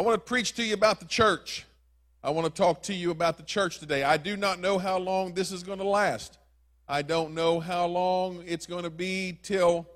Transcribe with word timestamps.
I 0.00 0.02
want 0.02 0.14
to 0.14 0.26
preach 0.26 0.54
to 0.54 0.64
you 0.64 0.72
about 0.72 0.98
the 0.98 1.04
church. 1.04 1.66
I 2.24 2.30
want 2.30 2.46
to 2.46 2.50
talk 2.50 2.84
to 2.84 2.94
you 2.94 3.10
about 3.10 3.36
the 3.36 3.42
church 3.42 3.80
today. 3.80 4.02
I 4.02 4.16
do 4.16 4.34
not 4.34 4.58
know 4.58 4.78
how 4.78 4.96
long 4.96 5.34
this 5.34 5.52
is 5.52 5.62
going 5.62 5.76
to 5.76 5.86
last. 5.86 6.38
I 6.88 7.02
don't 7.02 7.34
know 7.34 7.60
how 7.60 7.84
long 7.84 8.42
it's 8.46 8.64
going 8.64 8.84
to 8.84 8.90
be 8.90 9.38
till 9.42 9.86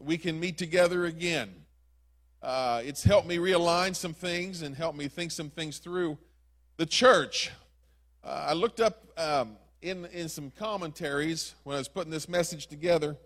we 0.00 0.18
can 0.18 0.40
meet 0.40 0.58
together 0.58 1.04
again. 1.04 1.54
Uh, 2.42 2.82
it's 2.84 3.04
helped 3.04 3.28
me 3.28 3.36
realign 3.36 3.94
some 3.94 4.12
things 4.12 4.62
and 4.62 4.74
helped 4.74 4.98
me 4.98 5.06
think 5.06 5.30
some 5.30 5.50
things 5.50 5.78
through. 5.78 6.18
The 6.76 6.86
church. 6.86 7.52
Uh, 8.24 8.46
I 8.48 8.54
looked 8.54 8.80
up 8.80 9.04
um, 9.16 9.56
in, 9.82 10.06
in 10.06 10.28
some 10.28 10.50
commentaries 10.50 11.54
when 11.62 11.76
I 11.76 11.78
was 11.78 11.86
putting 11.86 12.10
this 12.10 12.28
message 12.28 12.66
together. 12.66 13.16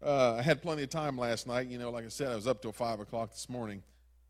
Uh, 0.00 0.34
I 0.34 0.42
had 0.42 0.62
plenty 0.62 0.84
of 0.84 0.90
time 0.90 1.18
last 1.18 1.48
night. 1.48 1.66
You 1.66 1.78
know, 1.78 1.90
like 1.90 2.04
I 2.04 2.10
said, 2.10 2.30
I 2.30 2.36
was 2.36 2.46
up 2.46 2.62
till 2.62 2.70
5 2.70 3.00
o'clock 3.00 3.32
this 3.32 3.48
morning. 3.48 3.82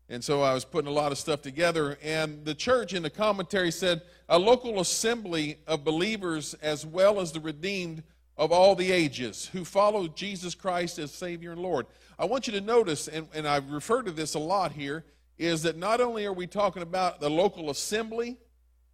And 0.09 0.23
so 0.23 0.41
I 0.41 0.53
was 0.53 0.63
putting 0.63 0.87
a 0.87 0.93
lot 0.93 1.11
of 1.11 1.17
stuff 1.17 1.41
together. 1.41 1.97
And 2.01 2.45
the 2.45 2.55
church 2.55 2.93
in 2.93 3.03
the 3.03 3.09
commentary 3.09 3.71
said 3.71 4.01
a 4.29 4.39
local 4.39 4.79
assembly 4.79 5.57
of 5.67 5.83
believers 5.83 6.53
as 6.61 6.85
well 6.85 7.19
as 7.19 7.31
the 7.31 7.39
redeemed 7.39 8.03
of 8.37 8.51
all 8.51 8.75
the 8.75 8.91
ages 8.91 9.47
who 9.47 9.65
follow 9.65 10.07
Jesus 10.07 10.55
Christ 10.55 10.99
as 10.99 11.11
Savior 11.11 11.51
and 11.51 11.61
Lord. 11.61 11.87
I 12.19 12.25
want 12.25 12.47
you 12.47 12.53
to 12.53 12.61
notice, 12.61 13.07
and, 13.07 13.27
and 13.33 13.47
I've 13.47 13.69
referred 13.71 14.05
to 14.05 14.11
this 14.11 14.35
a 14.35 14.39
lot 14.39 14.71
here, 14.71 15.03
is 15.37 15.63
that 15.63 15.77
not 15.77 16.01
only 16.01 16.25
are 16.25 16.33
we 16.33 16.47
talking 16.47 16.81
about 16.81 17.19
the 17.19 17.29
local 17.29 17.69
assembly 17.69 18.37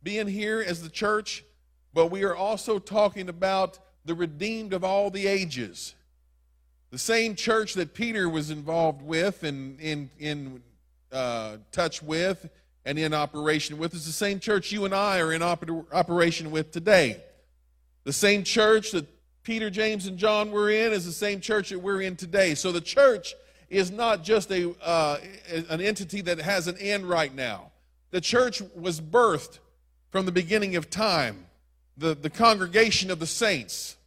being 0.02 0.28
here 0.28 0.64
as 0.66 0.82
the 0.82 0.90
church, 0.90 1.44
but 1.94 2.08
we 2.08 2.24
are 2.24 2.36
also 2.36 2.80
talking 2.80 3.30
about 3.30 3.80
the 4.06 4.16
redeemed 4.16 4.74
of 4.74 4.84
all 4.84 5.10
the 5.10 5.28
ages. 5.28 5.96
The 6.92 6.98
same 6.98 7.36
church 7.36 7.76
that 7.76 7.94
Peter 7.94 8.28
was 8.28 8.50
involved 8.50 9.02
with 9.02 9.44
and 9.44 9.80
in, 9.80 10.10
in 10.20 10.62
uh, 11.14 11.58
touch 11.72 12.02
with 12.02 12.50
and 12.86 13.00
in 13.00 13.14
operation 13.14 13.78
with 13.78 13.94
is 13.94 14.06
the 14.06 14.12
same 14.12 14.40
church 14.40 14.72
you 14.72 14.86
and 14.86 14.94
I 14.94 15.20
are 15.20 15.32
in 15.32 15.42
oper- 15.42 15.86
operation 15.94 16.52
with 16.52 16.72
today. 16.72 17.22
The 18.04 18.14
same 18.14 18.44
church 18.44 18.92
that 18.92 19.08
Peter, 19.44 19.70
James, 19.70 20.08
and 20.08 20.18
John 20.18 20.52
were 20.52 20.70
in 20.70 20.92
is 20.94 21.06
the 21.06 21.12
same 21.12 21.40
church 21.40 21.70
that 21.70 21.80
we're 21.80 22.02
in 22.02 22.16
today. 22.16 22.56
So 22.56 22.72
the 22.72 22.82
church 22.82 23.36
is 23.70 23.92
not 23.92 24.24
just 24.24 24.52
a, 24.52 24.74
uh, 24.82 25.18
an 25.70 25.82
entity 25.82 26.22
that 26.22 26.40
has 26.40 26.68
an 26.68 26.78
end 26.78 27.06
right 27.06 27.34
now. 27.34 27.72
The 28.12 28.22
church 28.22 28.62
was 28.76 29.02
birthed 29.02 29.60
from 30.12 30.26
the 30.26 30.32
beginning 30.32 30.76
of 30.76 30.90
time, 30.90 31.46
the, 31.98 32.14
the 32.14 32.30
congregation 32.30 33.10
of 33.10 33.20
the 33.20 33.28
saints. 33.28 33.98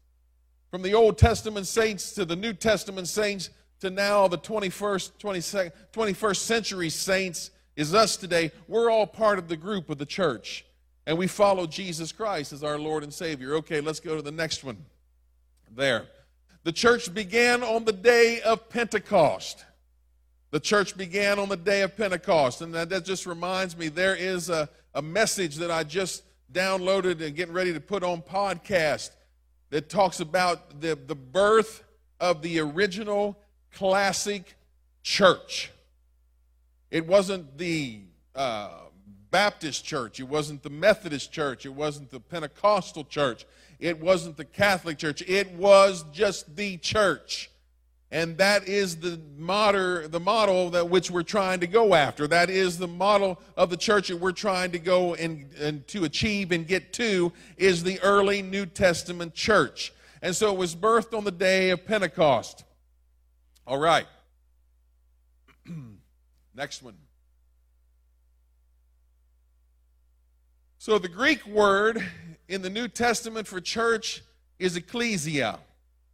From 0.70 0.82
the 0.82 0.94
Old 0.94 1.18
Testament 1.18 1.66
saints 1.66 2.12
to 2.12 2.24
the 2.24 2.36
New 2.36 2.52
Testament 2.52 3.08
saints 3.08 3.50
to 3.80 3.90
now 3.90 4.28
the 4.28 4.38
21st, 4.38 5.12
22nd, 5.18 5.72
21st 5.92 6.36
century 6.36 6.90
saints 6.90 7.50
is 7.76 7.94
us 7.94 8.16
today. 8.16 8.50
We're 8.68 8.90
all 8.90 9.06
part 9.06 9.38
of 9.38 9.48
the 9.48 9.56
group 9.56 9.90
of 9.90 9.98
the 9.98 10.06
church. 10.06 10.64
And 11.06 11.16
we 11.16 11.26
follow 11.26 11.66
Jesus 11.66 12.10
Christ 12.10 12.52
as 12.52 12.64
our 12.64 12.78
Lord 12.78 13.02
and 13.02 13.12
Savior. 13.12 13.54
Okay, 13.56 13.80
let's 13.80 14.00
go 14.00 14.16
to 14.16 14.22
the 14.22 14.32
next 14.32 14.64
one. 14.64 14.78
There. 15.74 16.06
The 16.64 16.72
church 16.72 17.12
began 17.14 17.62
on 17.62 17.84
the 17.84 17.92
day 17.92 18.40
of 18.40 18.68
Pentecost. 18.68 19.64
The 20.50 20.58
church 20.58 20.96
began 20.96 21.38
on 21.38 21.48
the 21.48 21.56
day 21.56 21.82
of 21.82 21.96
Pentecost. 21.96 22.60
And 22.62 22.74
that, 22.74 22.88
that 22.88 23.04
just 23.04 23.26
reminds 23.26 23.76
me 23.76 23.88
there 23.88 24.16
is 24.16 24.48
a, 24.48 24.68
a 24.94 25.02
message 25.02 25.56
that 25.56 25.70
I 25.70 25.84
just 25.84 26.24
downloaded 26.52 27.24
and 27.24 27.36
getting 27.36 27.54
ready 27.54 27.72
to 27.72 27.80
put 27.80 28.02
on 28.02 28.22
podcast 28.22 29.10
that 29.70 29.88
talks 29.88 30.20
about 30.20 30.80
the, 30.80 30.98
the 31.06 31.14
birth 31.14 31.84
of 32.20 32.42
the 32.42 32.58
original 32.60 33.38
classic 33.76 34.56
church. 35.02 35.70
It 36.90 37.06
wasn't 37.06 37.58
the 37.58 38.00
uh, 38.34 38.70
Baptist 39.30 39.84
church, 39.84 40.18
it 40.18 40.28
wasn't 40.28 40.62
the 40.62 40.70
Methodist 40.70 41.30
church, 41.30 41.66
it 41.66 41.74
wasn't 41.74 42.10
the 42.10 42.20
Pentecostal 42.20 43.04
church, 43.04 43.44
it 43.78 44.00
wasn't 44.00 44.38
the 44.38 44.44
Catholic 44.46 44.96
church. 44.96 45.22
It 45.26 45.52
was 45.52 46.04
just 46.12 46.56
the 46.56 46.78
church. 46.78 47.50
And 48.10 48.38
that 48.38 48.68
is 48.68 48.96
the 48.96 49.20
model, 49.36 50.08
the 50.08 50.20
model 50.20 50.70
that 50.70 50.88
which 50.88 51.10
we're 51.10 51.22
trying 51.22 51.60
to 51.60 51.66
go 51.66 51.94
after. 51.94 52.26
That 52.26 52.48
is 52.48 52.78
the 52.78 52.88
model 52.88 53.38
of 53.56 53.68
the 53.68 53.76
church 53.76 54.08
that 54.08 54.16
we're 54.16 54.32
trying 54.32 54.70
to 54.70 54.78
go 54.78 55.14
and, 55.14 55.52
and 55.60 55.86
to 55.88 56.04
achieve 56.04 56.52
and 56.52 56.66
get 56.66 56.92
to 56.94 57.32
is 57.58 57.82
the 57.82 58.00
early 58.00 58.42
New 58.42 58.64
Testament 58.64 59.34
church. 59.34 59.92
And 60.22 60.34
so 60.34 60.52
it 60.52 60.56
was 60.56 60.74
birthed 60.74 61.16
on 61.16 61.24
the 61.24 61.32
day 61.32 61.70
of 61.70 61.84
Pentecost. 61.84 62.64
All 63.66 63.78
right. 63.78 64.06
Next 66.54 66.82
one. 66.82 66.94
So 70.78 70.98
the 70.98 71.08
Greek 71.08 71.44
word 71.46 72.00
in 72.48 72.62
the 72.62 72.70
New 72.70 72.86
Testament 72.86 73.48
for 73.48 73.60
church 73.60 74.22
is 74.60 74.76
ecclesia. 74.76 75.58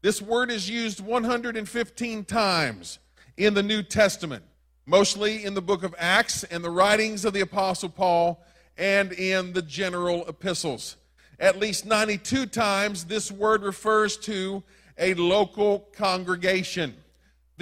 This 0.01 0.23
word 0.23 0.51
is 0.51 0.71
used 0.71 1.01
115 1.01 2.25
times 2.25 2.99
in 3.37 3.53
the 3.53 3.63
New 3.63 3.83
Testament, 3.83 4.43
mostly 4.87 5.45
in 5.45 5.53
the 5.53 5.61
book 5.61 5.83
of 5.83 5.95
Acts 5.99 6.45
and 6.45 6.65
the 6.65 6.71
writings 6.71 7.27
of 7.27 7.35
the 7.35 7.43
Apostle 7.43 7.91
Paul 7.91 8.43
and 8.79 9.13
in 9.13 9.53
the 9.53 9.61
general 9.61 10.27
epistles. 10.27 10.97
At 11.39 11.59
least 11.59 11.85
92 11.85 12.47
times, 12.47 13.05
this 13.05 13.31
word 13.31 13.63
refers 13.63 14.17
to 14.19 14.63
a 14.97 15.13
local 15.15 15.81
congregation. 15.93 16.97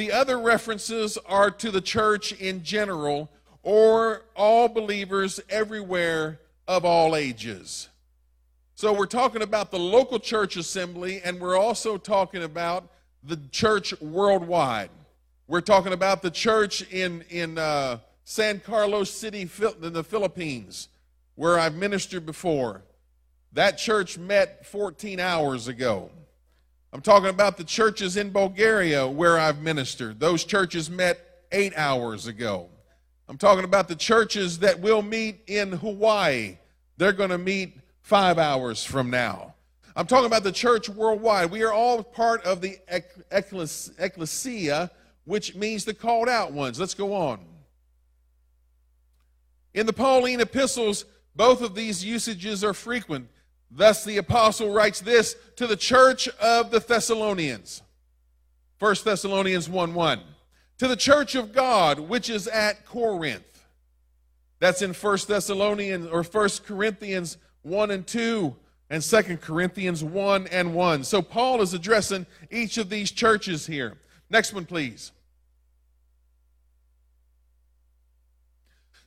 The 0.00 0.12
other 0.12 0.38
references 0.38 1.18
are 1.26 1.50
to 1.50 1.70
the 1.70 1.82
church 1.82 2.32
in 2.32 2.64
general 2.64 3.28
or 3.62 4.22
all 4.34 4.66
believers 4.66 5.40
everywhere 5.50 6.40
of 6.66 6.86
all 6.86 7.14
ages. 7.14 7.90
So 8.76 8.94
we're 8.94 9.04
talking 9.04 9.42
about 9.42 9.70
the 9.70 9.78
local 9.78 10.18
church 10.18 10.56
assembly, 10.56 11.20
and 11.22 11.38
we're 11.38 11.58
also 11.58 11.98
talking 11.98 12.42
about 12.42 12.88
the 13.22 13.38
church 13.52 13.92
worldwide. 14.00 14.88
We're 15.46 15.60
talking 15.60 15.92
about 15.92 16.22
the 16.22 16.30
church 16.30 16.80
in, 16.90 17.22
in 17.28 17.58
uh, 17.58 17.98
San 18.24 18.60
Carlos 18.60 19.10
City, 19.10 19.42
in 19.42 19.92
the 19.92 20.02
Philippines, 20.02 20.88
where 21.34 21.58
I've 21.58 21.74
ministered 21.74 22.24
before. 22.24 22.84
That 23.52 23.76
church 23.76 24.16
met 24.16 24.64
14 24.64 25.20
hours 25.20 25.68
ago. 25.68 26.08
I'm 26.92 27.00
talking 27.00 27.30
about 27.30 27.56
the 27.56 27.64
churches 27.64 28.16
in 28.16 28.30
Bulgaria 28.30 29.06
where 29.06 29.38
I've 29.38 29.62
ministered. 29.62 30.18
Those 30.18 30.44
churches 30.44 30.90
met 30.90 31.44
eight 31.52 31.72
hours 31.76 32.26
ago. 32.26 32.68
I'm 33.28 33.38
talking 33.38 33.64
about 33.64 33.86
the 33.86 33.94
churches 33.94 34.58
that 34.58 34.80
will 34.80 35.02
meet 35.02 35.42
in 35.46 35.70
Hawaii. 35.70 36.58
They're 36.96 37.12
going 37.12 37.30
to 37.30 37.38
meet 37.38 37.78
five 38.02 38.38
hours 38.38 38.84
from 38.84 39.08
now. 39.08 39.54
I'm 39.94 40.06
talking 40.06 40.26
about 40.26 40.42
the 40.42 40.52
church 40.52 40.88
worldwide. 40.88 41.50
We 41.50 41.62
are 41.62 41.72
all 41.72 42.02
part 42.02 42.44
of 42.44 42.60
the 42.60 42.78
ecclesia, 43.30 44.90
which 45.24 45.54
means 45.54 45.84
the 45.84 45.94
called 45.94 46.28
out 46.28 46.52
ones. 46.52 46.80
Let's 46.80 46.94
go 46.94 47.14
on. 47.14 47.38
In 49.74 49.86
the 49.86 49.92
Pauline 49.92 50.40
epistles, 50.40 51.04
both 51.36 51.62
of 51.62 51.76
these 51.76 52.04
usages 52.04 52.64
are 52.64 52.74
frequent. 52.74 53.28
Thus, 53.70 54.04
the 54.04 54.16
apostle 54.16 54.72
writes 54.72 55.00
this 55.00 55.36
to 55.56 55.66
the 55.66 55.76
church 55.76 56.28
of 56.40 56.70
the 56.70 56.80
Thessalonians. 56.80 57.82
1 58.80 58.96
Thessalonians 59.04 59.68
1 59.68 59.94
1. 59.94 60.20
To 60.78 60.88
the 60.88 60.96
church 60.96 61.34
of 61.34 61.52
God, 61.52 62.00
which 62.00 62.30
is 62.30 62.48
at 62.48 62.84
Corinth. 62.86 63.44
That's 64.58 64.82
in 64.82 64.92
1 64.92 65.18
Thessalonians 65.28 66.06
or 66.06 66.22
1 66.22 66.48
Corinthians 66.66 67.36
1 67.62 67.90
and 67.90 68.06
2 68.06 68.56
and 68.88 69.02
2 69.02 69.36
Corinthians 69.36 70.02
1 70.02 70.46
and 70.48 70.74
1. 70.74 71.04
So 71.04 71.22
Paul 71.22 71.62
is 71.62 71.74
addressing 71.74 72.26
each 72.50 72.76
of 72.76 72.90
these 72.90 73.10
churches 73.10 73.66
here. 73.66 73.96
Next 74.28 74.52
one, 74.52 74.66
please. 74.66 75.12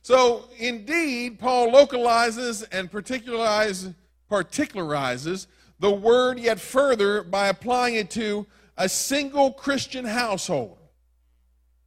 So, 0.02 0.44
indeed, 0.58 1.38
Paul 1.38 1.70
localizes 1.70 2.62
and 2.64 2.90
particularizes 2.90 3.94
particularizes 4.30 5.46
the 5.80 5.90
word 5.90 6.38
yet 6.38 6.60
further 6.60 7.22
by 7.22 7.48
applying 7.48 7.94
it 7.94 8.10
to 8.10 8.46
a 8.76 8.88
single 8.88 9.52
Christian 9.52 10.04
household. 10.04 10.78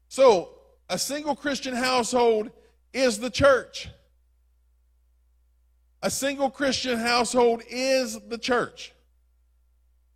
So, 0.07 0.49
a 0.89 0.97
single 0.97 1.35
Christian 1.35 1.75
household 1.75 2.49
is 2.93 3.19
the 3.19 3.29
church. 3.29 3.89
A 6.01 6.09
single 6.09 6.49
Christian 6.49 6.97
household 6.97 7.63
is 7.69 8.19
the 8.29 8.37
church. 8.37 8.93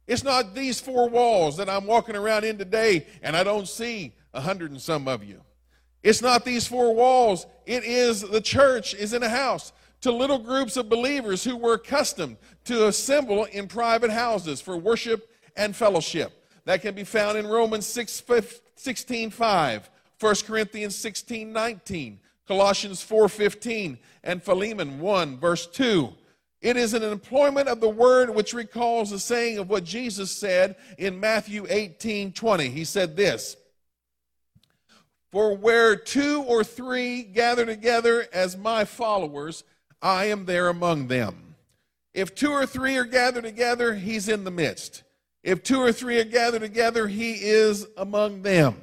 It's 0.08 0.24
not 0.24 0.54
these 0.54 0.80
four 0.80 1.10
walls 1.10 1.58
that 1.58 1.70
I'm 1.70 1.86
walking 1.86 2.16
around 2.16 2.44
in 2.44 2.58
today 2.58 3.08
and 3.22 3.36
I 3.36 3.44
don't 3.44 3.68
see 3.68 4.14
a 4.34 4.42
hundred 4.42 4.72
and 4.72 4.82
some 4.82 5.08
of 5.08 5.24
you. 5.24 5.42
It's 6.04 6.22
not 6.22 6.46
these 6.46 6.68
four 6.68 6.96
walls. 6.96 7.46
It 7.66 7.84
is 7.84 8.22
the 8.22 8.42
church 8.42 8.94
is 8.94 9.14
in 9.14 9.24
a 9.24 9.30
house 9.30 9.72
to 10.02 10.12
little 10.12 10.40
groups 10.40 10.78
of 10.78 10.90
believers 10.90 11.44
who 11.44 11.56
were 11.56 11.74
accustomed 11.74 12.38
to 12.66 12.88
assemble 12.88 13.46
in 13.46 13.68
private 13.68 14.12
houses 14.12 14.60
for 14.60 14.78
worship 14.78 15.30
and 15.56 15.76
fellowship. 15.76 16.34
That 16.66 16.82
can 16.82 16.94
be 16.94 17.04
found 17.04 17.38
in 17.38 17.48
Romans 17.48 17.88
6, 17.88 18.24
16 18.76 19.30
5, 19.30 19.90
1 20.20 20.36
Corinthians 20.46 20.96
16 20.96 21.52
19, 21.52 22.20
Colossians 22.48 23.04
4:15 23.04 23.98
and 24.24 24.44
Philemon 24.44 25.00
1 25.00 25.40
verse 25.40 25.68
2. 25.68 26.14
It 26.62 26.78
is 26.78 26.94
an 26.94 27.02
employment 27.02 27.68
of 27.68 27.80
the 27.80 27.90
word 27.90 28.30
which 28.30 28.54
recalls 28.54 29.10
the 29.10 29.20
saying 29.20 29.58
of 29.58 29.70
what 29.70 29.84
Jesus 29.84 30.32
said 30.32 30.76
in 31.00 31.20
Matthew 31.20 31.66
18 31.68 32.34
20. 32.34 32.70
He 32.70 32.86
said 32.86 33.16
this 33.16 33.58
For 35.32 35.56
where 35.56 35.96
two 35.96 36.44
or 36.44 36.64
three 36.64 37.24
gather 37.24 37.66
together 37.66 38.28
as 38.32 38.58
my 38.58 38.86
followers, 38.86 39.64
I 40.02 40.26
am 40.26 40.46
there 40.46 40.70
among 40.70 41.08
them. 41.08 41.56
If 42.14 42.36
two 42.36 42.52
or 42.52 42.66
three 42.66 42.98
are 42.98 43.06
gathered 43.06 43.44
together, 43.44 43.96
he's 43.96 44.28
in 44.28 44.44
the 44.44 44.52
midst. 44.52 45.04
If 45.44 45.64
two 45.64 45.80
or 45.80 45.92
three 45.92 46.20
are 46.20 46.26
gathered 46.26 46.62
together, 46.62 47.08
he 47.08 47.34
is 47.34 47.88
among 47.98 48.42
them. 48.42 48.76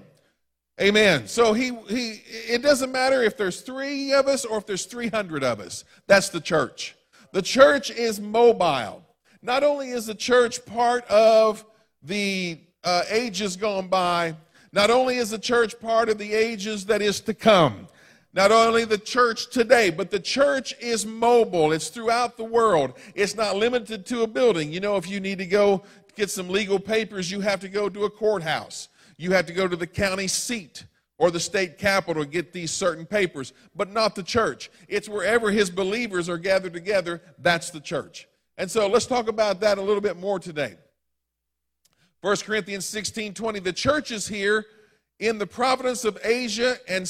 Amen. 0.81 1.27
So 1.27 1.53
he, 1.53 1.73
he 1.89 2.23
it 2.49 2.63
doesn't 2.63 2.93
matter 2.93 3.23
if 3.23 3.37
there's 3.37 3.61
three 3.61 4.13
of 4.13 4.29
us 4.29 4.45
or 4.45 4.59
if 4.59 4.67
there's 4.67 4.87
300 4.87 5.43
of 5.43 5.61
us. 5.61 5.85
That's 6.07 6.29
the 6.29 6.41
church. 6.41 6.97
The 7.33 7.43
church 7.43 7.91
is 7.91 8.21
mobile. 8.21 9.05
Not 9.43 9.65
only 9.65 9.91
is 9.91 10.07
the 10.07 10.15
church 10.15 10.65
part 10.65 11.05
of 11.07 11.65
the 12.03 12.59
uh, 12.85 13.03
ages 13.11 13.57
gone 13.57 13.89
by, 13.89 14.37
not 14.73 14.91
only 14.91 15.17
is 15.17 15.31
the 15.31 15.39
church 15.39 15.79
part 15.81 16.09
of 16.09 16.19
the 16.19 16.33
ages 16.33 16.87
that 16.87 17.03
is 17.03 17.21
to 17.23 17.35
come, 17.35 17.89
not 18.35 18.53
only 18.53 18.85
the 18.85 18.99
church 18.99 19.51
today, 19.51 19.91
but 19.91 20.11
the 20.11 20.21
church 20.21 20.75
is 20.81 21.07
mobile. 21.07 21.73
It's 21.73 21.89
throughout 21.89 22.37
the 22.37 22.45
world. 22.45 22.93
It's 23.15 23.35
not 23.35 23.57
limited 23.57 24.05
to 24.07 24.23
a 24.23 24.27
building. 24.27 24.71
You 24.71 24.81
know, 24.81 24.97
if 24.97 25.09
you 25.09 25.19
need 25.19 25.39
to 25.39 25.47
go 25.47 25.83
get 26.15 26.31
some 26.31 26.49
legal 26.49 26.79
papers, 26.79 27.31
you 27.31 27.41
have 27.41 27.61
to 27.61 27.69
go 27.69 27.89
to 27.89 28.05
a 28.05 28.11
courthouse. 28.11 28.89
You 29.17 29.33
have 29.33 29.47
to 29.47 29.53
go 29.53 29.67
to 29.67 29.77
the 29.77 29.87
county 29.87 30.29
seat 30.29 30.85
or 31.17 31.31
the 31.31 31.41
state 31.41 31.79
capitol 31.79 32.25
to 32.25 32.31
get 32.31 32.53
these 32.53 32.71
certain 32.71 33.05
papers, 33.05 33.53
but 33.75 33.93
not 33.93 34.15
the 34.15 34.23
church. 34.23 34.71
It's 34.89 35.09
wherever 35.09 35.51
his 35.51 35.71
believers 35.71 36.29
are 36.29 36.39
gathered 36.39 36.73
together, 36.73 37.21
that's 37.39 37.71
the 37.71 37.81
church. 37.81 38.29
And 38.57 38.71
so 38.71 38.89
let's 38.89 39.07
talk 39.07 39.29
about 39.29 39.61
that 39.61 39.79
a 39.79 39.83
little 39.83 40.01
bit 40.01 40.17
more 40.17 40.39
today. 40.39 40.77
1 42.21 42.37
Corinthians 42.39 42.87
16 42.87 43.35
20, 43.35 43.61
the 43.61 43.73
church 43.73 44.11
is 44.11 44.29
here 44.29 44.67
in 45.19 45.39
the 45.39 45.47
province 45.47 46.05
of 46.05 46.19
Asia 46.25 46.77
and 46.89 47.09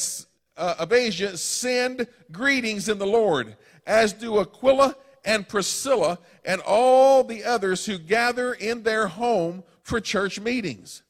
uh, 0.58 0.74
of 0.78 0.92
Asia 0.92 1.36
send 1.38 2.06
greetings 2.30 2.88
in 2.88 2.98
the 2.98 3.06
Lord, 3.06 3.56
as 3.86 4.12
do 4.12 4.38
Aquila 4.38 4.96
and 5.24 5.48
Priscilla 5.48 6.18
and 6.44 6.60
all 6.62 7.24
the 7.24 7.44
others 7.44 7.86
who 7.86 7.98
gather 7.98 8.52
in 8.52 8.82
their 8.82 9.06
home 9.06 9.62
for 9.82 10.00
church 10.00 10.40
meetings. 10.40 11.02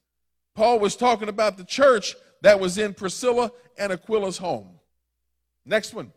Paul 0.54 0.78
was 0.78 0.96
talking 0.96 1.28
about 1.28 1.56
the 1.56 1.64
church 1.64 2.14
that 2.42 2.60
was 2.60 2.78
in 2.78 2.94
Priscilla 2.94 3.50
and 3.76 3.92
Aquila's 3.92 4.38
home. 4.38 4.68
Next 5.64 5.94
one. 5.94 6.12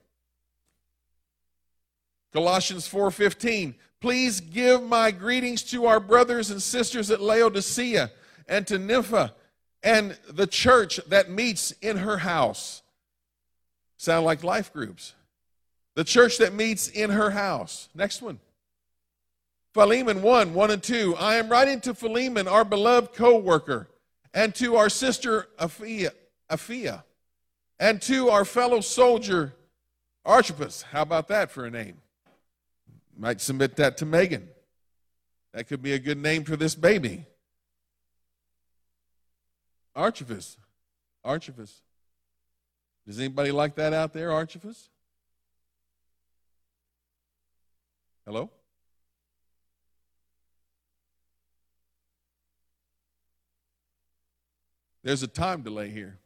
Colossians 2.33 2.87
4:15 2.87 3.75
Please 3.99 4.41
give 4.41 4.81
my 4.81 5.11
greetings 5.11 5.61
to 5.61 5.85
our 5.85 5.99
brothers 5.99 6.49
and 6.49 6.59
sisters 6.61 7.11
at 7.11 7.21
Laodicea 7.21 8.11
and 8.47 8.65
to 8.65 8.79
Nympha 8.79 9.35
and 9.83 10.17
the 10.27 10.47
church 10.47 10.99
that 11.07 11.29
meets 11.29 11.71
in 11.83 11.97
her 11.97 12.17
house. 12.17 12.81
Sound 14.01 14.25
like 14.25 14.43
life 14.43 14.73
groups. 14.73 15.13
The 15.93 16.03
church 16.03 16.39
that 16.39 16.55
meets 16.55 16.87
in 16.87 17.11
her 17.11 17.29
house. 17.29 17.87
Next 17.93 18.23
one. 18.23 18.39
Philemon 19.75 20.23
1, 20.23 20.55
1 20.55 20.71
and 20.71 20.81
2. 20.81 21.15
I 21.19 21.35
am 21.35 21.49
writing 21.49 21.79
to 21.81 21.93
Philemon, 21.93 22.47
our 22.47 22.65
beloved 22.65 23.13
co 23.13 23.37
worker, 23.37 23.89
and 24.33 24.55
to 24.55 24.75
our 24.75 24.89
sister 24.89 25.49
Apphia, 25.59 27.03
and 27.79 28.01
to 28.01 28.29
our 28.29 28.43
fellow 28.43 28.81
soldier 28.81 29.53
Archippus. 30.25 30.81
How 30.81 31.03
about 31.03 31.27
that 31.27 31.51
for 31.51 31.65
a 31.65 31.69
name? 31.69 31.97
Might 33.15 33.39
submit 33.39 33.75
that 33.75 33.97
to 33.97 34.07
Megan. 34.07 34.49
That 35.53 35.67
could 35.67 35.83
be 35.83 35.93
a 35.93 35.99
good 35.99 36.17
name 36.17 36.43
for 36.43 36.55
this 36.55 36.73
baby. 36.73 37.27
Archippus. 39.95 40.57
Archippus. 41.23 41.83
Does 43.07 43.19
anybody 43.19 43.51
like 43.51 43.75
that 43.75 43.93
out 43.93 44.13
there, 44.13 44.31
Archippus? 44.31 44.89
Hello? 48.25 48.49
There's 55.03 55.23
a 55.23 55.27
time 55.27 55.61
delay 55.61 55.89
here. 55.89 56.19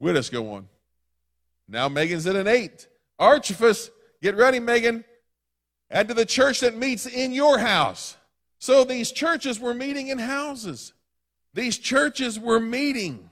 We'll 0.00 0.14
just 0.14 0.32
go 0.32 0.52
on. 0.54 0.68
Now 1.68 1.88
Megan's 1.88 2.26
at 2.26 2.36
an 2.36 2.48
eight. 2.48 2.88
Archippus, 3.18 3.90
get 4.22 4.36
ready, 4.36 4.58
Megan. 4.58 5.04
Add 5.90 6.08
to 6.08 6.14
the 6.14 6.26
church 6.26 6.60
that 6.60 6.76
meets 6.76 7.06
in 7.06 7.32
your 7.32 7.58
house. 7.58 8.16
So 8.58 8.84
these 8.84 9.12
churches 9.12 9.60
were 9.60 9.74
meeting 9.74 10.08
in 10.08 10.18
houses. 10.18 10.92
These 11.54 11.78
churches 11.78 12.38
were 12.38 12.60
meeting 12.60 13.30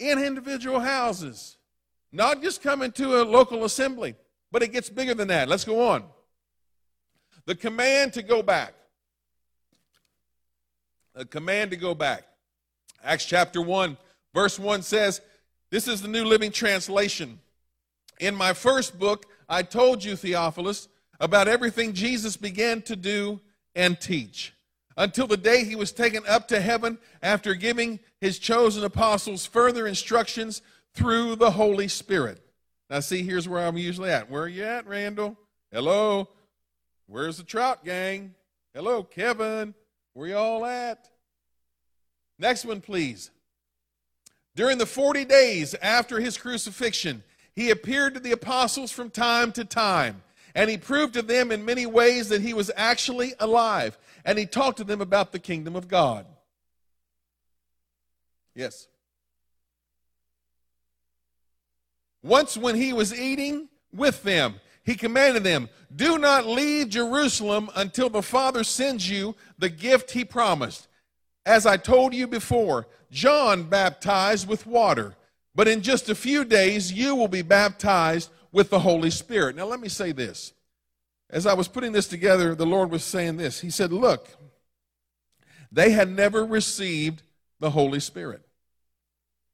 in 0.00 0.18
individual 0.18 0.80
houses, 0.80 1.58
not 2.10 2.42
just 2.42 2.62
coming 2.62 2.90
to 2.92 3.20
a 3.20 3.24
local 3.24 3.64
assembly, 3.64 4.14
but 4.50 4.62
it 4.62 4.72
gets 4.72 4.90
bigger 4.90 5.14
than 5.14 5.28
that. 5.28 5.48
Let's 5.48 5.64
go 5.64 5.88
on. 5.88 6.04
The 7.44 7.54
command 7.54 8.14
to 8.14 8.22
go 8.22 8.42
back. 8.42 8.74
A 11.14 11.24
command 11.24 11.70
to 11.70 11.76
go 11.76 11.94
back. 11.94 12.24
Acts 13.04 13.26
chapter 13.26 13.62
1, 13.62 13.96
verse 14.34 14.58
1 14.58 14.82
says, 14.82 15.20
This 15.70 15.86
is 15.86 16.02
the 16.02 16.08
New 16.08 16.24
Living 16.24 16.50
Translation. 16.50 17.38
In 18.18 18.34
my 18.34 18.52
first 18.52 18.98
book, 18.98 19.26
I 19.48 19.62
told 19.62 20.02
you, 20.02 20.16
Theophilus, 20.16 20.88
about 21.18 21.48
everything 21.48 21.92
Jesus 21.92 22.36
began 22.36 22.82
to 22.82 22.96
do 22.96 23.40
and 23.74 24.00
teach 24.00 24.52
until 24.96 25.26
the 25.26 25.36
day 25.36 25.64
he 25.64 25.76
was 25.76 25.92
taken 25.92 26.22
up 26.28 26.48
to 26.48 26.60
heaven 26.60 26.98
after 27.22 27.54
giving 27.54 28.00
his 28.20 28.38
chosen 28.38 28.84
apostles 28.84 29.46
further 29.46 29.86
instructions 29.86 30.62
through 30.94 31.36
the 31.36 31.52
Holy 31.52 31.88
Spirit. 31.88 32.40
Now, 32.88 33.00
see, 33.00 33.22
here's 33.22 33.48
where 33.48 33.66
I'm 33.66 33.76
usually 33.76 34.10
at. 34.10 34.30
Where 34.30 34.42
are 34.42 34.48
you 34.48 34.64
at, 34.64 34.86
Randall? 34.86 35.38
Hello? 35.72 36.28
Where's 37.06 37.38
the 37.38 37.44
Trout 37.44 37.84
Gang? 37.84 38.34
Hello, 38.74 39.02
Kevin. 39.02 39.74
Where 40.12 40.28
you 40.28 40.36
all 40.36 40.64
at? 40.64 41.08
Next 42.38 42.64
one, 42.64 42.80
please. 42.80 43.30
During 44.56 44.78
the 44.78 44.86
40 44.86 45.24
days 45.24 45.74
after 45.80 46.20
his 46.20 46.36
crucifixion, 46.36 47.22
he 47.54 47.70
appeared 47.70 48.14
to 48.14 48.20
the 48.20 48.32
apostles 48.32 48.90
from 48.90 49.10
time 49.10 49.52
to 49.52 49.64
time, 49.64 50.22
and 50.54 50.68
he 50.68 50.76
proved 50.76 51.14
to 51.14 51.22
them 51.22 51.52
in 51.52 51.64
many 51.64 51.86
ways 51.86 52.28
that 52.28 52.42
he 52.42 52.54
was 52.54 52.70
actually 52.76 53.34
alive, 53.38 53.98
and 54.24 54.38
he 54.38 54.46
talked 54.46 54.78
to 54.78 54.84
them 54.84 55.00
about 55.00 55.32
the 55.32 55.38
kingdom 55.38 55.76
of 55.76 55.88
God. 55.88 56.26
Yes. 58.54 58.88
Once, 62.22 62.56
when 62.56 62.74
he 62.74 62.92
was 62.92 63.18
eating 63.18 63.68
with 63.92 64.22
them, 64.22 64.60
he 64.84 64.94
commanded 64.94 65.44
them, 65.44 65.68
Do 65.94 66.18
not 66.18 66.46
leave 66.46 66.88
Jerusalem 66.88 67.70
until 67.74 68.10
the 68.10 68.22
Father 68.22 68.64
sends 68.64 69.08
you 69.08 69.36
the 69.58 69.68
gift 69.68 70.10
he 70.10 70.24
promised. 70.24 70.88
As 71.46 71.64
I 71.64 71.76
told 71.76 72.14
you 72.14 72.26
before, 72.26 72.86
John 73.10 73.64
baptized 73.64 74.46
with 74.46 74.66
water, 74.66 75.16
but 75.54 75.68
in 75.68 75.80
just 75.80 76.08
a 76.08 76.14
few 76.14 76.44
days 76.44 76.92
you 76.92 77.14
will 77.14 77.28
be 77.28 77.42
baptized 77.42 78.30
with 78.52 78.70
the 78.70 78.80
Holy 78.80 79.10
Spirit. 79.10 79.56
Now, 79.56 79.66
let 79.66 79.80
me 79.80 79.88
say 79.88 80.12
this. 80.12 80.52
As 81.32 81.46
I 81.46 81.54
was 81.54 81.68
putting 81.68 81.92
this 81.92 82.08
together, 82.08 82.54
the 82.54 82.66
Lord 82.66 82.90
was 82.90 83.04
saying 83.04 83.36
this. 83.36 83.60
He 83.60 83.70
said, 83.70 83.92
Look, 83.92 84.28
they 85.70 85.92
had 85.92 86.10
never 86.10 86.44
received 86.44 87.22
the 87.60 87.70
Holy 87.70 88.00
Spirit. 88.00 88.42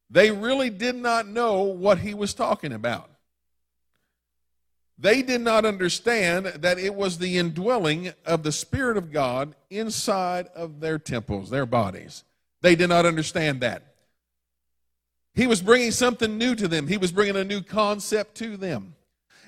They 0.08 0.30
really 0.30 0.70
did 0.70 0.94
not 0.94 1.26
know 1.26 1.62
what 1.62 1.98
he 1.98 2.14
was 2.14 2.32
talking 2.32 2.72
about. 2.72 3.10
They 4.98 5.20
did 5.20 5.42
not 5.42 5.66
understand 5.66 6.46
that 6.46 6.78
it 6.78 6.94
was 6.94 7.18
the 7.18 7.36
indwelling 7.36 8.12
of 8.24 8.42
the 8.42 8.52
Spirit 8.52 8.96
of 8.96 9.12
God 9.12 9.54
inside 9.68 10.46
of 10.54 10.80
their 10.80 10.98
temples, 10.98 11.50
their 11.50 11.66
bodies. 11.66 12.24
They 12.62 12.76
did 12.76 12.88
not 12.88 13.04
understand 13.04 13.60
that. 13.60 13.82
He 15.34 15.46
was 15.46 15.60
bringing 15.60 15.90
something 15.90 16.38
new 16.38 16.54
to 16.54 16.66
them, 16.66 16.88
he 16.88 16.96
was 16.96 17.12
bringing 17.12 17.36
a 17.36 17.44
new 17.44 17.60
concept 17.60 18.36
to 18.36 18.56
them. 18.56 18.94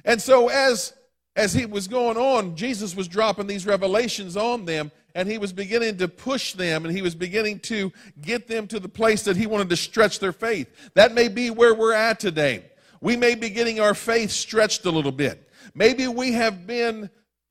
And 0.04 0.20
so, 0.20 0.48
as, 0.48 0.92
as 1.38 1.54
he 1.54 1.66
was 1.66 1.86
going 1.86 2.16
on, 2.16 2.56
Jesus 2.56 2.96
was 2.96 3.06
dropping 3.06 3.46
these 3.46 3.64
revelations 3.64 4.36
on 4.36 4.64
them, 4.64 4.90
and 5.14 5.30
he 5.30 5.38
was 5.38 5.52
beginning 5.52 5.96
to 5.98 6.08
push 6.08 6.54
them, 6.54 6.84
and 6.84 6.92
he 6.92 7.00
was 7.00 7.14
beginning 7.14 7.60
to 7.60 7.92
get 8.20 8.48
them 8.48 8.66
to 8.66 8.80
the 8.80 8.88
place 8.88 9.22
that 9.22 9.36
he 9.36 9.46
wanted 9.46 9.70
to 9.70 9.76
stretch 9.76 10.18
their 10.18 10.32
faith. 10.32 10.68
That 10.94 11.14
may 11.14 11.28
be 11.28 11.50
where 11.50 11.76
we're 11.76 11.94
at 11.94 12.18
today. 12.18 12.64
We 13.00 13.16
may 13.16 13.36
be 13.36 13.50
getting 13.50 13.78
our 13.78 13.94
faith 13.94 14.32
stretched 14.32 14.84
a 14.84 14.90
little 14.90 15.12
bit. 15.12 15.48
Maybe 15.76 16.08
we 16.08 16.32
have 16.32 16.66
been 16.66 17.08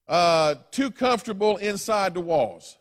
uh, 0.09 0.55
too 0.71 0.91
comfortable 0.91 1.55
inside 1.55 2.13
the 2.13 2.19
walls 2.19 2.77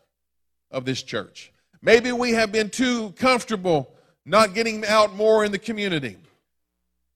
of 0.71 0.83
this 0.83 1.01
church. 1.01 1.53
Maybe 1.81 2.11
we 2.11 2.33
have 2.33 2.51
been 2.51 2.69
too 2.69 3.11
comfortable 3.11 3.93
not 4.25 4.53
getting 4.53 4.85
out 4.85 5.15
more 5.15 5.45
in 5.45 5.53
the 5.53 5.59
community. 5.59 6.17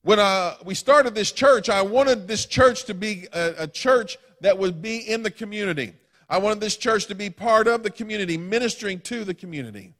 When 0.04 0.18
we 0.64 0.74
started 0.74 1.14
this 1.14 1.30
church, 1.30 1.68
I 1.68 1.80
wanted 1.82 2.26
this 2.26 2.44
church 2.44 2.84
to 2.86 2.94
be 2.94 3.28
a, 3.32 3.54
a 3.58 3.66
church 3.68 4.18
that 4.40 4.58
would 4.58 4.82
be 4.82 4.98
in 4.98 5.22
the 5.22 5.30
community. 5.30 5.94
I 6.28 6.38
wanted 6.38 6.60
this 6.60 6.76
church 6.76 7.06
to 7.06 7.14
be 7.14 7.30
part 7.30 7.68
of 7.68 7.84
the 7.84 7.90
community, 7.90 8.36
ministering 8.36 8.98
to 9.02 9.24
the 9.24 9.34
community. 9.34 9.94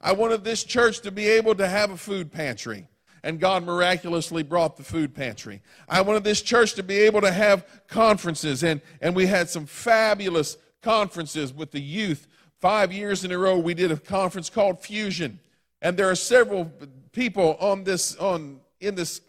I 0.00 0.12
wanted 0.12 0.44
this 0.44 0.62
church 0.62 1.00
to 1.00 1.10
be 1.10 1.26
able 1.26 1.56
to 1.56 1.66
have 1.66 1.90
a 1.90 1.96
food 1.96 2.30
pantry, 2.30 2.86
and 3.24 3.40
God 3.40 3.64
miraculously 3.64 4.44
brought 4.44 4.76
the 4.76 4.84
food 4.84 5.12
pantry. 5.12 5.60
I 5.88 6.02
wanted 6.02 6.22
this 6.22 6.40
church 6.40 6.74
to 6.74 6.84
be 6.84 6.98
able 6.98 7.20
to 7.22 7.32
have 7.32 7.66
conferences, 7.88 8.62
and, 8.62 8.80
and 9.00 9.16
we 9.16 9.26
had 9.26 9.50
some 9.50 9.66
fabulous 9.66 10.56
conferences 10.82 11.52
with 11.52 11.72
the 11.72 11.80
youth. 11.80 12.28
Five 12.60 12.92
years 12.92 13.24
in 13.24 13.32
a 13.32 13.38
row, 13.38 13.58
we 13.58 13.74
did 13.74 13.90
a 13.90 13.96
conference 13.96 14.50
called 14.50 14.78
Fusion, 14.78 15.40
and 15.82 15.96
there 15.96 16.08
are 16.08 16.14
several 16.14 16.70
people 17.10 17.56
on 17.58 17.82
this 17.82 18.14
on 18.16 18.60
in 18.80 18.94
this 18.94 19.20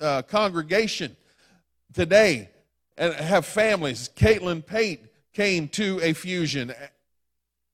uh, 0.00 0.22
congregation 0.22 1.16
today 1.92 2.48
and 2.96 3.14
have 3.14 3.46
families. 3.46 4.10
Caitlin 4.16 4.64
Pate 4.64 5.06
came 5.32 5.68
to 5.68 6.00
a 6.02 6.12
fusion. 6.12 6.72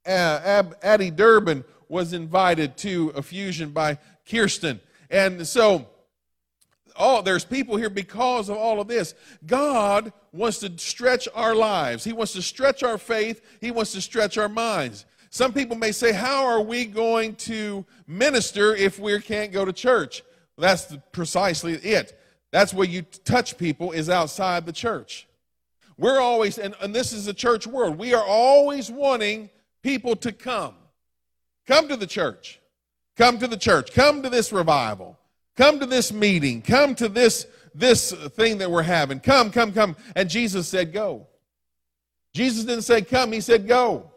Uh, 0.07 0.63
Addie 0.83 1.11
Durbin 1.11 1.65
was 1.89 2.13
invited 2.13 2.77
to 2.79 3.13
a 3.15 3.23
fusion 3.23 3.71
by 3.71 3.99
Kirsten. 4.29 4.81
And 5.11 5.47
so, 5.47 5.89
all 6.97 7.23
there's 7.23 7.45
people 7.45 7.77
here 7.77 7.91
because 7.91 8.49
of 8.49 8.57
all 8.57 8.81
of 8.81 8.89
this. 8.89 9.15
God 9.45 10.13
wants 10.33 10.59
to 10.61 10.79
stretch 10.79 11.29
our 11.35 11.55
lives. 11.55 12.05
He 12.05 12.13
wants 12.13 12.33
to 12.33 12.43
stretch 12.43 12.83
our 12.83 12.99
faith. 12.99 13.43
He 13.61 13.71
wants 13.71 13.93
to 13.93 14.01
stretch 14.01 14.39
our 14.39 14.49
minds. 14.49 15.05
Some 15.31 15.53
people 15.53 15.77
may 15.77 15.93
say, 15.93 16.13
How 16.13 16.47
are 16.47 16.63
we 16.63 16.87
going 16.87 17.35
to 17.37 17.85
minister 18.07 18.75
if 18.75 18.99
we 18.99 19.21
can't 19.21 19.53
go 19.53 19.65
to 19.65 19.73
church? 19.73 20.23
That's 20.59 20.97
precisely 21.13 21.75
it. 21.75 22.19
That's 22.51 22.73
where 22.73 22.87
you 22.87 23.03
touch 23.03 23.59
people 23.59 23.93
is 23.93 24.09
outside 24.09 24.67
the 24.67 24.73
church. 24.73 25.27
We're 25.99 26.21
always, 26.21 26.59
and, 26.59 26.75
and 26.81 26.95
this 26.95 27.13
is 27.13 27.27
a 27.27 27.35
church 27.35 27.67
world, 27.67 27.99
we 27.99 28.15
are 28.15 28.25
always 28.25 28.91
wanting 28.91 29.51
people 29.83 30.17
to 30.17 30.33
come. 30.33 30.75
Come 31.67 31.89
to 31.89 31.97
the 31.97 32.07
church. 32.07 32.61
Come 33.17 33.39
to 33.39 33.47
the 33.47 33.57
church. 33.57 33.93
Come 33.93 34.23
to 34.23 34.31
this 34.31 34.53
revival. 34.53 35.19
Come 35.57 35.81
to 35.81 35.87
this 35.87 36.13
meeting. 36.13 36.63
Come 36.63 36.95
to 36.97 37.09
this, 37.09 37.47
this 37.75 38.13
thing 38.13 38.59
that 38.59 38.71
we're 38.71 38.83
having. 38.83 39.21
Come, 39.21 39.51
come, 39.51 39.73
come. 39.73 39.97
And 40.15 40.29
Jesus 40.29 40.69
said, 40.69 40.93
Go. 40.93 41.27
Jesus 42.37 42.65
didn't 42.65 42.83
say 42.83 43.01
come, 43.01 43.33
he 43.33 43.41
said 43.41 43.67
go. 43.67 44.11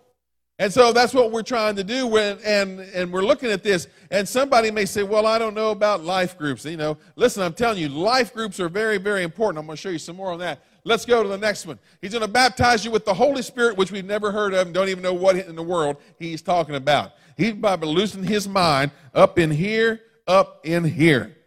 And 0.59 0.73
so 0.73 0.91
that's 0.91 1.13
what 1.13 1.31
we're 1.31 1.41
trying 1.41 1.77
to 1.77 1.85
do 1.85 2.05
when, 2.05 2.37
and, 2.45 2.81
and 2.81 3.13
we're 3.13 3.23
looking 3.23 3.49
at 3.49 3.63
this. 3.63 3.87
And 4.11 4.27
somebody 4.27 4.71
may 4.71 4.83
say, 4.83 5.03
well, 5.03 5.25
I 5.25 5.39
don't 5.39 5.53
know 5.53 5.71
about 5.71 6.03
life 6.03 6.37
groups. 6.37 6.65
You 6.65 6.75
know, 6.75 6.97
listen, 7.15 7.41
I'm 7.41 7.53
telling 7.53 7.79
you, 7.79 7.87
life 7.87 8.33
groups 8.33 8.59
are 8.59 8.67
very, 8.67 8.97
very 8.97 9.23
important. 9.23 9.57
I'm 9.57 9.65
going 9.65 9.77
to 9.77 9.81
show 9.81 9.89
you 9.89 9.97
some 9.97 10.17
more 10.17 10.33
on 10.33 10.39
that. 10.39 10.65
Let's 10.83 11.05
go 11.05 11.23
to 11.23 11.29
the 11.29 11.37
next 11.37 11.65
one. 11.65 11.79
He's 12.01 12.11
going 12.11 12.25
to 12.25 12.27
baptize 12.27 12.83
you 12.83 12.91
with 12.91 13.05
the 13.05 13.13
Holy 13.13 13.41
Spirit, 13.41 13.77
which 13.77 13.89
we've 13.89 14.03
never 14.03 14.33
heard 14.33 14.53
of 14.53 14.67
and 14.67 14.73
don't 14.73 14.89
even 14.89 15.01
know 15.01 15.13
what 15.13 15.37
in 15.37 15.55
the 15.55 15.63
world 15.63 15.95
he's 16.17 16.41
talking 16.41 16.75
about. 16.75 17.13
He's 17.37 17.51
about 17.51 17.79
losing 17.81 18.23
his 18.23 18.45
mind 18.45 18.91
up 19.13 19.39
in 19.39 19.51
here, 19.51 20.01
up 20.27 20.65
in 20.65 20.83
here. 20.83 21.37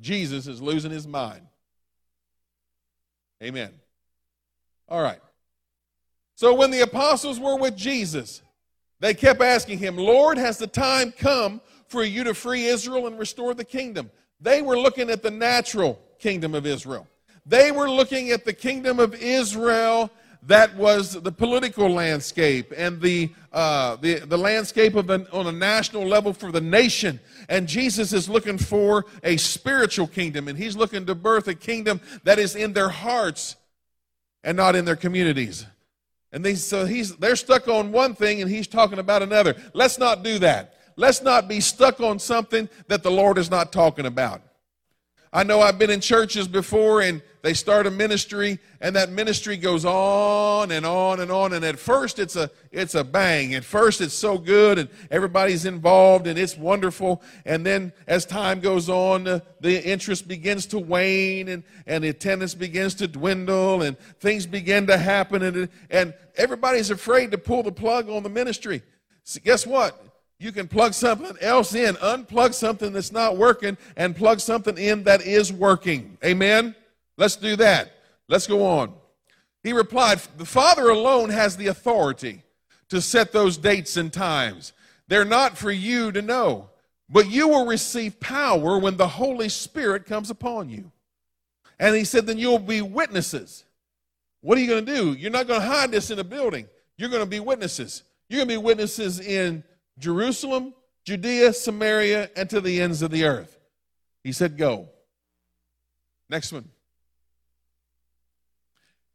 Jesus 0.00 0.46
is 0.46 0.62
losing 0.62 0.92
his 0.92 1.08
mind. 1.08 1.42
Amen. 3.42 3.72
All 4.88 5.02
right. 5.02 5.18
So 6.34 6.54
when 6.54 6.70
the 6.70 6.80
apostles 6.80 7.38
were 7.38 7.56
with 7.56 7.76
Jesus, 7.76 8.42
they 9.00 9.14
kept 9.14 9.40
asking 9.40 9.78
him, 9.78 9.96
Lord, 9.96 10.38
has 10.38 10.58
the 10.58 10.66
time 10.66 11.12
come 11.12 11.60
for 11.86 12.02
you 12.02 12.24
to 12.24 12.34
free 12.34 12.66
Israel 12.66 13.06
and 13.06 13.18
restore 13.18 13.54
the 13.54 13.64
kingdom? 13.64 14.10
They 14.40 14.62
were 14.62 14.78
looking 14.78 15.10
at 15.10 15.22
the 15.22 15.30
natural 15.30 16.00
kingdom 16.18 16.54
of 16.54 16.66
Israel. 16.66 17.06
They 17.46 17.70
were 17.70 17.90
looking 17.90 18.30
at 18.30 18.44
the 18.44 18.52
kingdom 18.52 18.98
of 18.98 19.14
Israel 19.14 20.10
that 20.46 20.76
was 20.76 21.12
the 21.12 21.32
political 21.32 21.88
landscape 21.88 22.72
and 22.76 23.00
the, 23.00 23.30
uh, 23.52 23.96
the, 23.96 24.16
the 24.20 24.36
landscape 24.36 24.94
of 24.94 25.10
on 25.10 25.46
a 25.46 25.52
national 25.52 26.06
level 26.06 26.34
for 26.34 26.52
the 26.52 26.60
nation. 26.60 27.18
And 27.48 27.66
Jesus 27.66 28.12
is 28.12 28.28
looking 28.28 28.58
for 28.58 29.06
a 29.22 29.38
spiritual 29.38 30.06
kingdom, 30.06 30.48
and 30.48 30.58
he's 30.58 30.76
looking 30.76 31.06
to 31.06 31.14
birth 31.14 31.48
a 31.48 31.54
kingdom 31.54 32.00
that 32.24 32.38
is 32.38 32.56
in 32.56 32.74
their 32.74 32.90
hearts 32.90 33.56
and 34.42 34.56
not 34.56 34.76
in 34.76 34.84
their 34.84 34.96
communities. 34.96 35.64
And 36.34 36.44
they, 36.44 36.56
so 36.56 36.84
he's, 36.84 37.14
they're 37.16 37.36
stuck 37.36 37.68
on 37.68 37.92
one 37.92 38.16
thing 38.16 38.42
and 38.42 38.50
he's 38.50 38.66
talking 38.66 38.98
about 38.98 39.22
another. 39.22 39.54
Let's 39.72 39.98
not 39.98 40.24
do 40.24 40.40
that. 40.40 40.74
Let's 40.96 41.22
not 41.22 41.48
be 41.48 41.60
stuck 41.60 42.00
on 42.00 42.18
something 42.18 42.68
that 42.88 43.04
the 43.04 43.10
Lord 43.10 43.38
is 43.38 43.52
not 43.52 43.72
talking 43.72 44.04
about. 44.04 44.42
I 45.34 45.42
know 45.42 45.60
I've 45.60 45.80
been 45.80 45.90
in 45.90 46.00
churches 46.00 46.46
before 46.46 47.02
and 47.02 47.20
they 47.42 47.52
start 47.52 47.86
a 47.86 47.90
ministry, 47.90 48.58
and 48.80 48.96
that 48.96 49.10
ministry 49.10 49.58
goes 49.58 49.84
on 49.84 50.70
and 50.70 50.86
on 50.86 51.20
and 51.20 51.30
on. 51.30 51.52
And 51.52 51.62
at 51.62 51.78
first, 51.78 52.18
it's 52.18 52.36
a 52.36 52.50
it's 52.72 52.94
a 52.94 53.04
bang. 53.04 53.54
At 53.54 53.64
first, 53.64 54.00
it's 54.00 54.14
so 54.14 54.38
good, 54.38 54.78
and 54.78 54.88
everybody's 55.10 55.66
involved, 55.66 56.26
and 56.26 56.38
it's 56.38 56.56
wonderful. 56.56 57.20
And 57.44 57.66
then, 57.66 57.92
as 58.06 58.24
time 58.24 58.60
goes 58.60 58.88
on, 58.88 59.24
the 59.24 59.42
interest 59.86 60.26
begins 60.26 60.64
to 60.66 60.78
wane, 60.78 61.48
and 61.48 61.64
and 61.86 62.02
the 62.02 62.08
attendance 62.08 62.54
begins 62.54 62.94
to 62.94 63.08
dwindle, 63.08 63.82
and 63.82 63.98
things 64.20 64.46
begin 64.46 64.86
to 64.86 64.96
happen, 64.96 65.42
and 65.42 65.68
and 65.90 66.14
everybody's 66.36 66.90
afraid 66.90 67.32
to 67.32 67.38
pull 67.38 67.62
the 67.62 67.72
plug 67.72 68.08
on 68.08 68.22
the 68.22 68.30
ministry. 68.30 68.82
So 69.24 69.38
guess 69.44 69.66
what? 69.66 70.13
You 70.38 70.52
can 70.52 70.68
plug 70.68 70.94
something 70.94 71.36
else 71.40 71.74
in, 71.74 71.94
unplug 71.96 72.54
something 72.54 72.92
that's 72.92 73.12
not 73.12 73.36
working, 73.36 73.76
and 73.96 74.16
plug 74.16 74.40
something 74.40 74.76
in 74.76 75.04
that 75.04 75.22
is 75.22 75.52
working. 75.52 76.18
Amen. 76.24 76.74
Let's 77.16 77.36
do 77.36 77.56
that. 77.56 77.92
Let's 78.28 78.46
go 78.46 78.66
on. 78.66 78.92
He 79.62 79.72
replied, 79.72 80.20
The 80.36 80.44
Father 80.44 80.88
alone 80.88 81.30
has 81.30 81.56
the 81.56 81.68
authority 81.68 82.42
to 82.88 83.00
set 83.00 83.32
those 83.32 83.56
dates 83.56 83.96
and 83.96 84.12
times. 84.12 84.72
They're 85.08 85.24
not 85.24 85.56
for 85.56 85.70
you 85.70 86.12
to 86.12 86.22
know, 86.22 86.70
but 87.08 87.30
you 87.30 87.48
will 87.48 87.66
receive 87.66 88.20
power 88.20 88.78
when 88.78 88.96
the 88.96 89.08
Holy 89.08 89.48
Spirit 89.48 90.06
comes 90.06 90.30
upon 90.30 90.68
you. 90.68 90.90
And 91.78 91.94
he 91.94 92.04
said, 92.04 92.26
Then 92.26 92.38
you'll 92.38 92.58
be 92.58 92.82
witnesses. 92.82 93.64
What 94.40 94.58
are 94.58 94.60
you 94.60 94.68
going 94.68 94.84
to 94.84 94.94
do? 94.94 95.12
You're 95.14 95.30
not 95.30 95.46
going 95.46 95.60
to 95.60 95.66
hide 95.66 95.90
this 95.90 96.10
in 96.10 96.18
a 96.18 96.24
building. 96.24 96.68
You're 96.98 97.08
going 97.08 97.22
to 97.22 97.28
be 97.28 97.40
witnesses. 97.40 98.02
You're 98.28 98.38
going 98.38 98.48
to 98.48 98.54
be 98.54 98.62
witnesses 98.62 99.20
in 99.20 99.64
Jerusalem, 99.98 100.74
Judea, 101.04 101.52
Samaria, 101.52 102.30
and 102.36 102.48
to 102.50 102.60
the 102.60 102.80
ends 102.80 103.02
of 103.02 103.10
the 103.10 103.24
earth. 103.24 103.58
He 104.22 104.32
said, 104.32 104.56
Go. 104.56 104.88
Next 106.28 106.52
one. 106.52 106.68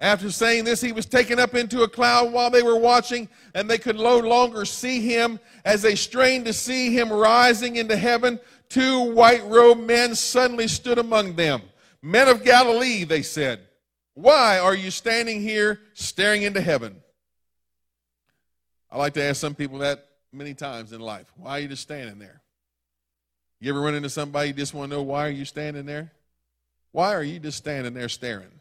After 0.01 0.31
saying 0.31 0.63
this, 0.63 0.79
he 0.79 0.93
was 0.93 1.05
taken 1.05 1.39
up 1.39 1.55
into 1.55 1.81
a 1.81 1.89
cloud 1.89 2.31
while 2.31 2.49
they 2.49 2.61
were 2.61 2.79
watching, 2.79 3.27
and 3.53 3.69
they 3.69 3.77
could 3.77 3.97
no 3.97 4.17
longer 4.19 4.63
see 4.63 5.01
him. 5.01 5.39
As 5.65 5.81
they 5.81 5.95
strained 5.95 6.45
to 6.45 6.53
see 6.53 6.95
him 6.97 7.11
rising 7.11 7.75
into 7.75 7.97
heaven, 7.97 8.39
two 8.69 9.13
white 9.13 9.43
robed 9.45 9.81
men 9.81 10.15
suddenly 10.15 10.69
stood 10.69 10.99
among 10.99 11.35
them. 11.35 11.63
Men 12.01 12.29
of 12.29 12.45
Galilee, 12.45 13.03
they 13.03 13.21
said, 13.21 13.59
why 14.19 14.59
are 14.59 14.75
you 14.75 14.91
standing 14.91 15.41
here 15.41 15.79
staring 15.93 16.41
into 16.41 16.59
heaven? 16.59 17.01
I 18.91 18.97
like 18.97 19.13
to 19.13 19.23
ask 19.23 19.39
some 19.39 19.55
people 19.55 19.77
that 19.77 20.08
many 20.31 20.53
times 20.53 20.93
in 20.93 21.01
life. 21.01 21.31
Why 21.35 21.51
are 21.51 21.59
you 21.59 21.67
just 21.67 21.81
standing 21.81 22.19
there? 22.19 22.41
You 23.59 23.71
ever 23.71 23.81
run 23.81 23.95
into 23.95 24.09
somebody 24.09 24.49
you 24.49 24.53
just 24.53 24.73
want 24.73 24.89
to 24.89 24.97
know 24.97 25.03
why 25.03 25.27
are 25.27 25.31
you 25.31 25.45
standing 25.45 25.85
there? 25.85 26.11
Why 26.91 27.13
are 27.13 27.23
you 27.23 27.39
just 27.39 27.57
standing 27.57 27.93
there 27.93 28.09
staring? 28.09 28.59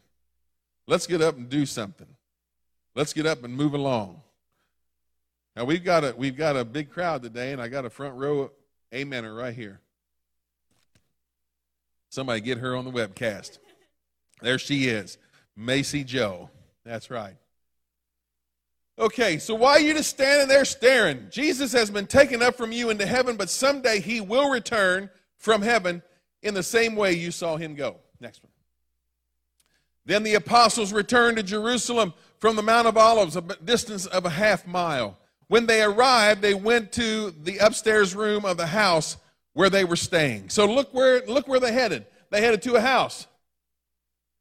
Let's 0.86 1.06
get 1.06 1.22
up 1.22 1.36
and 1.36 1.48
do 1.48 1.66
something. 1.66 2.08
Let's 2.94 3.12
get 3.12 3.26
up 3.26 3.44
and 3.44 3.54
move 3.54 3.74
along. 3.74 4.22
Now 5.54 5.64
we've 5.64 5.84
got 5.84 6.04
a 6.04 6.14
we've 6.16 6.36
got 6.36 6.56
a 6.56 6.64
big 6.64 6.90
crowd 6.90 7.22
today, 7.22 7.52
and 7.52 7.60
I 7.60 7.68
got 7.68 7.84
a 7.84 7.90
front 7.90 8.14
row 8.14 8.50
amener 8.92 9.36
right 9.36 9.54
here. 9.54 9.80
Somebody 12.10 12.40
get 12.40 12.58
her 12.58 12.74
on 12.74 12.84
the 12.84 12.90
webcast. 12.90 13.58
There 14.40 14.58
she 14.58 14.88
is, 14.88 15.18
Macy 15.56 16.04
Joe. 16.04 16.50
That's 16.84 17.10
right. 17.10 17.36
Okay, 18.98 19.38
so 19.38 19.54
why 19.54 19.72
are 19.72 19.80
you 19.80 19.94
just 19.94 20.10
standing 20.10 20.48
there 20.48 20.64
staring? 20.64 21.28
Jesus 21.30 21.72
has 21.72 21.88
been 21.88 22.06
taken 22.06 22.42
up 22.42 22.56
from 22.56 22.72
you 22.72 22.90
into 22.90 23.06
heaven, 23.06 23.36
but 23.36 23.48
someday 23.48 24.00
he 24.00 24.20
will 24.20 24.50
return 24.50 25.08
from 25.36 25.62
heaven 25.62 26.02
in 26.42 26.52
the 26.52 26.64
same 26.64 26.96
way 26.96 27.12
you 27.12 27.30
saw 27.30 27.56
him 27.56 27.76
go. 27.76 27.96
Next 28.20 28.42
one. 28.42 28.50
Then 30.04 30.24
the 30.24 30.34
apostles 30.34 30.92
returned 30.92 31.36
to 31.36 31.44
Jerusalem 31.44 32.12
from 32.38 32.56
the 32.56 32.62
Mount 32.62 32.88
of 32.88 32.96
Olives, 32.96 33.36
a 33.36 33.42
distance 33.42 34.06
of 34.06 34.24
a 34.24 34.30
half 34.30 34.66
mile. 34.66 35.16
When 35.46 35.66
they 35.66 35.82
arrived, 35.82 36.42
they 36.42 36.54
went 36.54 36.92
to 36.92 37.30
the 37.30 37.58
upstairs 37.58 38.16
room 38.16 38.44
of 38.44 38.56
the 38.56 38.66
house 38.66 39.16
where 39.52 39.70
they 39.70 39.84
were 39.84 39.96
staying. 39.96 40.48
So 40.48 40.66
look 40.66 40.92
where 40.92 41.24
look 41.26 41.46
where 41.46 41.60
they 41.60 41.72
headed. 41.72 42.06
They 42.30 42.40
headed 42.40 42.62
to 42.62 42.74
a 42.74 42.80
house. 42.80 43.26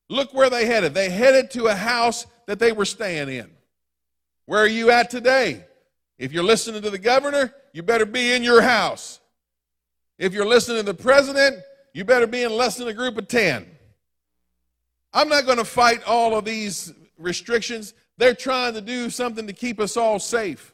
Look 0.10 0.34
where 0.34 0.50
they 0.50 0.66
headed. 0.66 0.94
They 0.94 1.10
headed 1.10 1.52
to 1.52 1.68
a 1.68 1.76
house 1.76 2.26
that 2.46 2.60
they 2.60 2.72
were 2.72 2.86
staying 2.86 3.30
in. 3.30 3.57
Where 4.48 4.62
are 4.62 4.68
you 4.68 4.90
at 4.92 5.10
today? 5.10 5.66
If 6.18 6.32
you're 6.32 6.44
listening 6.44 6.82
to 6.82 6.90
the 6.90 6.98
governor, 6.98 7.54
you 7.74 7.84
better 7.84 8.06
be 8.06 8.34
in 8.34 8.44
your 8.44 8.62
house. 8.62 9.20
If 10.18 10.34
you're 10.34 10.48
listening 10.48 10.78
to 10.78 10.84
the 10.84 10.94
president, 10.94 11.58
you 11.94 12.06
better 12.06 12.26
be 12.26 12.44
in 12.44 12.52
less 12.52 12.78
than 12.78 12.88
a 12.88 12.94
group 12.94 13.18
of 13.18 13.28
10. 13.28 13.68
I'm 15.14 15.30
not 15.30 15.46
going 15.46 15.58
to 15.58 15.66
fight 15.66 16.02
all 16.06 16.38
of 16.38 16.46
these 16.46 16.94
restrictions. 17.18 17.94
They're 18.18 18.34
trying 18.34 18.74
to 18.74 18.82
do 18.82 19.10
something 19.10 19.48
to 19.48 19.54
keep 19.54 19.80
us 19.80 19.98
all 19.98 20.18
safe. 20.18 20.74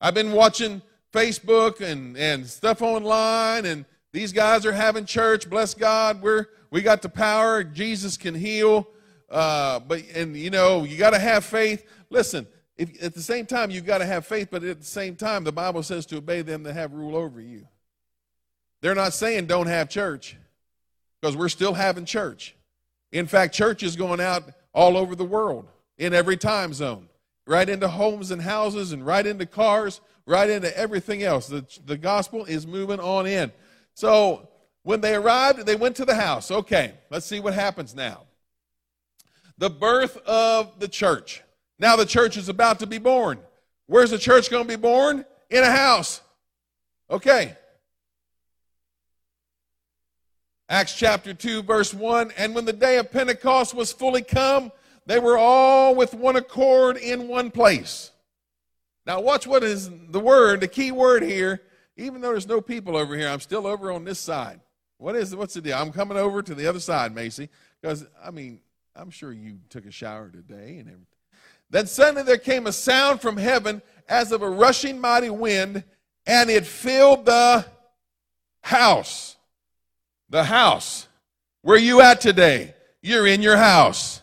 I've 0.00 0.14
been 0.14 0.32
watching 0.32 0.80
Facebook 1.12 1.80
and, 1.80 2.16
and 2.16 2.46
stuff 2.46 2.80
online, 2.82 3.66
and 3.66 3.84
these 4.12 4.32
guys 4.32 4.64
are 4.64 4.72
having 4.72 5.04
church. 5.04 5.48
Bless 5.48 5.74
God, 5.74 6.22
we're 6.22 6.46
we 6.70 6.82
got 6.82 7.02
the 7.02 7.08
power. 7.08 7.62
Jesus 7.62 8.16
can 8.16 8.34
heal. 8.34 8.88
Uh, 9.30 9.80
but 9.80 10.02
and 10.14 10.36
you 10.36 10.50
know 10.50 10.84
you 10.84 10.96
got 10.96 11.10
to 11.10 11.18
have 11.18 11.44
faith. 11.44 11.84
Listen, 12.14 12.46
if, 12.76 13.02
at 13.02 13.12
the 13.12 13.20
same 13.20 13.44
time 13.44 13.72
you've 13.72 13.84
got 13.84 13.98
to 13.98 14.06
have 14.06 14.24
faith, 14.24 14.46
but 14.48 14.62
at 14.62 14.78
the 14.78 14.86
same 14.86 15.16
time 15.16 15.42
the 15.42 15.50
Bible 15.50 15.82
says 15.82 16.06
to 16.06 16.18
obey 16.18 16.42
them 16.42 16.62
that 16.62 16.74
have 16.74 16.92
rule 16.92 17.16
over 17.16 17.40
you. 17.40 17.66
They're 18.82 18.94
not 18.94 19.14
saying 19.14 19.46
don't 19.46 19.66
have 19.66 19.88
church, 19.88 20.36
because 21.20 21.36
we're 21.36 21.48
still 21.48 21.74
having 21.74 22.04
church. 22.04 22.54
In 23.10 23.26
fact, 23.26 23.52
church 23.52 23.82
is 23.82 23.96
going 23.96 24.20
out 24.20 24.44
all 24.72 24.96
over 24.96 25.16
the 25.16 25.24
world 25.24 25.66
in 25.98 26.14
every 26.14 26.36
time 26.36 26.72
zone, 26.72 27.08
right 27.48 27.68
into 27.68 27.88
homes 27.88 28.30
and 28.30 28.42
houses, 28.42 28.92
and 28.92 29.04
right 29.04 29.26
into 29.26 29.44
cars, 29.44 30.00
right 30.24 30.48
into 30.48 30.76
everything 30.78 31.24
else. 31.24 31.48
The, 31.48 31.66
the 31.84 31.98
gospel 31.98 32.44
is 32.44 32.64
moving 32.64 33.00
on 33.00 33.26
in. 33.26 33.50
So 33.94 34.48
when 34.84 35.00
they 35.00 35.16
arrived, 35.16 35.66
they 35.66 35.74
went 35.74 35.96
to 35.96 36.04
the 36.04 36.14
house. 36.14 36.52
Okay, 36.52 36.94
let's 37.10 37.26
see 37.26 37.40
what 37.40 37.54
happens 37.54 37.92
now. 37.92 38.22
The 39.58 39.70
birth 39.70 40.16
of 40.18 40.78
the 40.78 40.86
church. 40.86 41.42
Now 41.84 41.96
the 41.96 42.06
church 42.06 42.38
is 42.38 42.48
about 42.48 42.78
to 42.78 42.86
be 42.86 42.96
born. 42.96 43.38
Where's 43.88 44.10
the 44.10 44.16
church 44.16 44.48
going 44.48 44.64
to 44.64 44.68
be 44.68 44.80
born? 44.80 45.26
In 45.50 45.62
a 45.62 45.70
house. 45.70 46.22
Okay. 47.10 47.54
Acts 50.70 50.94
chapter 50.94 51.34
2, 51.34 51.62
verse 51.62 51.92
1 51.92 52.32
And 52.38 52.54
when 52.54 52.64
the 52.64 52.72
day 52.72 52.96
of 52.96 53.12
Pentecost 53.12 53.74
was 53.74 53.92
fully 53.92 54.22
come, 54.22 54.72
they 55.04 55.18
were 55.18 55.36
all 55.36 55.94
with 55.94 56.14
one 56.14 56.36
accord 56.36 56.96
in 56.96 57.28
one 57.28 57.50
place. 57.50 58.10
Now, 59.04 59.20
watch 59.20 59.46
what 59.46 59.62
is 59.62 59.90
the 60.08 60.20
word, 60.20 60.62
the 60.62 60.68
key 60.68 60.90
word 60.90 61.22
here. 61.22 61.60
Even 61.98 62.22
though 62.22 62.30
there's 62.30 62.48
no 62.48 62.62
people 62.62 62.96
over 62.96 63.14
here, 63.14 63.28
I'm 63.28 63.40
still 63.40 63.66
over 63.66 63.92
on 63.92 64.04
this 64.04 64.18
side. 64.18 64.58
What 64.96 65.16
is 65.16 65.36
what's 65.36 65.52
the 65.52 65.60
deal? 65.60 65.76
I'm 65.76 65.92
coming 65.92 66.16
over 66.16 66.40
to 66.40 66.54
the 66.54 66.66
other 66.66 66.80
side, 66.80 67.14
Macy, 67.14 67.50
because 67.82 68.06
I 68.24 68.30
mean, 68.30 68.60
I'm 68.96 69.10
sure 69.10 69.34
you 69.34 69.58
took 69.68 69.84
a 69.84 69.90
shower 69.90 70.30
today 70.30 70.78
and 70.78 70.88
everything. 70.88 71.13
Then 71.70 71.86
suddenly 71.86 72.22
there 72.22 72.38
came 72.38 72.66
a 72.66 72.72
sound 72.72 73.20
from 73.20 73.36
heaven 73.36 73.82
as 74.08 74.32
of 74.32 74.42
a 74.42 74.48
rushing 74.48 75.00
mighty 75.00 75.30
wind, 75.30 75.84
and 76.26 76.50
it 76.50 76.66
filled 76.66 77.26
the 77.26 77.64
house. 78.60 79.36
The 80.30 80.44
house. 80.44 81.08
Where 81.62 81.76
are 81.76 81.80
you 81.80 82.00
at 82.00 82.20
today? 82.20 82.74
You're 83.02 83.26
in 83.26 83.42
your 83.42 83.56
house. 83.56 84.22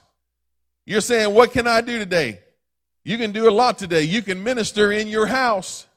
You're 0.85 1.01
saying, 1.01 1.33
What 1.33 1.51
can 1.51 1.67
I 1.67 1.81
do 1.81 1.99
today? 1.99 2.39
You 3.03 3.17
can 3.17 3.31
do 3.31 3.49
a 3.49 3.51
lot 3.51 3.77
today. 3.77 4.03
You 4.03 4.21
can 4.21 4.43
minister 4.43 4.91
in 4.91 5.07
your 5.07 5.25
house. 5.25 5.87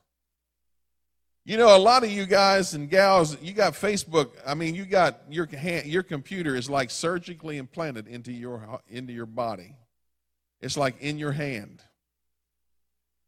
You 1.47 1.59
know, 1.59 1.77
a 1.77 1.79
lot 1.79 2.05
of 2.05 2.11
you 2.11 2.25
guys 2.25 2.73
and 2.73 2.89
gals, 2.89 3.41
you 3.43 3.53
got 3.53 3.75
Facebook. 3.75 4.31
I 4.47 4.55
mean, 4.55 4.75
you 4.75 4.87
got 4.87 5.21
your 5.29 5.45
hand, 5.47 5.87
your 5.87 6.03
computer 6.03 6.57
is 6.57 6.71
like 6.71 6.91
surgically 6.91 7.59
implanted 7.59 8.09
into 8.09 8.33
your 8.33 8.81
into 8.89 9.13
your 9.13 9.27
body. 9.27 9.77
It's 10.65 10.79
like 10.79 11.03
in 11.03 11.19
your 11.19 11.33
hand. 11.33 11.83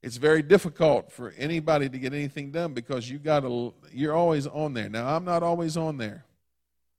It's 0.03 0.17
very 0.17 0.41
difficult 0.41 1.13
for 1.13 1.35
anybody 1.37 1.87
to 1.87 1.99
get 1.99 2.15
anything 2.15 2.51
done 2.51 2.73
because 2.73 3.11
you 3.11 3.19
got 3.19 3.41
to 3.41 3.75
you're 3.93 4.15
always 4.15 4.47
on 4.47 4.73
there. 4.73 4.89
Now, 4.89 5.15
I'm 5.15 5.25
not 5.27 5.43
always 5.43 5.77
on 5.77 5.99
there. 5.99 6.25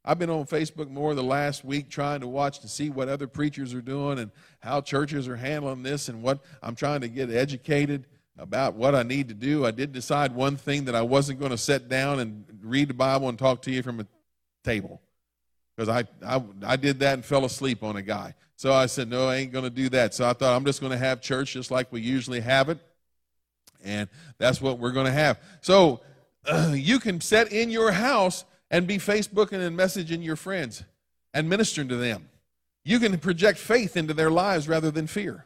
I've 0.06 0.20
been 0.20 0.30
on 0.30 0.46
Facebook 0.46 0.90
more 0.90 1.16
the 1.16 1.24
last 1.24 1.66
week 1.66 1.90
trying 1.90 2.22
to 2.22 2.28
watch 2.28 2.60
to 2.60 2.68
see 2.68 2.92
what 2.92 3.10
other 3.10 3.28
preachers 3.28 3.74
are 3.74 3.82
doing 3.82 4.20
and 4.20 4.30
how 4.60 4.80
churches 4.80 5.28
are 5.28 5.36
handling 5.36 5.82
this 5.82 6.08
and 6.08 6.22
what 6.22 6.40
I'm 6.62 6.76
trying 6.76 7.02
to 7.02 7.08
get 7.08 7.32
educated 7.32 8.06
about 8.38 8.76
what 8.76 8.94
I 8.94 9.02
need 9.02 9.30
to 9.30 9.34
do. 9.34 9.66
I 9.66 9.72
did 9.72 9.92
decide 9.92 10.36
one 10.36 10.56
thing 10.56 10.86
that 10.86 10.94
I 10.94 11.02
wasn't 11.02 11.40
going 11.40 11.52
to 11.52 11.58
sit 11.58 11.90
down 11.90 12.20
and 12.20 12.46
read 12.62 12.90
the 12.90 12.94
Bible 12.94 13.28
and 13.28 13.40
talk 13.40 13.64
to 13.64 13.72
you 13.72 13.82
from 13.82 14.02
a 14.02 14.06
table 14.64 15.02
because 15.76 15.90
I, 15.90 16.06
I, 16.24 16.44
I 16.64 16.76
did 16.76 17.00
that 17.00 17.16
and 17.16 17.26
fell 17.26 17.44
asleep 17.44 17.82
on 17.82 17.96
a 17.96 18.04
guy. 18.04 18.36
So 18.58 18.74
I 18.74 18.88
said, 18.88 19.08
no, 19.08 19.28
I 19.28 19.36
ain't 19.38 19.52
going 19.52 19.64
to 19.64 19.70
do 19.70 19.88
that. 19.90 20.16
So 20.16 20.28
I 20.28 20.34
thought 20.34 20.56
I'm 20.56 20.66
just 20.66 20.82
going 20.82 20.92
to 20.92 20.98
have 20.98 21.22
church 21.22 21.54
just 21.54 21.70
like 21.70 21.92
we 21.92 22.02
usually 22.02 22.42
have 22.42 22.70
it. 22.70 22.80
And 23.84 24.10
that's 24.40 24.60
what 24.60 24.80
we're 24.80 24.92
going 24.92 25.06
to 25.06 25.12
have. 25.12 25.40
So 25.62 26.02
uh, 26.46 26.72
you 26.76 27.00
can 27.00 27.22
set 27.22 27.54
in 27.54 27.70
your 27.70 27.92
house 27.92 28.46
and 28.72 28.88
be 28.88 28.98
Facebooking 28.98 29.66
and 29.66 29.78
messaging 29.78 30.24
your 30.24 30.36
friends 30.36 30.84
and 31.36 31.48
ministering 31.48 31.88
to 31.90 31.96
them. 31.98 32.30
You 32.84 33.00
can 33.00 33.18
project 33.20 33.60
faith 33.60 33.96
into 33.96 34.16
their 34.16 34.32
lives 34.32 34.68
rather 34.68 34.90
than 34.90 35.06
fear. 35.06 35.46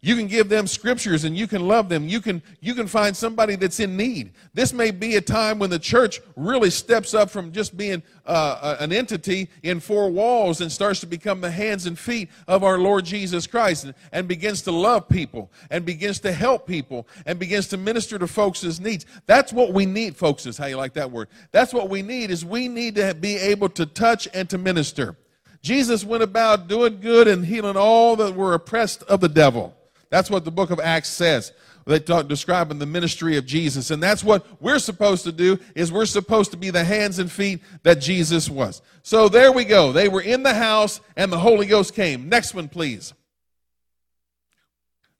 You 0.00 0.14
can 0.14 0.28
give 0.28 0.48
them 0.48 0.66
scriptures 0.68 1.24
and 1.24 1.36
you 1.36 1.48
can 1.48 1.66
love 1.66 1.88
them. 1.88 2.08
You 2.08 2.20
can, 2.20 2.42
you 2.60 2.74
can 2.74 2.86
find 2.86 3.16
somebody 3.16 3.56
that's 3.56 3.80
in 3.80 3.96
need. 3.96 4.32
This 4.54 4.72
may 4.72 4.92
be 4.92 5.16
a 5.16 5.20
time 5.20 5.58
when 5.58 5.70
the 5.70 5.78
church 5.78 6.20
really 6.36 6.70
steps 6.70 7.14
up 7.14 7.30
from 7.30 7.50
just 7.50 7.76
being 7.76 8.02
uh, 8.24 8.76
an 8.78 8.92
entity 8.92 9.48
in 9.62 9.80
four 9.80 10.08
walls 10.10 10.60
and 10.60 10.70
starts 10.70 11.00
to 11.00 11.06
become 11.06 11.40
the 11.40 11.50
hands 11.50 11.86
and 11.86 11.98
feet 11.98 12.30
of 12.46 12.62
our 12.62 12.78
Lord 12.78 13.04
Jesus 13.04 13.46
Christ 13.46 13.84
and, 13.84 13.94
and 14.12 14.28
begins 14.28 14.62
to 14.62 14.72
love 14.72 15.08
people 15.08 15.50
and 15.70 15.84
begins 15.84 16.20
to 16.20 16.32
help 16.32 16.66
people 16.66 17.08
and 17.26 17.38
begins 17.38 17.66
to 17.68 17.76
minister 17.76 18.18
to 18.20 18.28
folks' 18.28 18.78
needs. 18.78 19.04
That's 19.26 19.52
what 19.52 19.72
we 19.72 19.84
need, 19.84 20.16
folks, 20.16 20.46
is 20.46 20.56
how 20.56 20.66
you 20.66 20.76
like 20.76 20.92
that 20.94 21.10
word. 21.10 21.28
That's 21.50 21.74
what 21.74 21.88
we 21.90 22.02
need 22.02 22.30
is 22.30 22.44
we 22.44 22.68
need 22.68 22.94
to 22.96 23.14
be 23.14 23.36
able 23.36 23.68
to 23.70 23.84
touch 23.84 24.28
and 24.32 24.48
to 24.50 24.58
minister. 24.58 25.16
Jesus 25.60 26.04
went 26.04 26.22
about 26.22 26.68
doing 26.68 27.00
good 27.00 27.26
and 27.26 27.44
healing 27.44 27.76
all 27.76 28.14
that 28.16 28.36
were 28.36 28.54
oppressed 28.54 29.02
of 29.04 29.20
the 29.20 29.28
devil. 29.28 29.74
That's 30.10 30.30
what 30.30 30.44
the 30.44 30.50
book 30.50 30.70
of 30.70 30.80
Acts 30.80 31.10
says. 31.10 31.52
They 31.84 31.98
talk 31.98 32.28
describing 32.28 32.78
the 32.78 32.86
ministry 32.86 33.38
of 33.38 33.46
Jesus. 33.46 33.90
And 33.90 34.02
that's 34.02 34.22
what 34.22 34.46
we're 34.60 34.78
supposed 34.78 35.24
to 35.24 35.32
do 35.32 35.58
is 35.74 35.90
we're 35.90 36.04
supposed 36.06 36.50
to 36.50 36.58
be 36.58 36.68
the 36.68 36.84
hands 36.84 37.18
and 37.18 37.32
feet 37.32 37.62
that 37.82 37.96
Jesus 38.00 38.50
was. 38.50 38.82
So 39.02 39.28
there 39.28 39.52
we 39.52 39.64
go. 39.64 39.92
They 39.92 40.08
were 40.08 40.20
in 40.20 40.42
the 40.42 40.52
house 40.52 41.00
and 41.16 41.32
the 41.32 41.38
Holy 41.38 41.66
Ghost 41.66 41.94
came. 41.94 42.28
Next 42.28 42.54
one, 42.54 42.68
please. 42.68 43.14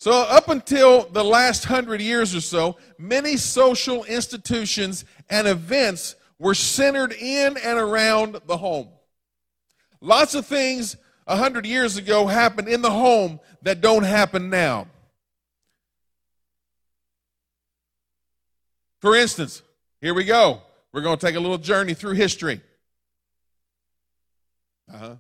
So, 0.00 0.12
up 0.12 0.48
until 0.48 1.08
the 1.08 1.24
last 1.24 1.64
hundred 1.64 2.00
years 2.00 2.32
or 2.32 2.40
so, 2.40 2.76
many 2.98 3.36
social 3.36 4.04
institutions 4.04 5.04
and 5.28 5.48
events 5.48 6.14
were 6.38 6.54
centered 6.54 7.12
in 7.12 7.56
and 7.56 7.78
around 7.80 8.40
the 8.46 8.56
home. 8.56 8.90
Lots 10.00 10.36
of 10.36 10.46
things 10.46 10.96
a 11.28 11.36
hundred 11.36 11.66
years 11.66 11.96
ago 11.98 12.26
happened 12.26 12.68
in 12.68 12.82
the 12.82 12.90
home 12.90 13.38
that 13.62 13.80
don't 13.80 14.02
happen 14.02 14.48
now. 14.48 14.88
For 19.00 19.14
instance, 19.14 19.62
here 20.00 20.14
we 20.14 20.24
go. 20.24 20.62
We're 20.92 21.02
going 21.02 21.18
to 21.18 21.24
take 21.24 21.36
a 21.36 21.40
little 21.40 21.58
journey 21.58 21.94
through 21.94 22.14
history. 22.14 22.62
Uh 24.92 24.98
huh. 24.98 25.16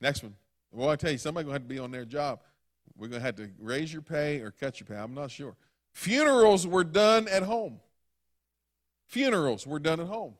Next 0.00 0.22
one. 0.22 0.34
Well, 0.72 0.88
I 0.88 0.96
tell 0.96 1.12
you, 1.12 1.18
somebody's 1.18 1.44
going 1.44 1.54
to 1.54 1.60
have 1.60 1.68
to 1.68 1.74
be 1.74 1.78
on 1.78 1.90
their 1.90 2.04
job. 2.04 2.40
We're 2.96 3.08
going 3.08 3.20
to 3.20 3.26
have 3.26 3.36
to 3.36 3.50
raise 3.60 3.92
your 3.92 4.02
pay 4.02 4.40
or 4.40 4.50
cut 4.50 4.80
your 4.80 4.86
pay. 4.86 4.96
I'm 4.96 5.14
not 5.14 5.30
sure. 5.30 5.54
Funerals 5.92 6.66
were 6.66 6.84
done 6.84 7.28
at 7.28 7.42
home. 7.42 7.80
Funerals 9.06 9.66
were 9.66 9.78
done 9.78 10.00
at 10.00 10.06
home. 10.06 10.34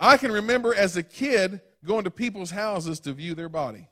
I 0.00 0.16
can 0.16 0.32
remember 0.32 0.74
as 0.74 0.96
a 0.96 1.02
kid 1.02 1.60
going 1.84 2.04
to 2.04 2.10
people's 2.10 2.50
houses 2.50 3.00
to 3.00 3.12
view 3.12 3.34
their 3.34 3.48
body. 3.48 3.88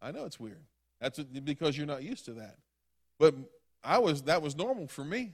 I 0.00 0.12
know 0.12 0.24
it's 0.24 0.40
weird. 0.40 0.64
That's 1.00 1.18
because 1.18 1.76
you're 1.76 1.86
not 1.86 2.02
used 2.02 2.24
to 2.26 2.32
that. 2.34 2.56
But 3.18 3.34
I 3.82 3.98
was 3.98 4.22
that 4.22 4.42
was 4.42 4.56
normal 4.56 4.88
for 4.88 5.04
me. 5.04 5.32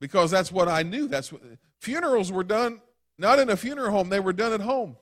Because 0.00 0.30
that's 0.30 0.50
what 0.50 0.68
I 0.68 0.82
knew. 0.82 1.08
That's 1.08 1.32
what 1.32 1.42
funerals 1.78 2.32
were 2.32 2.44
done 2.44 2.80
not 3.18 3.38
in 3.38 3.50
a 3.50 3.56
funeral 3.56 3.90
home, 3.90 4.08
they 4.08 4.20
were 4.20 4.32
done 4.32 4.52
at 4.52 4.60
home. 4.60 4.96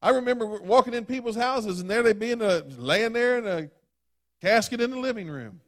I 0.00 0.10
remember 0.10 0.46
walking 0.46 0.94
in 0.94 1.04
people's 1.04 1.36
houses 1.36 1.80
and 1.80 1.90
there 1.90 2.02
they'd 2.02 2.18
be 2.18 2.30
in 2.30 2.40
a, 2.40 2.62
laying 2.76 3.12
there 3.12 3.38
in 3.38 3.46
a 3.46 3.70
casket 4.40 4.80
in 4.80 4.90
the 4.90 4.98
living 4.98 5.28
room. 5.28 5.60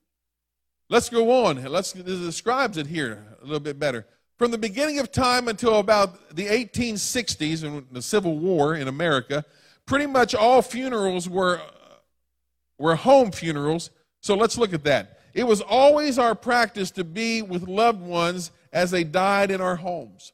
Let's 0.89 1.09
go 1.09 1.47
on. 1.47 1.63
Let's 1.65 1.95
it 1.95 2.05
describes 2.05 2.77
it 2.77 2.87
here 2.87 3.37
a 3.41 3.45
little 3.45 3.61
bit 3.61 3.79
better. 3.79 4.07
From 4.41 4.51
the 4.51 4.57
beginning 4.57 4.99
of 5.01 5.13
time 5.13 5.49
until 5.49 5.81
about 5.81 6.35
the 6.35 6.47
1860s 6.47 7.63
and 7.63 7.87
the 7.93 8.01
Civil 8.01 8.39
War 8.39 8.75
in 8.75 8.89
America, 8.89 9.45
pretty 9.85 10.07
much 10.07 10.35
all 10.35 10.63
funerals 10.63 11.29
were, 11.29 11.61
were 12.79 12.97
home 12.97 13.33
funerals. 13.33 13.91
So 14.23 14.35
let's 14.35 14.57
look 14.57 14.73
at 14.73 14.83
that. 14.85 15.21
It 15.35 15.45
was 15.45 15.61
always 15.61 16.19
our 16.19 16.35
practice 16.35 16.91
to 16.93 17.05
be 17.05 17.43
with 17.43 17.69
loved 17.69 18.01
ones 18.01 18.51
as 18.73 18.91
they 18.91 19.05
died 19.05 19.51
in 19.51 19.61
our 19.61 19.77
homes. 19.77 20.33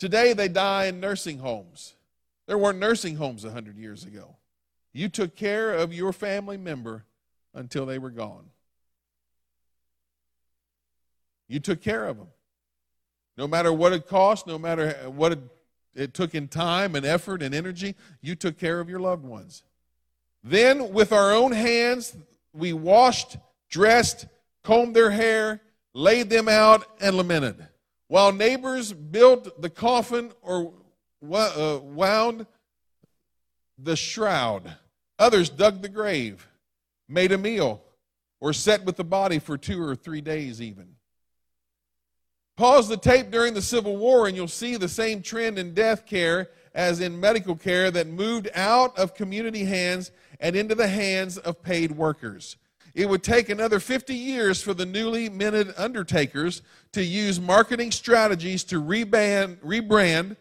Today, 0.00 0.32
they 0.32 0.48
die 0.48 0.86
in 0.86 1.00
nursing 1.00 1.38
homes. 1.38 1.92
There 2.46 2.56
weren't 2.56 2.78
nursing 2.78 3.16
homes 3.16 3.44
100 3.44 3.76
years 3.76 4.04
ago. 4.04 4.36
You 4.94 5.10
took 5.10 5.36
care 5.36 5.74
of 5.74 5.92
your 5.92 6.14
family 6.14 6.56
member 6.56 7.04
until 7.52 7.84
they 7.84 7.98
were 7.98 8.08
gone. 8.08 8.51
You 11.52 11.60
took 11.60 11.82
care 11.82 12.06
of 12.06 12.16
them. 12.16 12.28
No 13.36 13.46
matter 13.46 13.74
what 13.74 13.92
it 13.92 14.08
cost, 14.08 14.46
no 14.46 14.58
matter 14.58 14.92
what 15.10 15.32
it, 15.32 15.38
it 15.94 16.14
took 16.14 16.34
in 16.34 16.48
time 16.48 16.96
and 16.96 17.04
effort 17.04 17.42
and 17.42 17.54
energy, 17.54 17.94
you 18.22 18.34
took 18.34 18.56
care 18.56 18.80
of 18.80 18.88
your 18.88 19.00
loved 19.00 19.26
ones. 19.26 19.62
Then, 20.42 20.94
with 20.94 21.12
our 21.12 21.30
own 21.30 21.52
hands, 21.52 22.16
we 22.54 22.72
washed, 22.72 23.36
dressed, 23.68 24.26
combed 24.64 24.96
their 24.96 25.10
hair, 25.10 25.60
laid 25.92 26.30
them 26.30 26.48
out, 26.48 26.86
and 27.02 27.18
lamented. 27.18 27.68
While 28.08 28.32
neighbors 28.32 28.94
built 28.94 29.60
the 29.60 29.70
coffin 29.70 30.32
or 30.40 30.72
uh, 31.30 31.80
wound 31.82 32.46
the 33.76 33.96
shroud, 33.96 34.74
others 35.18 35.50
dug 35.50 35.82
the 35.82 35.90
grave, 35.90 36.48
made 37.10 37.30
a 37.30 37.36
meal, 37.36 37.82
or 38.40 38.54
sat 38.54 38.86
with 38.86 38.96
the 38.96 39.04
body 39.04 39.38
for 39.38 39.58
two 39.58 39.82
or 39.82 39.94
three 39.94 40.22
days, 40.22 40.62
even. 40.62 40.96
Pause 42.56 42.88
the 42.88 42.96
tape 42.96 43.30
during 43.30 43.54
the 43.54 43.62
Civil 43.62 43.96
War, 43.96 44.26
and 44.26 44.36
you'll 44.36 44.48
see 44.48 44.76
the 44.76 44.88
same 44.88 45.22
trend 45.22 45.58
in 45.58 45.74
death 45.74 46.06
care 46.06 46.50
as 46.74 47.00
in 47.00 47.18
medical 47.18 47.56
care 47.56 47.90
that 47.90 48.06
moved 48.06 48.48
out 48.54 48.98
of 48.98 49.14
community 49.14 49.64
hands 49.64 50.10
and 50.40 50.54
into 50.54 50.74
the 50.74 50.88
hands 50.88 51.38
of 51.38 51.62
paid 51.62 51.92
workers. 51.92 52.56
It 52.94 53.08
would 53.08 53.22
take 53.22 53.48
another 53.48 53.80
50 53.80 54.14
years 54.14 54.62
for 54.62 54.74
the 54.74 54.84
newly 54.84 55.30
minted 55.30 55.72
undertakers 55.78 56.60
to 56.92 57.02
use 57.02 57.40
marketing 57.40 57.90
strategies 57.90 58.64
to 58.64 58.82
rebrand, 58.82 59.56
rebrand 59.58 60.36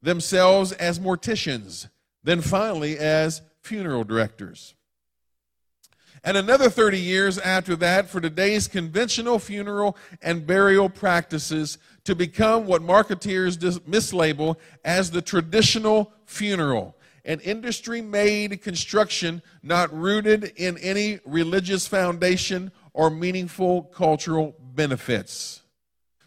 themselves 0.00 0.72
as 0.72 0.98
morticians, 0.98 1.88
then 2.22 2.40
finally 2.40 2.98
as 2.98 3.42
funeral 3.62 4.04
directors. 4.04 4.74
And 6.22 6.36
another 6.36 6.68
30 6.68 6.98
years 6.98 7.38
after 7.38 7.76
that 7.76 8.08
for 8.08 8.20
today's 8.20 8.68
conventional 8.68 9.38
funeral 9.38 9.96
and 10.20 10.46
burial 10.46 10.90
practices 10.90 11.78
to 12.04 12.14
become 12.14 12.66
what 12.66 12.82
marketeers 12.82 13.56
mislabel 13.80 14.56
as 14.84 15.10
the 15.10 15.22
traditional 15.22 16.12
funeral 16.26 16.94
an 17.24 17.40
industry 17.40 18.00
made 18.00 18.62
construction 18.62 19.42
not 19.62 19.92
rooted 19.92 20.52
in 20.56 20.78
any 20.78 21.20
religious 21.24 21.86
foundation 21.86 22.72
or 22.92 23.10
meaningful 23.10 23.82
cultural 23.82 24.54
benefits. 24.74 25.62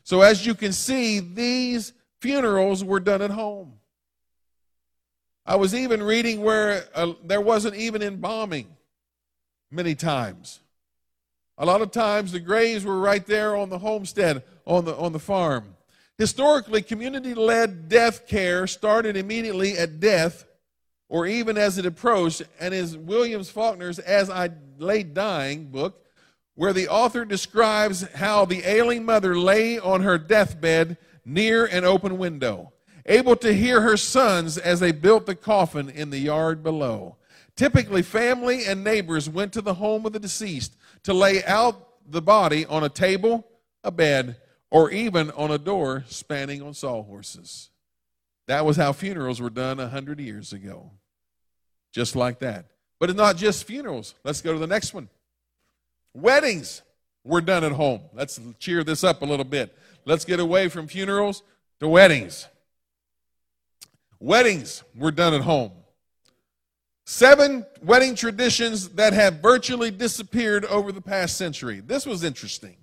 So, 0.03 0.21
as 0.21 0.45
you 0.45 0.53
can 0.53 0.71
see, 0.71 1.19
these 1.19 1.93
funerals 2.19 2.84
were 2.84 2.99
done 2.99 3.21
at 3.21 3.32
home. 3.32 3.79
I 5.45 5.56
was 5.56 5.75
even 5.75 6.01
reading 6.01 6.41
where 6.41 6.86
uh, 6.95 7.13
there 7.23 7.41
wasn't 7.41 7.75
even 7.75 8.01
embalming 8.01 8.67
many 9.73 9.95
times. 9.95 10.59
A 11.57 11.65
lot 11.65 11.81
of 11.81 11.91
times 11.91 12.31
the 12.31 12.39
graves 12.39 12.86
were 12.86 12.99
right 12.99 13.25
there 13.25 13.55
on 13.55 13.69
the 13.69 13.79
homestead, 13.79 14.43
on 14.65 14.86
the, 14.86 14.95
on 14.95 15.13
the 15.13 15.19
farm. 15.19 15.75
Historically, 16.17 16.81
community 16.81 17.33
led 17.33 17.89
death 17.89 18.27
care 18.27 18.67
started 18.67 19.17
immediately 19.17 19.77
at 19.77 19.99
death 19.99 20.45
or 21.09 21.27
even 21.27 21.57
as 21.57 21.77
it 21.77 21.86
approached, 21.86 22.41
and 22.59 22.73
is 22.73 22.97
Williams 22.97 23.47
Faulkner's 23.47 23.99
As 23.99 24.31
I 24.31 24.49
Lay 24.79 25.03
Dying 25.03 25.65
book, 25.65 26.03
where 26.55 26.73
the 26.73 26.88
author 26.88 27.23
describes 27.23 28.01
how 28.13 28.45
the 28.45 28.63
ailing 28.63 29.05
mother 29.05 29.38
lay 29.38 29.77
on 29.77 30.01
her 30.01 30.17
deathbed 30.17 30.97
near 31.23 31.65
an 31.65 31.83
open 31.83 32.17
window, 32.17 32.73
able 33.05 33.36
to 33.36 33.53
hear 33.53 33.81
her 33.81 33.97
sons 33.97 34.57
as 34.57 34.79
they 34.79 34.91
built 34.91 35.27
the 35.27 35.36
coffin 35.36 35.88
in 35.89 36.09
the 36.09 36.17
yard 36.17 36.63
below. 36.63 37.15
Typically, 37.56 38.02
family 38.02 38.66
and 38.66 38.84
neighbors 38.84 39.30
went 39.30 39.54
to 39.54 39.62
the 39.62 39.76
home 39.76 40.06
of 40.06 40.13
the 40.13 40.20
deceased 40.20 40.76
to 41.04 41.13
lay 41.13 41.44
out 41.46 41.89
the 42.10 42.22
body 42.22 42.66
on 42.66 42.84
a 42.84 42.89
table, 42.89 43.48
a 43.84 43.92
bed, 43.92 44.38
or 44.72 44.89
even 44.92 45.30
on 45.32 45.52
a 45.52 45.58
door 45.58 46.04
spanning 46.08 46.62
on 46.62 46.74
sawhorses. 46.74 47.70
That 48.48 48.66
was 48.66 48.78
how 48.78 48.92
funerals 48.92 49.39
were 49.39 49.50
done 49.50 49.80
a 49.80 49.88
hundred 49.88 50.20
years 50.20 50.52
ago 50.52 50.92
just 51.94 52.16
like 52.16 52.39
that. 52.39 52.66
But 53.00 53.10
it's 53.10 53.18
not 53.18 53.38
just 53.38 53.66
funerals. 53.66 54.16
Let's 54.24 54.42
go 54.42 54.52
to 54.52 54.60
the 54.60 54.68
next 54.68 54.94
one. 54.94 55.08
Weddings 56.13 56.82
were 57.24 57.42
done 57.42 57.63
at 57.63 57.72
home. 57.72 58.02
Let's 58.13 58.39
cheer 58.60 58.84
this 58.84 59.04
up 59.04 59.22
a 59.22 59.26
little 59.26 59.46
bit. 59.46 59.78
Let's 60.06 60.26
get 60.26 60.39
away 60.39 60.68
from 60.68 60.88
funerals 60.88 61.44
to 61.80 61.88
weddings. 61.88 62.48
Weddings 64.20 64.84
were 64.96 65.12
done 65.12 65.34
at 65.34 65.42
home. 65.42 65.72
Seven 67.06 67.66
wedding 67.82 68.16
traditions 68.16 68.89
that 68.89 69.13
have 69.13 69.42
virtually 69.42 69.92
disappeared 69.92 70.63
over 70.66 70.92
the 70.92 71.02
past 71.02 71.36
century. 71.36 71.82
This 71.82 72.06
was 72.06 72.24
interesting. 72.24 72.78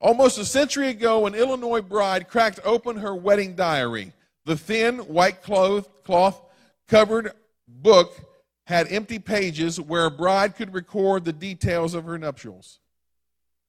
Almost 0.00 0.38
a 0.38 0.44
century 0.44 0.88
ago, 0.88 1.26
an 1.26 1.34
Illinois 1.34 1.82
bride 1.82 2.28
cracked 2.28 2.58
open 2.64 2.96
her 2.96 3.14
wedding 3.14 3.54
diary. 3.54 4.12
The 4.46 4.56
thin, 4.56 4.98
white 4.98 5.42
cloth, 5.42 6.42
covered 6.88 7.32
book 7.68 8.18
had 8.66 8.90
empty 8.90 9.18
pages 9.18 9.78
where 9.78 10.06
a 10.06 10.10
bride 10.10 10.56
could 10.56 10.74
record 10.74 11.24
the 11.24 11.32
details 11.32 11.94
of 11.94 12.04
her 12.04 12.18
nuptials. 12.18 12.80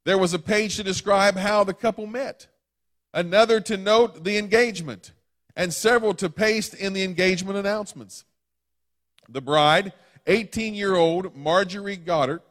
There 0.05 0.17
was 0.17 0.33
a 0.33 0.39
page 0.39 0.77
to 0.77 0.83
describe 0.83 1.35
how 1.35 1.63
the 1.63 1.73
couple 1.73 2.07
met, 2.07 2.47
another 3.13 3.59
to 3.61 3.77
note 3.77 4.23
the 4.23 4.37
engagement, 4.37 5.11
and 5.55 5.71
several 5.73 6.13
to 6.15 6.29
paste 6.29 6.73
in 6.73 6.93
the 6.93 7.03
engagement 7.03 7.57
announcements. 7.57 8.23
The 9.29 9.41
bride, 9.41 9.93
18 10.27 10.73
year 10.73 10.95
old 10.95 11.35
Marjorie 11.35 11.97
Goddard, 11.97 12.41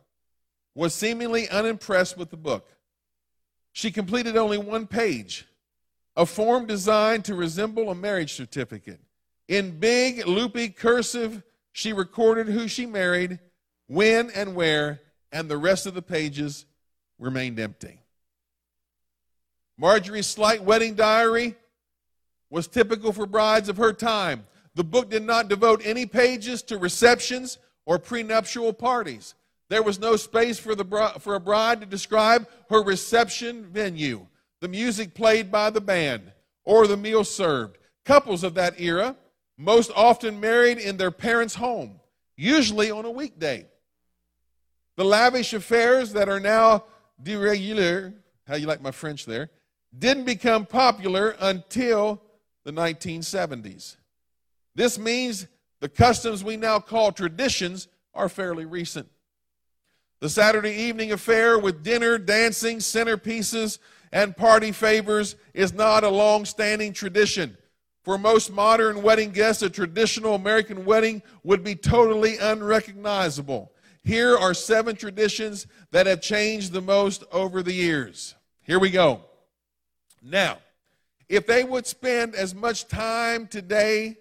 was 0.74 0.94
seemingly 0.94 1.48
unimpressed 1.48 2.16
with 2.16 2.30
the 2.30 2.36
book. 2.36 2.70
She 3.72 3.90
completed 3.90 4.36
only 4.36 4.58
one 4.58 4.86
page, 4.86 5.46
a 6.16 6.26
form 6.26 6.66
designed 6.66 7.24
to 7.26 7.34
resemble 7.34 7.90
a 7.90 7.94
marriage 7.94 8.34
certificate. 8.34 9.00
In 9.48 9.78
big, 9.78 10.26
loopy 10.26 10.68
cursive, 10.68 11.42
she 11.72 11.92
recorded 11.92 12.48
who 12.48 12.68
she 12.68 12.86
married, 12.86 13.38
when 13.86 14.30
and 14.30 14.54
where, 14.54 15.00
and 15.32 15.48
the 15.48 15.58
rest 15.58 15.86
of 15.86 15.94
the 15.94 16.02
pages 16.02 16.66
remained 17.18 17.58
empty. 17.58 18.00
Marjorie's 19.76 20.26
slight 20.26 20.62
wedding 20.62 20.94
diary 20.94 21.56
was 22.50 22.66
typical 22.66 23.12
for 23.12 23.26
brides 23.26 23.68
of 23.68 23.76
her 23.76 23.92
time. 23.92 24.46
The 24.74 24.84
book 24.84 25.10
did 25.10 25.24
not 25.24 25.48
devote 25.48 25.82
any 25.84 26.06
pages 26.06 26.62
to 26.64 26.78
receptions 26.78 27.58
or 27.86 27.98
prenuptial 27.98 28.72
parties. 28.72 29.34
There 29.68 29.82
was 29.82 29.98
no 29.98 30.16
space 30.16 30.58
for, 30.58 30.74
the, 30.74 31.14
for 31.20 31.34
a 31.34 31.40
bride 31.40 31.80
to 31.80 31.86
describe 31.86 32.48
her 32.70 32.82
reception 32.82 33.66
venue, 33.66 34.26
the 34.60 34.68
music 34.68 35.14
played 35.14 35.50
by 35.50 35.70
the 35.70 35.80
band, 35.80 36.32
or 36.64 36.86
the 36.86 36.96
meal 36.96 37.24
served. 37.24 37.78
Couples 38.04 38.42
of 38.42 38.54
that 38.54 38.80
era 38.80 39.16
most 39.56 39.90
often 39.94 40.40
married 40.40 40.78
in 40.78 40.96
their 40.96 41.10
parents' 41.10 41.54
home, 41.54 42.00
usually 42.36 42.90
on 42.90 43.04
a 43.04 43.10
weekday. 43.10 43.66
The 44.96 45.04
lavish 45.04 45.52
affairs 45.52 46.12
that 46.14 46.28
are 46.28 46.40
now 46.40 46.84
de 47.22 47.36
rigueur, 47.36 48.14
how 48.46 48.56
you 48.56 48.66
like 48.66 48.82
my 48.82 48.90
French 48.90 49.24
there, 49.24 49.50
didn't 49.96 50.24
become 50.24 50.66
popular 50.66 51.36
until 51.40 52.22
the 52.64 52.72
1970s. 52.72 53.96
This 54.74 54.98
means 54.98 55.46
the 55.80 55.88
customs 55.88 56.44
we 56.44 56.56
now 56.56 56.78
call 56.78 57.12
traditions 57.12 57.88
are 58.14 58.28
fairly 58.28 58.64
recent. 58.64 59.08
The 60.20 60.28
Saturday 60.28 60.74
evening 60.74 61.12
affair 61.12 61.58
with 61.58 61.82
dinner, 61.82 62.18
dancing, 62.18 62.78
centerpieces, 62.78 63.78
and 64.12 64.36
party 64.36 64.72
favors 64.72 65.36
is 65.54 65.72
not 65.72 66.04
a 66.04 66.10
long 66.10 66.44
standing 66.44 66.92
tradition. 66.92 67.56
For 68.02 68.18
most 68.18 68.52
modern 68.52 69.02
wedding 69.02 69.30
guests, 69.30 69.62
a 69.62 69.70
traditional 69.70 70.34
American 70.34 70.84
wedding 70.84 71.22
would 71.44 71.62
be 71.62 71.74
totally 71.74 72.38
unrecognizable. 72.38 73.72
Here 74.02 74.36
are 74.36 74.54
seven 74.54 74.96
traditions 74.96 75.66
that 75.90 76.06
have 76.06 76.20
changed 76.20 76.72
the 76.72 76.80
most 76.80 77.24
over 77.32 77.62
the 77.62 77.72
years. 77.72 78.34
Here 78.62 78.78
we 78.78 78.90
go. 78.90 79.22
Now, 80.22 80.58
if 81.28 81.46
they 81.46 81.64
would 81.64 81.86
spend 81.86 82.34
as 82.34 82.54
much 82.54 82.88
time 82.88 83.46
today 83.46 84.16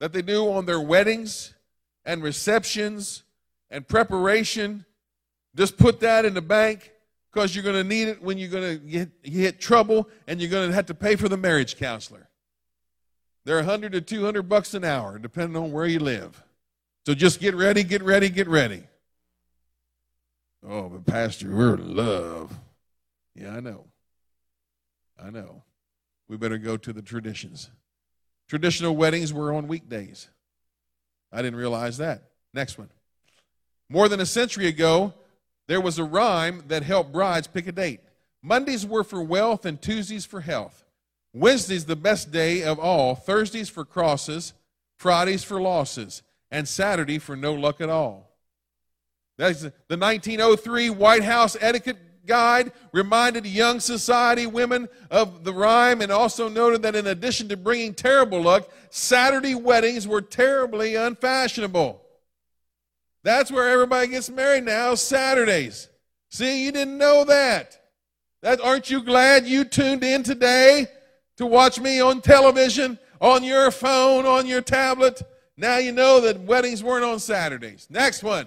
that 0.00 0.12
they 0.12 0.22
do 0.22 0.50
on 0.50 0.66
their 0.66 0.80
weddings 0.80 1.54
and 2.04 2.22
receptions 2.22 3.22
and 3.70 3.86
preparation, 3.86 4.84
just 5.56 5.76
put 5.76 6.00
that 6.00 6.24
in 6.24 6.34
the 6.34 6.42
bank 6.42 6.92
because 7.32 7.54
you're 7.54 7.64
going 7.64 7.76
to 7.76 7.84
need 7.84 8.08
it 8.08 8.22
when 8.22 8.38
you're 8.38 8.48
going 8.48 8.78
to 8.78 8.84
get, 8.84 9.10
hit 9.22 9.60
trouble 9.60 10.08
and 10.26 10.40
you're 10.40 10.50
going 10.50 10.68
to 10.68 10.74
have 10.74 10.86
to 10.86 10.94
pay 10.94 11.16
for 11.16 11.28
the 11.28 11.36
marriage 11.36 11.76
counselor. 11.76 12.28
They're 13.44 13.56
100 13.56 13.92
to 13.92 14.00
200 14.00 14.48
bucks 14.48 14.74
an 14.74 14.84
hour, 14.84 15.18
depending 15.18 15.62
on 15.62 15.70
where 15.70 15.86
you 15.86 15.98
live. 15.98 16.42
So 17.06 17.14
just 17.14 17.40
get 17.40 17.54
ready, 17.54 17.82
get 17.82 18.02
ready, 18.02 18.30
get 18.30 18.48
ready. 18.48 18.84
Oh, 20.66 20.88
but 20.88 21.04
Pastor, 21.04 21.54
we're 21.54 21.74
in 21.74 21.94
love. 21.94 22.58
Yeah, 23.34 23.54
I 23.54 23.60
know. 23.60 23.84
I 25.22 25.30
know. 25.30 25.62
We 26.28 26.38
better 26.38 26.56
go 26.56 26.76
to 26.78 26.92
the 26.92 27.02
traditions. 27.02 27.70
Traditional 28.48 28.94
weddings 28.94 29.32
were 29.32 29.52
on 29.52 29.68
weekdays. 29.68 30.28
I 31.32 31.42
didn't 31.42 31.58
realize 31.58 31.98
that. 31.98 32.22
Next 32.52 32.78
one. 32.78 32.90
More 33.88 34.08
than 34.08 34.20
a 34.20 34.26
century 34.26 34.66
ago, 34.66 35.14
there 35.66 35.80
was 35.80 35.98
a 35.98 36.04
rhyme 36.04 36.64
that 36.68 36.82
helped 36.82 37.12
brides 37.12 37.46
pick 37.46 37.66
a 37.66 37.72
date. 37.72 38.00
Mondays 38.42 38.86
were 38.86 39.04
for 39.04 39.22
wealth 39.22 39.64
and 39.64 39.80
Tuesdays 39.80 40.26
for 40.26 40.40
health. 40.40 40.84
Wednesday's 41.32 41.86
the 41.86 41.96
best 41.96 42.30
day 42.30 42.62
of 42.62 42.78
all. 42.78 43.14
Thursdays 43.14 43.68
for 43.68 43.84
crosses, 43.84 44.52
Fridays 44.96 45.42
for 45.42 45.60
losses, 45.60 46.22
and 46.50 46.68
Saturday 46.68 47.18
for 47.18 47.34
no 47.34 47.54
luck 47.54 47.80
at 47.80 47.88
all. 47.88 48.30
That's 49.36 49.62
the 49.62 49.72
1903 49.88 50.90
White 50.90 51.24
House 51.24 51.56
etiquette 51.60 51.98
guide 52.26 52.72
reminded 52.92 53.46
young 53.46 53.80
society 53.80 54.46
women 54.46 54.88
of 55.10 55.44
the 55.44 55.52
rhyme 55.52 56.00
and 56.00 56.10
also 56.10 56.48
noted 56.48 56.82
that 56.82 56.96
in 56.96 57.06
addition 57.06 57.48
to 57.48 57.56
bringing 57.56 57.94
terrible 57.94 58.42
luck, 58.42 58.68
Saturday 58.90 59.54
weddings 59.54 60.06
were 60.06 60.22
terribly 60.22 60.94
unfashionable. 60.94 62.00
That's 63.22 63.50
where 63.50 63.70
everybody 63.70 64.08
gets 64.08 64.28
married 64.28 64.64
now, 64.64 64.94
Saturdays. 64.94 65.88
See, 66.28 66.64
you 66.64 66.72
didn't 66.72 66.98
know 66.98 67.24
that. 67.24 67.80
That 68.42 68.60
aren't 68.60 68.90
you 68.90 69.02
glad 69.02 69.46
you 69.46 69.64
tuned 69.64 70.04
in 70.04 70.22
today 70.22 70.86
to 71.38 71.46
watch 71.46 71.80
me 71.80 72.00
on 72.00 72.20
television, 72.20 72.98
on 73.20 73.42
your 73.42 73.70
phone, 73.70 74.26
on 74.26 74.46
your 74.46 74.60
tablet? 74.60 75.22
Now 75.56 75.78
you 75.78 75.92
know 75.92 76.20
that 76.20 76.40
weddings 76.40 76.82
weren't 76.82 77.04
on 77.04 77.18
Saturdays. 77.18 77.86
Next 77.88 78.22
one. 78.22 78.46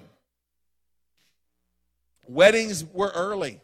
Weddings 2.27 2.83
were 2.85 3.11
early. 3.15 3.61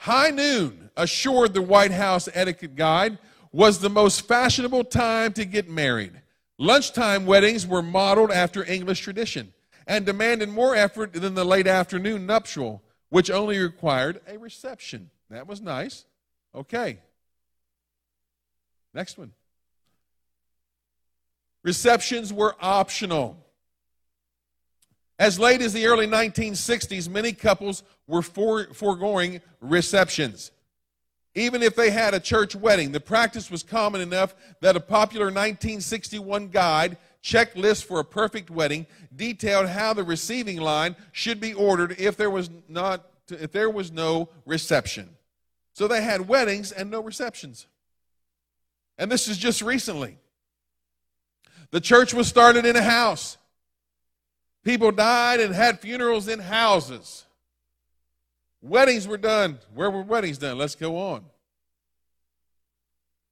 High 0.00 0.30
noon, 0.30 0.88
assured 0.96 1.52
the 1.52 1.60
White 1.60 1.90
House 1.90 2.26
etiquette 2.32 2.74
guide, 2.74 3.18
was 3.52 3.80
the 3.80 3.90
most 3.90 4.26
fashionable 4.26 4.84
time 4.84 5.34
to 5.34 5.44
get 5.44 5.68
married. 5.68 6.22
Lunchtime 6.56 7.26
weddings 7.26 7.66
were 7.66 7.82
modeled 7.82 8.30
after 8.30 8.64
English 8.64 9.00
tradition 9.00 9.52
and 9.86 10.06
demanded 10.06 10.48
more 10.48 10.74
effort 10.74 11.12
than 11.12 11.34
the 11.34 11.44
late 11.44 11.66
afternoon 11.66 12.24
nuptial, 12.24 12.82
which 13.10 13.30
only 13.30 13.58
required 13.58 14.22
a 14.26 14.38
reception. 14.38 15.10
That 15.28 15.46
was 15.46 15.60
nice. 15.60 16.06
Okay. 16.54 17.00
Next 18.94 19.18
one. 19.18 19.32
Receptions 21.62 22.32
were 22.32 22.56
optional. 22.58 23.36
As 25.18 25.38
late 25.38 25.60
as 25.60 25.74
the 25.74 25.84
early 25.84 26.06
1960s, 26.06 27.06
many 27.06 27.34
couples 27.34 27.82
were 28.10 28.22
for, 28.22 28.66
foregoing 28.74 29.40
receptions. 29.60 30.50
Even 31.34 31.62
if 31.62 31.76
they 31.76 31.90
had 31.90 32.12
a 32.12 32.20
church 32.20 32.56
wedding, 32.56 32.90
the 32.90 33.00
practice 33.00 33.50
was 33.50 33.62
common 33.62 34.00
enough 34.00 34.34
that 34.60 34.76
a 34.76 34.80
popular 34.80 35.26
1961 35.26 36.48
guide, 36.48 36.96
Checklist 37.22 37.84
for 37.84 38.00
a 38.00 38.04
Perfect 38.04 38.50
Wedding, 38.50 38.86
detailed 39.14 39.68
how 39.68 39.92
the 39.94 40.02
receiving 40.02 40.60
line 40.60 40.96
should 41.12 41.40
be 41.40 41.54
ordered 41.54 41.94
if 41.98 42.16
there 42.16 42.30
was 42.30 42.50
not 42.68 43.06
if 43.28 43.52
there 43.52 43.70
was 43.70 43.92
no 43.92 44.28
reception. 44.44 45.08
So 45.72 45.86
they 45.86 46.02
had 46.02 46.26
weddings 46.26 46.72
and 46.72 46.90
no 46.90 47.00
receptions. 47.00 47.68
And 48.98 49.10
this 49.10 49.28
is 49.28 49.38
just 49.38 49.62
recently. 49.62 50.18
The 51.70 51.80
church 51.80 52.12
was 52.12 52.26
started 52.26 52.66
in 52.66 52.74
a 52.74 52.82
house. 52.82 53.38
People 54.64 54.90
died 54.90 55.38
and 55.38 55.54
had 55.54 55.78
funerals 55.78 56.26
in 56.26 56.40
houses. 56.40 57.24
Weddings 58.62 59.08
were 59.08 59.16
done. 59.16 59.58
Where 59.74 59.90
were 59.90 60.02
weddings 60.02 60.38
done? 60.38 60.58
Let's 60.58 60.74
go 60.74 60.96
on. 60.98 61.24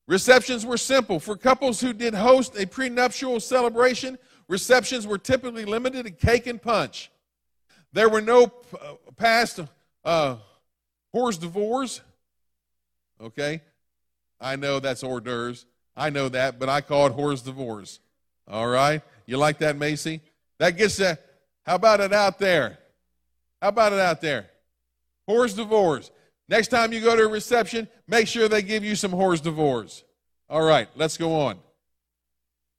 Receptions 0.06 0.64
were 0.64 0.78
simple. 0.78 1.20
For 1.20 1.36
couples 1.36 1.80
who 1.80 1.92
did 1.92 2.14
host 2.14 2.58
a 2.58 2.66
prenuptial 2.66 3.40
celebration, 3.40 4.18
receptions 4.48 5.06
were 5.06 5.18
typically 5.18 5.66
limited 5.66 6.06
to 6.06 6.10
cake 6.10 6.46
and 6.46 6.60
punch. 6.60 7.10
There 7.92 8.08
were 8.08 8.22
no 8.22 8.44
uh, 8.80 8.94
past 9.16 9.60
uh, 10.04 10.36
hors 11.12 11.36
d'oeuvres. 11.36 12.00
Okay? 13.20 13.60
I 14.40 14.56
know 14.56 14.80
that's 14.80 15.02
hors 15.02 15.20
d'oeuvres. 15.20 15.66
I 15.94 16.08
know 16.08 16.30
that, 16.30 16.58
but 16.58 16.70
I 16.70 16.80
call 16.80 17.08
it 17.08 17.12
hors 17.12 17.42
d'oeuvres. 17.42 18.00
All 18.46 18.66
right? 18.66 19.02
You 19.26 19.36
like 19.36 19.58
that, 19.58 19.76
Macy? 19.76 20.22
That 20.58 20.78
gets 20.78 20.96
that. 20.96 21.22
How 21.66 21.74
about 21.74 22.00
it 22.00 22.14
out 22.14 22.38
there? 22.38 22.78
How 23.60 23.68
about 23.68 23.92
it 23.92 23.98
out 23.98 24.22
there? 24.22 24.48
Hors 25.28 25.54
d'oeuvres. 25.54 26.10
Next 26.48 26.68
time 26.68 26.92
you 26.92 27.00
go 27.00 27.14
to 27.14 27.24
a 27.24 27.28
reception, 27.28 27.86
make 28.08 28.26
sure 28.26 28.48
they 28.48 28.62
give 28.62 28.82
you 28.82 28.96
some 28.96 29.12
hors 29.12 29.40
d'oeuvres. 29.40 30.02
All 30.48 30.62
right, 30.62 30.88
let's 30.96 31.18
go 31.18 31.40
on. 31.42 31.58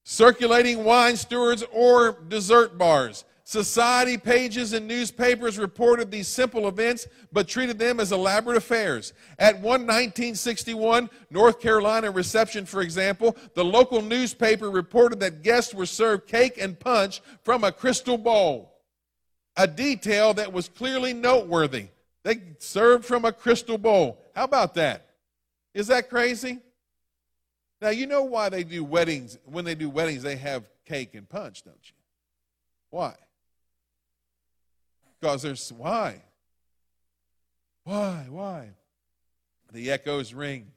Circulating 0.03 0.83
wine 0.83 1.15
stewards 1.15 1.63
or 1.71 2.17
dessert 2.27 2.77
bars. 2.79 3.25
Society 3.43 4.17
pages 4.17 4.73
and 4.73 4.87
newspapers 4.87 5.57
reported 5.57 6.11
these 6.11 6.27
simple 6.27 6.67
events 6.67 7.07
but 7.31 7.47
treated 7.47 7.77
them 7.77 7.99
as 7.99 8.11
elaborate 8.11 8.57
affairs. 8.57 9.13
At 9.37 9.55
one 9.55 9.87
1961 9.87 11.09
North 11.29 11.59
Carolina 11.59 12.09
reception, 12.09 12.65
for 12.65 12.81
example, 12.81 13.35
the 13.53 13.65
local 13.65 14.01
newspaper 14.01 14.69
reported 14.71 15.19
that 15.19 15.43
guests 15.43 15.73
were 15.73 15.85
served 15.85 16.27
cake 16.27 16.57
and 16.59 16.79
punch 16.79 17.21
from 17.43 17.63
a 17.63 17.71
crystal 17.71 18.17
bowl, 18.17 18.73
a 19.57 19.67
detail 19.67 20.33
that 20.35 20.53
was 20.53 20.67
clearly 20.67 21.13
noteworthy. 21.13 21.87
They 22.23 22.41
served 22.59 23.05
from 23.05 23.25
a 23.25 23.31
crystal 23.31 23.77
bowl. 23.77 24.19
How 24.35 24.43
about 24.43 24.75
that? 24.75 25.09
Is 25.73 25.87
that 25.87 26.09
crazy? 26.09 26.59
Now, 27.81 27.89
you 27.89 28.07
know 28.07 28.23
why 28.23 28.49
they 28.49 28.63
do 28.63 28.83
weddings. 28.83 29.37
When 29.45 29.63
they 29.63 29.75
do 29.75 29.89
weddings, 29.89 30.21
they 30.21 30.35
have 30.35 30.69
cake 30.85 31.15
and 31.15 31.27
punch, 31.27 31.63
don't 31.63 31.77
you? 31.81 31.95
Why? 32.89 33.13
Because 35.19 35.41
there's 35.41 35.71
why? 35.71 36.21
Why? 37.83 38.25
Why? 38.29 38.69
The 39.71 39.91
echoes 39.91 40.33
ring. 40.33 40.71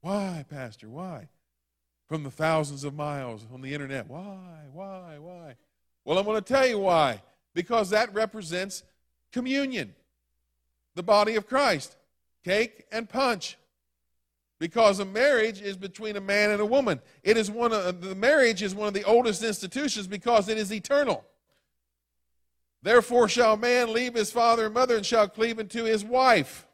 Why, 0.00 0.44
Pastor? 0.48 0.88
Why? 0.88 1.28
From 2.08 2.22
the 2.22 2.30
thousands 2.30 2.84
of 2.84 2.94
miles 2.94 3.44
on 3.52 3.60
the 3.60 3.74
internet. 3.74 4.08
Why? 4.08 4.62
Why? 4.72 5.18
Why? 5.18 5.56
Well, 6.04 6.18
I'm 6.18 6.24
going 6.24 6.42
to 6.42 6.52
tell 6.52 6.66
you 6.66 6.78
why. 6.78 7.22
Because 7.54 7.90
that 7.90 8.14
represents 8.14 8.82
communion, 9.32 9.94
the 10.94 11.02
body 11.02 11.36
of 11.36 11.46
Christ, 11.46 11.96
cake 12.44 12.84
and 12.90 13.08
punch. 13.08 13.56
Because 14.60 14.98
a 14.98 15.04
marriage 15.04 15.62
is 15.62 15.76
between 15.76 16.16
a 16.16 16.20
man 16.20 16.50
and 16.50 16.60
a 16.60 16.66
woman. 16.66 17.00
It 17.22 17.36
is 17.36 17.48
one 17.48 17.72
of 17.72 18.00
the 18.00 18.16
marriage 18.16 18.60
is 18.60 18.74
one 18.74 18.88
of 18.88 18.94
the 18.94 19.04
oldest 19.04 19.44
institutions 19.44 20.08
because 20.08 20.48
it 20.48 20.58
is 20.58 20.72
eternal. 20.72 21.24
Therefore 22.82 23.28
shall 23.28 23.56
man 23.56 23.92
leave 23.92 24.14
his 24.14 24.32
father 24.32 24.66
and 24.66 24.74
mother 24.74 24.96
and 24.96 25.06
shall 25.06 25.28
cleave 25.28 25.60
unto 25.60 25.84
his 25.84 26.04
wife. 26.04 26.66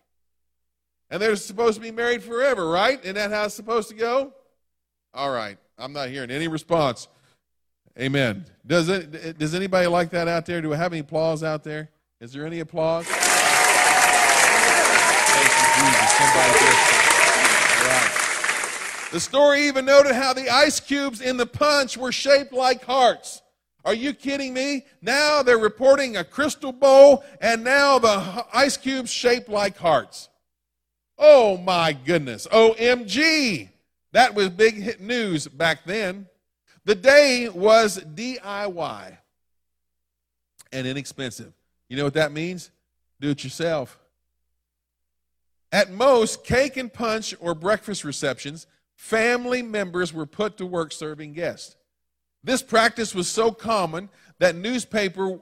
And 1.11 1.21
they're 1.21 1.37
supposed 1.37 1.77
to 1.77 1.83
be 1.83 1.91
married 1.91 2.23
forever, 2.23 2.69
right? 2.69 2.99
Isn't 3.03 3.17
that 3.17 3.31
how 3.31 3.45
it's 3.45 3.55
supposed 3.55 3.91
to 3.91 3.95
go? 3.95 4.33
All 5.13 5.31
right. 5.31 5.59
I'm 5.79 5.93
not 5.93 6.09
hearing 6.09 6.31
any 6.31 6.49
response. 6.49 7.09
Amen. 7.99 8.47
Does 8.67 8.89
it, 8.89 9.39
does 9.39 9.55
anybody 9.55 9.87
like 9.87 10.11
that 10.11 10.27
out 10.27 10.47
there? 10.47 10.61
Do 10.61 10.71
we 10.71 10.77
have 10.77 10.93
any 10.93 11.01
applause 11.01 11.43
out 11.43 11.63
there? 11.63 11.91
Is 12.21 12.33
there 12.33 12.47
any 12.47 12.61
applause? 12.61 13.07
Thank 13.07 13.19
you, 15.51 15.67
Jesus. 15.85 16.11
Somebody 16.13 16.49
All 17.79 17.87
right. 17.87 18.11
The 19.13 19.21
story 19.21 19.67
even 19.67 19.85
noted 19.85 20.15
how 20.15 20.33
the 20.33 20.49
ice 20.49 20.81
cubes 20.81 21.21
in 21.21 21.37
the 21.37 21.47
punch 21.47 21.97
were 21.97 22.13
shaped 22.13 22.53
like 22.53 22.85
hearts. 22.85 23.43
Are 23.85 23.95
you 23.95 24.15
kidding 24.15 24.55
me? 24.55 24.87
Now 25.03 25.43
they're 25.43 25.59
reporting 25.59 26.17
a 26.17 26.25
crystal 26.25 26.73
bowl 26.73 27.25
and 27.41 27.63
now 27.63 27.99
the 27.99 28.47
ice 28.53 28.77
cubes 28.77 29.11
shaped 29.11 29.49
like 29.49 29.77
hearts. 29.77 30.31
Oh 31.19 31.59
my 31.59 31.93
goodness. 31.93 32.47
OMG. 32.47 33.69
That 34.13 34.35
was 34.35 34.49
big 34.51 34.77
hit 34.77 35.01
news 35.01 35.49
back 35.49 35.85
then. 35.85 36.27
The 36.85 36.95
day 36.95 37.49
was 37.49 37.99
DIY 37.99 39.19
and 40.73 40.87
inexpensive. 40.87 41.53
You 41.89 41.97
know 41.97 42.05
what 42.05 42.15
that 42.15 42.33
means? 42.33 42.71
Do 43.21 43.31
it 43.31 43.45
yourself. 43.45 43.99
At 45.73 45.91
most, 45.91 46.45
cake 46.45 46.77
and 46.77 46.93
punch 46.93 47.35
or 47.41 47.55
breakfast 47.55 48.05
receptions, 48.05 48.67
family 48.97 49.63
members 49.63 50.13
were 50.13 50.27
put 50.27 50.57
to 50.59 50.67
work 50.67 50.93
serving 50.93 51.33
guests. 51.33 51.77
This 52.45 52.63
practice 52.63 53.15
was 53.15 53.29
so 53.29 53.51
common 53.51 54.09
that 54.39 54.55
newspaper, 54.55 55.41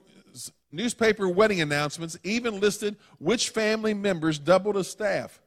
newspaper 0.71 1.29
wedding 1.29 1.61
announcements 1.61 2.19
even 2.25 2.61
listed 2.61 2.97
which 3.19 3.51
family 3.51 3.93
members 3.93 4.39
doubled 4.39 4.77
as 4.77 4.89
staff. 4.89 5.41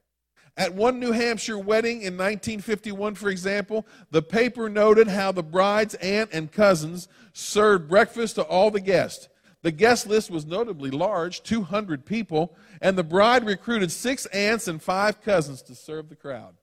At 0.57 0.73
one 0.73 0.99
New 0.99 1.11
Hampshire 1.11 1.57
wedding 1.57 1.97
in 1.97 2.13
1951, 2.13 3.15
for 3.15 3.29
example, 3.29 3.85
the 4.11 4.21
paper 4.21 4.69
noted 4.69 5.07
how 5.07 5.31
the 5.31 5.43
bride's 5.43 5.95
aunt 5.95 6.29
and 6.31 6.51
cousins 6.51 7.07
served 7.33 7.89
breakfast 7.89 8.35
to 8.35 8.43
all 8.43 8.71
the 8.71 8.79
guests. 8.79 9.27
The 9.65 9.71
guest 9.71 10.05
list 10.05 10.29
was 10.29 10.45
notably 10.45 10.91
large 10.91 11.41
200 11.41 12.05
people 12.05 12.55
and 12.81 12.95
the 12.95 13.03
bride 13.03 13.43
recruited 13.43 13.91
six 13.91 14.27
aunts 14.27 14.67
and 14.67 14.79
five 14.79 15.23
cousins 15.23 15.63
to 15.63 15.73
serve 15.73 16.07
the 16.07 16.15
crowd. 16.15 16.53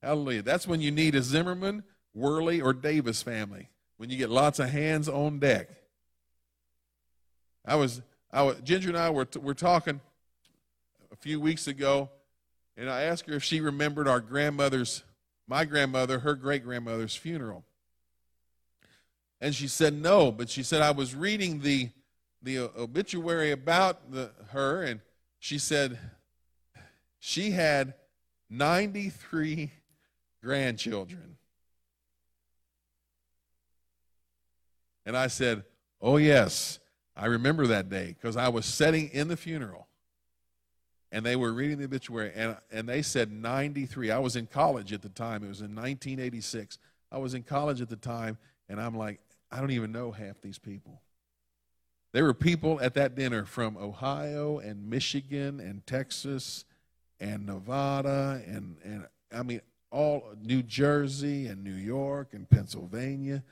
Hallelujah. 0.00 0.42
That's 0.42 0.68
when 0.68 0.80
you 0.80 0.92
need 0.92 1.16
a 1.16 1.20
Zimmerman, 1.20 1.82
Worley, 2.14 2.60
or 2.60 2.72
Davis 2.72 3.24
family 3.24 3.70
when 3.96 4.08
you 4.08 4.16
get 4.16 4.30
lots 4.30 4.60
of 4.60 4.70
hands 4.70 5.08
on 5.08 5.40
deck. 5.40 5.68
I 7.64 7.74
was, 7.74 8.02
I 8.32 8.44
was 8.44 8.60
Ginger 8.60 8.90
and 8.90 8.98
I 8.98 9.10
were, 9.10 9.26
were 9.40 9.54
talking 9.54 10.00
a 11.10 11.16
few 11.16 11.40
weeks 11.40 11.66
ago, 11.66 12.08
and 12.76 12.88
I 12.88 13.02
asked 13.02 13.28
her 13.28 13.34
if 13.34 13.42
she 13.42 13.60
remembered 13.60 14.06
our 14.06 14.20
grandmother's, 14.20 15.02
my 15.48 15.64
grandmother, 15.64 16.20
her 16.20 16.36
great 16.36 16.62
grandmother's 16.62 17.16
funeral. 17.16 17.64
And 19.40 19.56
she 19.56 19.66
said 19.66 19.92
no, 19.92 20.30
but 20.30 20.48
she 20.48 20.62
said 20.62 20.82
I 20.82 20.92
was 20.92 21.12
reading 21.12 21.62
the 21.62 21.90
the 22.42 22.58
obituary 22.58 23.50
about 23.50 24.10
the, 24.12 24.30
her, 24.50 24.82
and 24.82 25.00
she 25.38 25.58
said 25.58 25.98
she 27.18 27.50
had 27.50 27.94
93 28.50 29.72
grandchildren. 30.42 31.36
And 35.04 35.16
I 35.16 35.28
said, 35.28 35.64
Oh, 36.00 36.18
yes, 36.18 36.78
I 37.16 37.26
remember 37.26 37.66
that 37.68 37.88
day 37.88 38.08
because 38.08 38.36
I 38.36 38.48
was 38.48 38.66
sitting 38.66 39.08
in 39.08 39.28
the 39.28 39.36
funeral 39.36 39.86
and 41.10 41.24
they 41.24 41.36
were 41.36 41.52
reading 41.52 41.78
the 41.78 41.84
obituary 41.84 42.32
and, 42.34 42.56
and 42.70 42.88
they 42.88 43.00
said 43.00 43.32
93. 43.32 44.10
I 44.10 44.18
was 44.18 44.36
in 44.36 44.46
college 44.46 44.92
at 44.92 45.00
the 45.00 45.08
time. 45.08 45.42
It 45.42 45.48
was 45.48 45.60
in 45.60 45.74
1986. 45.74 46.78
I 47.10 47.18
was 47.18 47.34
in 47.34 47.42
college 47.42 47.80
at 47.80 47.88
the 47.88 47.96
time 47.96 48.36
and 48.68 48.80
I'm 48.80 48.96
like, 48.96 49.20
I 49.50 49.60
don't 49.60 49.70
even 49.70 49.92
know 49.92 50.10
half 50.10 50.40
these 50.42 50.58
people. 50.58 51.00
There 52.12 52.24
were 52.24 52.34
people 52.34 52.80
at 52.80 52.94
that 52.94 53.14
dinner 53.14 53.44
from 53.44 53.76
Ohio 53.76 54.58
and 54.58 54.88
Michigan 54.88 55.60
and 55.60 55.86
Texas 55.86 56.64
and 57.20 57.46
Nevada 57.46 58.42
and, 58.46 58.76
and 58.84 59.06
I 59.32 59.42
mean, 59.42 59.60
all 59.90 60.24
New 60.42 60.62
Jersey 60.62 61.46
and 61.46 61.62
New 61.62 61.74
York 61.74 62.32
and 62.32 62.48
Pennsylvania. 62.48 63.42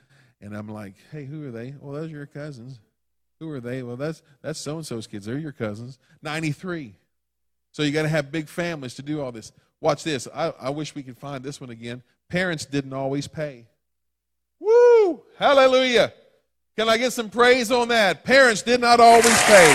And 0.41 0.55
I'm 0.55 0.67
like, 0.67 0.95
hey, 1.11 1.25
who 1.25 1.47
are 1.47 1.51
they? 1.51 1.75
Well, 1.79 1.93
those 1.93 2.11
are 2.11 2.17
your 2.17 2.25
cousins. 2.25 2.79
Who 3.39 3.49
are 3.51 3.59
they? 3.59 3.83
Well, 3.83 3.97
that's 3.97 4.21
that's 4.41 4.59
so 4.59 4.77
and 4.77 4.85
so's 4.85 5.07
kids. 5.07 5.25
They're 5.25 5.37
your 5.37 5.51
cousins. 5.51 5.97
93. 6.21 6.95
So 7.71 7.83
you 7.83 7.91
got 7.91 8.03
to 8.03 8.09
have 8.09 8.31
big 8.31 8.47
families 8.47 8.95
to 8.95 9.01
do 9.01 9.21
all 9.21 9.31
this. 9.31 9.51
Watch 9.81 10.03
this. 10.03 10.27
I, 10.33 10.53
I 10.59 10.69
wish 10.69 10.95
we 10.95 11.03
could 11.03 11.17
find 11.17 11.43
this 11.43 11.59
one 11.59 11.69
again. 11.69 12.01
Parents 12.29 12.65
didn't 12.65 12.93
always 12.93 13.27
pay. 13.27 13.67
Woo! 14.59 15.23
Hallelujah. 15.37 16.13
Can 16.77 16.89
I 16.89 16.97
get 16.97 17.13
some 17.13 17.29
praise 17.29 17.71
on 17.71 17.87
that? 17.87 18.25
Parents 18.25 18.61
did 18.61 18.81
not 18.81 18.99
always 18.99 19.41
pay. 19.43 19.67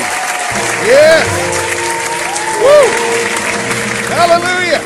Yes. 0.85 1.27
Woo! 2.61 2.87
Hallelujah. 4.15 4.81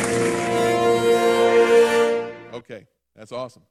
Okay, 2.55 2.87
that's 3.17 3.33
awesome. 3.33 3.65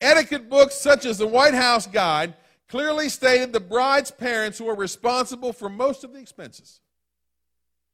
Etiquette 0.00 0.48
books 0.50 0.74
such 0.74 1.04
as 1.04 1.18
the 1.18 1.26
White 1.26 1.54
House 1.54 1.86
Guide 1.86 2.34
clearly 2.68 3.08
stated 3.08 3.52
the 3.52 3.60
bride's 3.60 4.10
parents 4.10 4.60
were 4.60 4.74
responsible 4.74 5.52
for 5.52 5.68
most 5.68 6.02
of 6.02 6.12
the 6.12 6.18
expenses. 6.18 6.80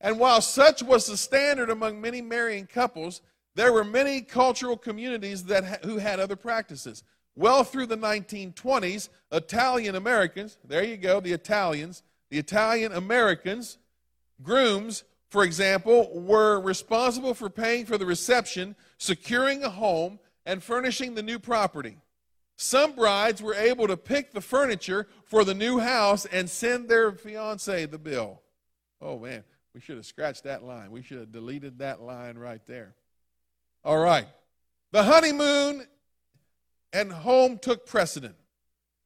And 0.00 0.18
while 0.18 0.40
such 0.40 0.82
was 0.82 1.06
the 1.06 1.18
standard 1.18 1.68
among 1.68 2.00
many 2.00 2.22
marrying 2.22 2.66
couples, 2.66 3.20
there 3.54 3.72
were 3.72 3.84
many 3.84 4.22
cultural 4.22 4.78
communities 4.78 5.44
that 5.44 5.84
who 5.84 5.98
had 5.98 6.20
other 6.20 6.36
practices. 6.36 7.02
Well, 7.36 7.64
through 7.64 7.86
the 7.86 7.96
1920s, 7.96 9.08
Italian 9.32 9.96
Americans, 9.96 10.56
there 10.64 10.84
you 10.84 10.96
go, 10.96 11.20
the 11.20 11.32
Italians, 11.32 12.02
the 12.30 12.38
Italian 12.38 12.92
Americans, 12.92 13.78
grooms, 14.42 15.04
for 15.30 15.42
example, 15.42 16.10
were 16.20 16.60
responsible 16.60 17.34
for 17.34 17.50
paying 17.50 17.86
for 17.86 17.98
the 17.98 18.06
reception, 18.06 18.76
securing 18.98 19.64
a 19.64 19.70
home, 19.70 20.20
and 20.46 20.62
furnishing 20.62 21.14
the 21.14 21.22
new 21.22 21.38
property. 21.38 21.96
Some 22.56 22.94
brides 22.94 23.42
were 23.42 23.54
able 23.54 23.88
to 23.88 23.96
pick 23.96 24.32
the 24.32 24.40
furniture 24.40 25.08
for 25.24 25.44
the 25.44 25.54
new 25.54 25.80
house 25.80 26.26
and 26.26 26.48
send 26.48 26.88
their 26.88 27.10
fiance 27.12 27.86
the 27.86 27.98
bill. 27.98 28.42
Oh 29.00 29.18
man, 29.18 29.42
we 29.74 29.80
should 29.80 29.96
have 29.96 30.06
scratched 30.06 30.44
that 30.44 30.62
line. 30.62 30.92
We 30.92 31.02
should 31.02 31.18
have 31.18 31.32
deleted 31.32 31.78
that 31.78 32.00
line 32.00 32.38
right 32.38 32.64
there. 32.66 32.94
All 33.84 33.98
right. 33.98 34.28
The 34.92 35.02
honeymoon 35.02 35.84
and 36.94 37.12
home 37.12 37.58
took 37.58 37.84
precedent. 37.84 38.36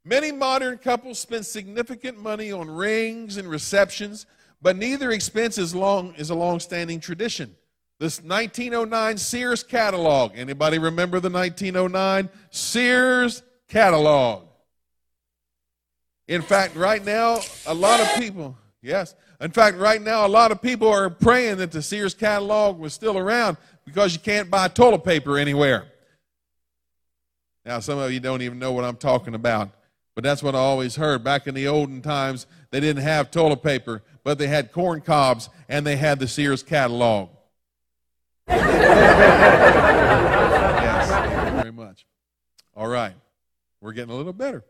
Many 0.05 0.31
modern 0.31 0.79
couples 0.79 1.19
spend 1.19 1.45
significant 1.45 2.23
money 2.23 2.53
on 2.53 2.71
rings 2.71 3.39
and 3.39 3.49
receptions, 3.49 4.27
but 4.63 4.77
neither 4.77 5.11
expense 5.11 5.59
is 5.59 5.75
long 5.75 6.15
is 6.15 6.31
a 6.31 6.35
long-standing 6.35 7.01
tradition. 7.01 7.57
This 7.99 8.23
1909 8.23 9.19
Sears 9.19 9.65
catalog. 9.65 10.33
Anybody 10.37 10.79
remember 10.79 11.19
the 11.19 11.31
1909 11.31 12.29
Sears 12.51 13.43
catalog? 13.67 14.45
In 16.29 16.43
fact, 16.43 16.77
right 16.77 17.05
now, 17.05 17.41
a 17.67 17.75
lot 17.75 18.01
of 18.01 18.21
people, 18.21 18.57
yes, 18.83 19.15
in 19.41 19.51
fact, 19.51 19.79
right 19.79 20.01
now, 20.01 20.27
a 20.27 20.29
lot 20.29 20.53
of 20.53 20.61
people 20.61 20.89
are 20.89 21.09
praying 21.09 21.57
that 21.57 21.73
the 21.73 21.83
Sears 21.83 22.15
catalog 22.15 22.79
was 22.79 22.93
still 22.93 23.17
around 23.17 23.57
because 23.85 24.13
you 24.13 24.21
can't 24.21 24.51
buy 24.51 24.69
toilet 24.69 25.05
paper 25.05 25.39
anywhere. 25.39 25.87
Now, 27.69 27.81
some 27.81 27.99
of 27.99 28.11
you 28.11 28.19
don't 28.19 28.41
even 28.41 28.59
know 28.59 28.73
what 28.73 28.85
I'm 28.87 28.97
talking 28.97 29.35
about, 29.35 29.69
but 30.15 30.25
that's 30.25 30.43
what 30.43 30.55
I 30.55 30.59
always 30.59 30.97
heard. 30.97 31.23
Back 31.23 31.47
in 31.47 31.55
the 31.55 31.69
olden 31.69 32.01
times, 32.01 32.47
they 32.71 32.81
didn't 32.81 33.03
have 33.03 33.31
toilet 33.31 33.63
paper, 33.63 34.03
but 34.25 34.39
they 34.39 34.47
had 34.47 34.73
corn 34.73 35.03
cobs 35.03 35.51
and 35.69 35.87
they 35.87 35.97
had 35.97 36.19
the 36.19 36.27
Sears 36.27 36.63
catalog 36.63 37.29
yes, 38.49 38.69
thank 41.11 41.55
you 41.57 41.61
very 41.61 41.73
much. 41.73 42.07
All 42.75 42.89
right, 42.89 43.13
we're 43.83 43.93
getting 43.93 44.15
a 44.15 44.17
little 44.17 44.33
better. 44.33 44.65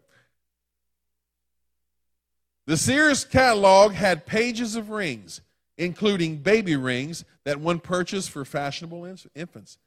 The 2.66 2.76
Sears 2.76 3.24
catalog 3.24 3.92
had 3.92 4.26
pages 4.26 4.74
of 4.74 4.90
rings, 4.90 5.40
including 5.76 6.38
baby 6.38 6.74
rings 6.74 7.24
that 7.44 7.60
one 7.60 7.78
purchased 7.78 8.30
for 8.30 8.44
fashionable 8.44 9.04
infants. 9.36 9.78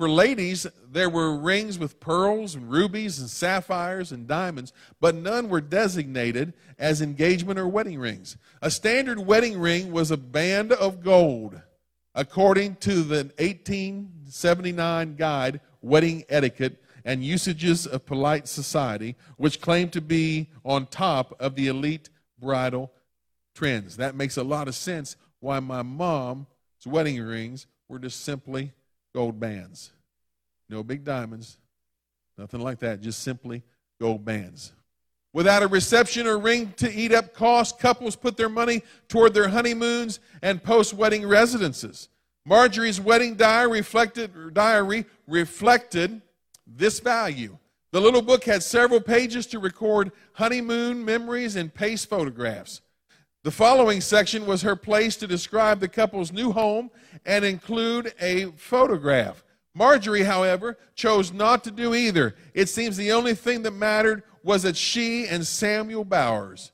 For 0.00 0.08
ladies, 0.08 0.66
there 0.90 1.10
were 1.10 1.36
rings 1.36 1.78
with 1.78 2.00
pearls 2.00 2.54
and 2.54 2.70
rubies 2.70 3.18
and 3.18 3.28
sapphires 3.28 4.12
and 4.12 4.26
diamonds, 4.26 4.72
but 4.98 5.14
none 5.14 5.50
were 5.50 5.60
designated 5.60 6.54
as 6.78 7.02
engagement 7.02 7.58
or 7.58 7.68
wedding 7.68 7.98
rings. 7.98 8.38
A 8.62 8.70
standard 8.70 9.18
wedding 9.18 9.60
ring 9.60 9.92
was 9.92 10.10
a 10.10 10.16
band 10.16 10.72
of 10.72 11.04
gold 11.04 11.60
according 12.14 12.76
to 12.76 13.02
the 13.02 13.24
1879 13.36 15.16
guide, 15.16 15.60
Wedding 15.82 16.24
Etiquette 16.30 16.82
and 17.04 17.22
Usages 17.22 17.86
of 17.86 18.06
Polite 18.06 18.48
Society, 18.48 19.16
which 19.36 19.60
claimed 19.60 19.92
to 19.92 20.00
be 20.00 20.48
on 20.64 20.86
top 20.86 21.38
of 21.38 21.56
the 21.56 21.66
elite 21.66 22.08
bridal 22.38 22.90
trends. 23.54 23.98
That 23.98 24.14
makes 24.14 24.38
a 24.38 24.44
lot 24.44 24.66
of 24.66 24.74
sense 24.74 25.16
why 25.40 25.60
my 25.60 25.82
mom's 25.82 26.46
wedding 26.86 27.20
rings 27.20 27.66
were 27.86 27.98
just 27.98 28.24
simply 28.24 28.72
gold 29.14 29.38
bands. 29.40 29.92
No 30.68 30.82
big 30.82 31.04
diamonds, 31.04 31.58
nothing 32.38 32.60
like 32.60 32.78
that, 32.80 33.00
just 33.00 33.22
simply 33.22 33.62
gold 34.00 34.24
bands. 34.24 34.72
Without 35.32 35.62
a 35.62 35.68
reception 35.68 36.26
or 36.26 36.38
ring 36.38 36.72
to 36.76 36.92
eat 36.92 37.12
up 37.12 37.34
costs, 37.34 37.80
couples 37.80 38.16
put 38.16 38.36
their 38.36 38.48
money 38.48 38.82
toward 39.08 39.32
their 39.32 39.48
honeymoons 39.48 40.18
and 40.42 40.62
post 40.62 40.92
wedding 40.92 41.26
residences. 41.26 42.08
Marjorie's 42.44 43.00
wedding 43.00 43.34
diary 43.34 43.78
reflected, 43.78 44.54
diary 44.54 45.04
reflected 45.26 46.20
this 46.66 46.98
value. 46.98 47.58
The 47.92 48.00
little 48.00 48.22
book 48.22 48.44
had 48.44 48.62
several 48.62 49.00
pages 49.00 49.46
to 49.48 49.58
record 49.58 50.12
honeymoon 50.34 51.04
memories 51.04 51.56
and 51.56 51.72
paste 51.72 52.08
photographs. 52.08 52.80
The 53.42 53.50
following 53.50 54.02
section 54.02 54.46
was 54.46 54.62
her 54.62 54.76
place 54.76 55.16
to 55.16 55.26
describe 55.26 55.80
the 55.80 55.88
couple's 55.88 56.30
new 56.30 56.52
home 56.52 56.90
and 57.24 57.44
include 57.44 58.12
a 58.20 58.46
photograph. 58.56 59.42
Marjorie, 59.74 60.24
however, 60.24 60.76
chose 60.94 61.32
not 61.32 61.64
to 61.64 61.70
do 61.70 61.94
either. 61.94 62.34
It 62.52 62.68
seems 62.68 62.96
the 62.96 63.12
only 63.12 63.34
thing 63.34 63.62
that 63.62 63.70
mattered 63.70 64.24
was 64.42 64.64
that 64.64 64.76
she 64.76 65.26
and 65.26 65.46
Samuel 65.46 66.04
Bowers 66.04 66.72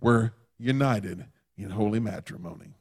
were 0.00 0.34
united 0.58 1.24
in 1.56 1.70
holy 1.70 2.00
matrimony. 2.00 2.74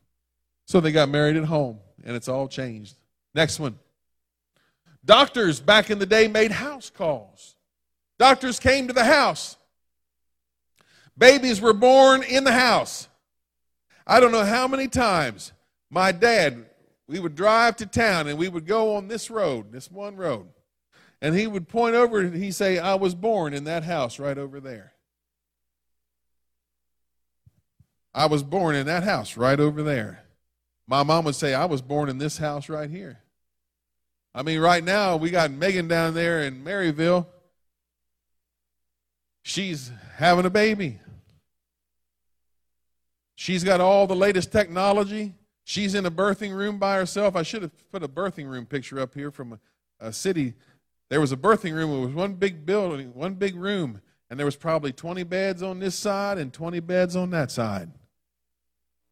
So 0.66 0.80
they 0.80 0.92
got 0.92 1.10
married 1.10 1.38
at 1.38 1.46
home, 1.46 1.80
and 2.04 2.16
it's 2.16 2.28
all 2.28 2.48
changed. 2.48 2.98
Next 3.34 3.60
one. 3.60 3.80
Doctors 5.04 5.60
back 5.60 5.90
in 5.90 6.00
the 6.00 6.06
day 6.06 6.28
made 6.28 6.52
house 6.52 6.90
calls. 6.90 7.56
Doctors 8.20 8.60
came 8.60 8.88
to 8.88 8.94
the 8.94 9.06
house. 9.06 9.58
Babies 11.18 11.60
were 11.60 11.74
born 11.74 12.24
in 12.24 12.44
the 12.44 12.52
house. 12.52 13.08
I 14.06 14.20
don't 14.20 14.32
know 14.32 14.46
how 14.46 14.68
many 14.68 14.88
times 14.88 15.52
my 15.90 16.12
dad, 16.12 16.66
we 17.08 17.20
would 17.20 17.36
drive 17.36 17.78
to 17.78 17.86
town 17.86 18.28
and 18.28 18.38
we 18.38 18.50
would 18.50 18.66
go 18.66 18.96
on 18.96 19.08
this 19.08 19.30
road, 19.30 19.72
this 19.72 19.90
one 19.90 20.16
road. 20.16 20.48
And 21.22 21.36
he 21.36 21.48
would 21.48 21.68
point 21.68 21.96
over 21.96 22.20
and 22.20 22.36
he'd 22.36 22.52
say, 22.52 22.78
I 22.78 22.96
was 22.96 23.16
born 23.16 23.54
in 23.54 23.64
that 23.64 23.84
house 23.84 24.20
right 24.20 24.38
over 24.38 24.60
there. 24.60 24.94
I 28.14 28.28
was 28.28 28.44
born 28.44 28.76
in 28.76 28.86
that 28.88 29.04
house 29.04 29.38
right 29.38 29.60
over 29.60 29.84
there. 29.84 30.24
My 30.88 31.04
mom 31.04 31.26
would 31.26 31.36
say, 31.36 31.54
I 31.54 31.66
was 31.66 31.82
born 31.82 32.10
in 32.10 32.18
this 32.18 32.38
house 32.38 32.70
right 32.70 32.90
here. 32.90 33.20
I 34.34 34.44
mean, 34.44 34.60
right 34.60 34.84
now, 34.84 35.18
we 35.18 35.32
got 35.32 35.52
Megan 35.52 35.88
down 35.88 36.14
there 36.14 36.44
in 36.44 36.64
Maryville. 36.64 37.26
She's 39.42 39.92
having 40.16 40.46
a 40.46 40.50
baby. 40.50 41.00
She's 43.40 43.64
got 43.64 43.80
all 43.80 44.08
the 44.08 44.16
latest 44.16 44.52
technology. 44.52 45.36
She's 45.64 45.94
in 45.94 46.08
a 46.08 46.12
birthing 46.12 46.56
room 46.56 46.80
by 46.80 46.96
herself. 46.96 47.36
I 47.36 47.44
should 47.44 47.62
have 47.62 47.92
put 47.92 48.02
a 48.02 48.08
birthing 48.08 48.50
room 48.50 48.66
picture 48.66 49.00
up 49.00 49.14
here 49.14 49.30
from 49.30 49.54
a, 49.54 49.60
a 50.08 50.12
city. 50.12 50.56
There 51.10 51.22
was 51.22 51.32
a 51.32 51.38
birthing 51.38 51.74
room. 51.74 51.92
It 51.92 52.06
was 52.08 52.16
one 52.16 52.34
big 52.34 52.66
building, 52.66 53.14
one 53.14 53.36
big 53.36 53.56
room, 53.56 54.02
and 54.32 54.40
there 54.40 54.46
was 54.46 54.56
probably 54.56 54.92
20 54.92 55.22
beds 55.22 55.62
on 55.62 55.78
this 55.78 55.94
side 55.94 56.40
and 56.40 56.52
20 56.52 56.80
beds 56.80 57.16
on 57.16 57.30
that 57.30 57.52
side. 57.52 57.92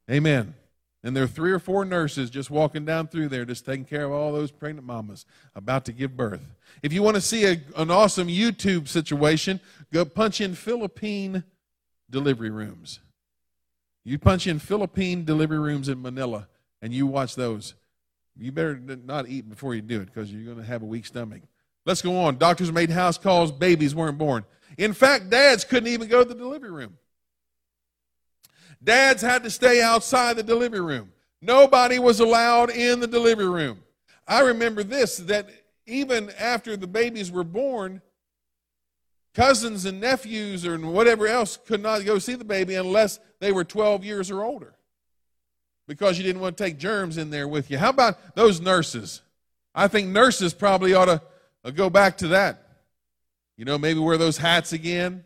Amen. 0.09 0.55
And 1.03 1.15
there 1.15 1.25
are 1.25 1.27
three 1.27 1.51
or 1.51 1.59
four 1.59 1.85
nurses 1.85 2.31
just 2.31 2.49
walking 2.49 2.83
down 2.83 3.09
through 3.09 3.29
there, 3.29 3.45
just 3.45 3.63
taking 3.63 3.85
care 3.85 4.05
of 4.05 4.11
all 4.11 4.33
those 4.33 4.49
pregnant 4.49 4.87
mamas 4.87 5.27
about 5.53 5.85
to 5.85 5.91
give 5.91 6.17
birth. 6.17 6.43
If 6.81 6.91
you 6.91 7.03
want 7.03 7.13
to 7.13 7.21
see 7.21 7.45
a, 7.45 7.61
an 7.77 7.91
awesome 7.91 8.27
YouTube 8.27 8.87
situation, 8.87 9.59
go 9.93 10.03
punch 10.03 10.41
in 10.41 10.55
Philippine 10.55 11.43
delivery 12.09 12.49
rooms. 12.49 13.01
You 14.05 14.19
punch 14.19 14.45
in 14.45 14.59
Philippine 14.59 15.25
delivery 15.25 15.59
rooms 15.59 15.89
in 15.89 16.01
Manila, 16.01 16.47
and 16.81 16.93
you 16.93 17.07
watch 17.07 17.35
those. 17.35 17.73
You 18.37 18.51
better 18.51 18.77
not 18.77 19.27
eat 19.27 19.49
before 19.49 19.73
you 19.73 19.81
do 19.81 19.99
it 19.99 20.05
because 20.05 20.31
you're 20.31 20.45
going 20.45 20.63
to 20.63 20.63
have 20.63 20.83
a 20.83 20.85
weak 20.85 21.07
stomach. 21.07 21.41
Let's 21.85 22.01
go 22.01 22.17
on. 22.19 22.37
Doctors 22.37 22.71
made 22.71 22.91
house 22.91 23.17
calls, 23.17 23.51
babies 23.51 23.95
weren't 23.95 24.17
born. 24.17 24.45
In 24.77 24.93
fact, 24.93 25.29
dads 25.29 25.63
couldn't 25.63 25.89
even 25.89 26.07
go 26.07 26.23
to 26.23 26.29
the 26.29 26.35
delivery 26.35 26.71
room. 26.71 26.97
Dads 28.83 29.21
had 29.21 29.43
to 29.43 29.49
stay 29.49 29.81
outside 29.81 30.35
the 30.35 30.43
delivery 30.43 30.81
room. 30.81 31.11
Nobody 31.41 31.97
was 31.97 32.19
allowed 32.19 32.69
in 32.69 32.99
the 32.99 33.07
delivery 33.07 33.49
room. 33.49 33.79
I 34.27 34.41
remember 34.41 34.83
this 34.83 35.17
that 35.17 35.49
even 35.87 36.31
after 36.39 36.77
the 36.77 36.87
babies 36.87 37.31
were 37.31 37.43
born, 37.43 38.01
cousins 39.35 39.85
and 39.85 39.99
nephews 39.99 40.65
or 40.65 40.77
whatever 40.79 41.27
else 41.27 41.57
could 41.57 41.83
not 41.83 42.05
go 42.05 42.17
see 42.17 42.33
the 42.33 42.45
baby 42.45 42.75
unless 42.75 43.19
they 43.39 43.51
were 43.51 43.63
12 43.63 44.03
years 44.03 44.31
or 44.31 44.43
older 44.43 44.75
because 45.87 46.17
you 46.17 46.23
didn't 46.23 46.41
want 46.41 46.57
to 46.57 46.63
take 46.63 46.79
germs 46.79 47.17
in 47.17 47.29
there 47.29 47.47
with 47.47 47.69
you. 47.69 47.77
How 47.77 47.89
about 47.89 48.35
those 48.35 48.59
nurses? 48.59 49.21
I 49.73 49.87
think 49.87 50.07
nurses 50.07 50.53
probably 50.53 50.93
ought 50.93 51.05
to 51.05 51.21
uh, 51.63 51.71
go 51.71 51.89
back 51.89 52.17
to 52.19 52.29
that. 52.29 52.61
You 53.57 53.65
know, 53.65 53.77
maybe 53.77 53.99
wear 53.99 54.17
those 54.17 54.37
hats 54.37 54.73
again, 54.73 55.23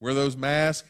wear 0.00 0.14
those 0.14 0.36
masks. 0.36 0.88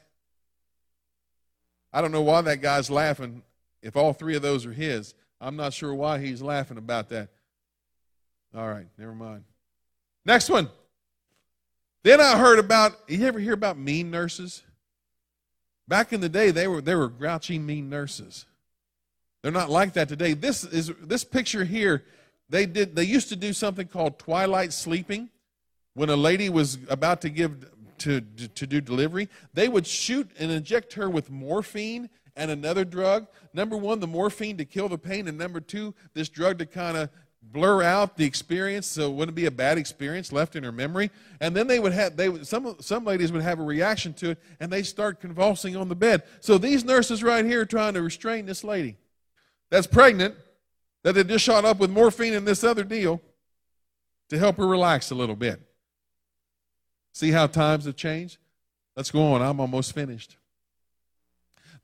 I 1.92 2.00
don't 2.00 2.10
know 2.10 2.22
why 2.22 2.40
that 2.40 2.60
guy's 2.60 2.90
laughing. 2.90 3.42
If 3.82 3.96
all 3.96 4.12
three 4.12 4.34
of 4.34 4.42
those 4.42 4.66
are 4.66 4.72
his, 4.72 5.14
I'm 5.40 5.56
not 5.56 5.72
sure 5.72 5.94
why 5.94 6.18
he's 6.18 6.42
laughing 6.42 6.78
about 6.78 7.10
that. 7.10 7.28
All 8.56 8.68
right, 8.68 8.86
never 8.98 9.14
mind. 9.14 9.44
Next 10.24 10.48
one. 10.48 10.68
Then 12.04 12.20
I 12.20 12.38
heard 12.38 12.58
about, 12.58 12.92
you 13.08 13.26
ever 13.26 13.38
hear 13.38 13.54
about 13.54 13.78
mean 13.78 14.10
nurses? 14.10 14.62
Back 15.88 16.12
in 16.12 16.20
the 16.20 16.28
day, 16.28 16.50
they 16.50 16.68
were, 16.68 16.82
they 16.82 16.94
were 16.94 17.08
grouchy, 17.08 17.58
mean 17.58 17.88
nurses. 17.88 18.44
They're 19.42 19.50
not 19.50 19.70
like 19.70 19.94
that 19.94 20.08
today. 20.08 20.34
This 20.34 20.64
is 20.64 20.92
this 21.02 21.24
picture 21.24 21.64
here. 21.64 22.04
They 22.48 22.66
did. 22.66 22.94
They 22.94 23.04
used 23.04 23.30
to 23.30 23.36
do 23.36 23.52
something 23.52 23.86
called 23.88 24.18
twilight 24.18 24.72
sleeping. 24.72 25.30
When 25.94 26.10
a 26.10 26.16
lady 26.16 26.48
was 26.48 26.78
about 26.88 27.22
to 27.22 27.30
give 27.30 27.70
to, 27.98 28.20
to 28.20 28.66
do 28.66 28.80
delivery, 28.80 29.28
they 29.54 29.68
would 29.68 29.86
shoot 29.86 30.30
and 30.38 30.50
inject 30.50 30.94
her 30.94 31.08
with 31.08 31.30
morphine 31.30 32.10
and 32.36 32.50
another 32.50 32.84
drug. 32.84 33.26
Number 33.52 33.76
one, 33.76 34.00
the 34.00 34.06
morphine 34.06 34.56
to 34.58 34.64
kill 34.64 34.88
the 34.88 34.98
pain, 34.98 35.28
and 35.28 35.38
number 35.38 35.60
two, 35.60 35.94
this 36.12 36.28
drug 36.28 36.58
to 36.58 36.66
kind 36.66 36.96
of 36.96 37.10
blur 37.52 37.82
out 37.82 38.16
the 38.16 38.24
experience 38.24 38.86
so 38.86 39.10
it 39.10 39.14
wouldn't 39.14 39.36
be 39.36 39.46
a 39.46 39.50
bad 39.50 39.78
experience 39.78 40.32
left 40.32 40.56
in 40.56 40.64
her 40.64 40.72
memory 40.72 41.10
and 41.40 41.54
then 41.54 41.66
they 41.66 41.78
would 41.78 41.92
have 41.92 42.16
they 42.16 42.28
would, 42.28 42.46
some 42.46 42.74
some 42.80 43.04
ladies 43.04 43.30
would 43.30 43.42
have 43.42 43.60
a 43.60 43.62
reaction 43.62 44.12
to 44.12 44.30
it 44.30 44.38
and 44.60 44.72
they 44.72 44.82
start 44.82 45.20
convulsing 45.20 45.76
on 45.76 45.88
the 45.88 45.94
bed 45.94 46.22
so 46.40 46.58
these 46.58 46.84
nurses 46.84 47.22
right 47.22 47.44
here 47.44 47.64
trying 47.64 47.94
to 47.94 48.02
restrain 48.02 48.44
this 48.46 48.64
lady 48.64 48.96
that's 49.70 49.86
pregnant 49.86 50.34
that 51.02 51.14
they 51.14 51.22
just 51.22 51.44
shot 51.44 51.64
up 51.64 51.78
with 51.78 51.90
morphine 51.90 52.34
and 52.34 52.46
this 52.46 52.64
other 52.64 52.82
deal 52.82 53.20
to 54.30 54.38
help 54.38 54.56
her 54.56 54.66
relax 54.66 55.10
a 55.10 55.14
little 55.14 55.36
bit 55.36 55.60
See 57.14 57.30
how 57.30 57.46
times 57.46 57.84
have 57.84 57.94
changed? 57.94 58.38
Let's 58.96 59.12
go 59.12 59.22
on. 59.34 59.40
I'm 59.40 59.60
almost 59.60 59.94
finished. 59.94 60.36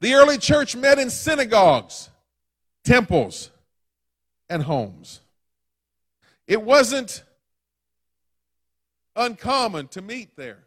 The 0.00 0.14
early 0.14 0.38
church 0.38 0.74
met 0.74 0.98
in 0.98 1.08
synagogues, 1.08 2.10
temples, 2.84 3.50
and 4.48 4.64
homes. 4.64 5.20
It 6.50 6.60
wasn't 6.60 7.22
uncommon 9.14 9.86
to 9.86 10.02
meet 10.02 10.34
there. 10.34 10.64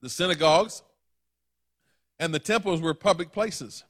The 0.00 0.08
synagogues 0.08 0.82
and 2.18 2.32
the 2.32 2.38
temples 2.38 2.80
were 2.80 2.94
public 2.94 3.32
places. 3.32 3.84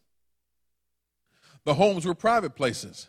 The 1.62 1.74
homes 1.74 2.04
were 2.04 2.14
private 2.16 2.56
places, 2.56 3.08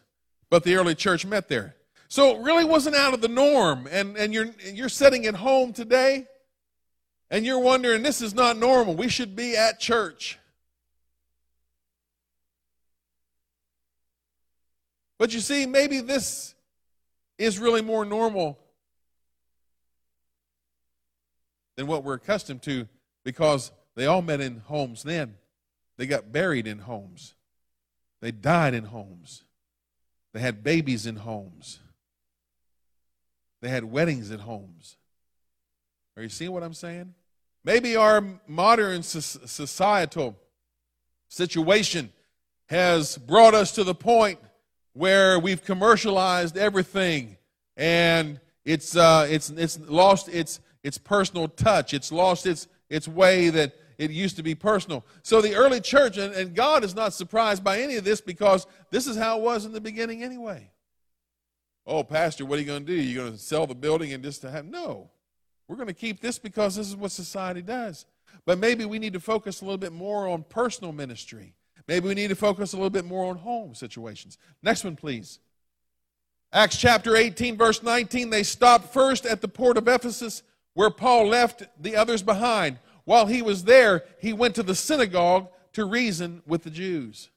but 0.51 0.61
the 0.61 0.75
early 0.75 0.93
church 0.93 1.25
met 1.25 1.49
there. 1.49 1.75
So 2.07 2.35
it 2.35 2.43
really 2.43 2.65
wasn't 2.65 2.95
out 2.95 3.15
of 3.15 3.21
the 3.21 3.27
norm. 3.27 3.87
And, 3.89 4.15
and 4.15 4.31
you're, 4.31 4.51
you're 4.63 4.89
sitting 4.89 5.25
at 5.25 5.33
home 5.33 5.73
today 5.73 6.27
and 7.31 7.47
you're 7.47 7.57
wondering, 7.57 8.03
this 8.03 8.21
is 8.21 8.35
not 8.35 8.57
normal. 8.57 8.93
We 8.93 9.09
should 9.09 9.35
be 9.35 9.57
at 9.57 9.79
church. 9.79 10.37
But 15.17 15.33
you 15.33 15.39
see, 15.39 15.65
maybe 15.65 15.99
this 15.99 16.53
is 17.37 17.59
really 17.59 17.81
more 17.81 18.05
normal 18.05 18.59
than 21.75 21.87
what 21.87 22.03
we're 22.03 22.15
accustomed 22.15 22.61
to 22.63 22.87
because 23.23 23.71
they 23.95 24.05
all 24.05 24.21
met 24.21 24.41
in 24.41 24.59
homes 24.59 25.03
then. 25.03 25.35
They 25.97 26.05
got 26.05 26.31
buried 26.31 26.67
in 26.67 26.79
homes, 26.79 27.33
they 28.21 28.31
died 28.31 28.73
in 28.73 28.85
homes, 28.85 29.43
they 30.33 30.39
had 30.39 30.63
babies 30.63 31.07
in 31.07 31.15
homes. 31.17 31.79
They 33.61 33.69
had 33.69 33.85
weddings 33.85 34.31
at 34.31 34.41
homes. 34.41 34.97
Are 36.15 36.23
you 36.23 36.29
seeing 36.29 36.51
what 36.51 36.63
I'm 36.63 36.73
saying? 36.73 37.13
Maybe 37.63 37.95
our 37.95 38.23
modern 38.47 39.03
societal 39.03 40.37
situation 41.27 42.11
has 42.67 43.17
brought 43.17 43.53
us 43.53 43.71
to 43.73 43.83
the 43.83 43.95
point 43.95 44.39
where 44.97 45.39
we've 45.39 45.63
commercialized 45.63 46.57
everything 46.57 47.37
and 47.75 48.39
it's, 48.65 48.95
uh, 48.95 49.27
it's, 49.29 49.49
it's 49.51 49.79
lost 49.87 50.27
its, 50.29 50.59
its 50.83 50.97
personal 50.97 51.47
touch. 51.47 51.93
It's 51.93 52.11
lost 52.11 52.45
its, 52.45 52.67
its 52.89 53.07
way 53.07 53.49
that 53.49 53.73
it 53.97 54.11
used 54.11 54.35
to 54.37 54.43
be 54.43 54.55
personal. 54.55 55.05
So 55.23 55.41
the 55.41 55.55
early 55.55 55.79
church, 55.79 56.17
and, 56.17 56.33
and 56.33 56.55
God 56.55 56.83
is 56.83 56.95
not 56.95 57.13
surprised 57.13 57.63
by 57.63 57.79
any 57.81 57.95
of 57.95 58.03
this 58.03 58.19
because 58.19 58.67
this 58.91 59.07
is 59.07 59.15
how 59.15 59.37
it 59.37 59.43
was 59.43 59.65
in 59.65 59.71
the 59.71 59.81
beginning 59.81 60.23
anyway 60.23 60.69
oh, 61.87 62.03
Pastor, 62.03 62.45
what 62.45 62.57
are 62.57 62.61
you 62.61 62.67
going 62.67 62.85
to 62.85 62.95
do? 62.95 63.01
You're 63.01 63.23
going 63.23 63.33
to 63.33 63.39
sell 63.39 63.65
the 63.65 63.73
building 63.73 64.13
and 64.13 64.23
just 64.23 64.41
to 64.41 64.51
have. 64.51 64.65
No. 64.65 65.09
We're 65.67 65.77
going 65.77 65.87
to 65.87 65.93
keep 65.93 66.19
this 66.19 66.37
because 66.37 66.75
this 66.75 66.87
is 66.87 66.95
what 66.95 67.11
society 67.11 67.61
does. 67.61 68.05
But 68.45 68.59
maybe 68.59 68.85
we 68.85 68.99
need 68.99 69.13
to 69.13 69.19
focus 69.19 69.61
a 69.61 69.65
little 69.65 69.77
bit 69.77 69.93
more 69.93 70.27
on 70.27 70.43
personal 70.43 70.91
ministry. 70.93 71.55
Maybe 71.87 72.07
we 72.07 72.15
need 72.15 72.29
to 72.29 72.35
focus 72.35 72.73
a 72.73 72.75
little 72.75 72.89
bit 72.89 73.05
more 73.05 73.29
on 73.29 73.37
home 73.37 73.73
situations. 73.73 74.37
Next 74.61 74.83
one, 74.83 74.95
please. 74.95 75.39
Acts 76.51 76.77
chapter 76.77 77.15
18, 77.15 77.57
verse 77.57 77.83
19. 77.83 78.29
They 78.29 78.43
stopped 78.43 78.93
first 78.93 79.25
at 79.25 79.41
the 79.41 79.47
port 79.47 79.77
of 79.77 79.87
Ephesus 79.87 80.43
where 80.73 80.89
Paul 80.89 81.27
left 81.27 81.63
the 81.81 81.95
others 81.95 82.21
behind. 82.21 82.79
While 83.03 83.27
he 83.27 83.41
was 83.41 83.63
there, 83.63 84.03
he 84.19 84.33
went 84.33 84.55
to 84.55 84.63
the 84.63 84.75
synagogue 84.75 85.47
to 85.73 85.85
reason 85.85 86.41
with 86.45 86.63
the 86.63 86.69
Jews. 86.69 87.29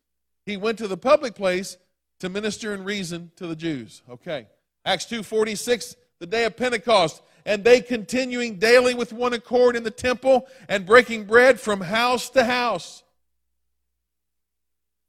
He 0.45 0.57
went 0.57 0.79
to 0.79 0.89
the 0.89 0.97
public 0.97 1.35
place 1.35 1.77
to 2.19 2.29
minister 2.29 2.75
and 2.75 2.85
reason 2.85 3.31
to 3.37 3.47
the 3.47 3.57
Jews. 3.57 4.03
Okay. 4.11 4.47
Acts 4.85 5.07
2:46, 5.07 5.97
the 6.19 6.27
day 6.27 6.45
of 6.45 6.57
Pentecost, 6.57 7.23
and 7.47 7.65
they 7.65 7.81
continuing 7.81 8.59
daily 8.59 8.95
with 8.95 9.13
one 9.13 9.33
accord 9.33 9.77
in 9.77 9.85
the 9.85 9.91
temple 9.91 10.47
and 10.69 10.87
breaking 10.87 11.25
bread 11.25 11.61
from 11.61 11.81
house 11.81 12.31
to 12.31 12.45
house. 12.45 13.03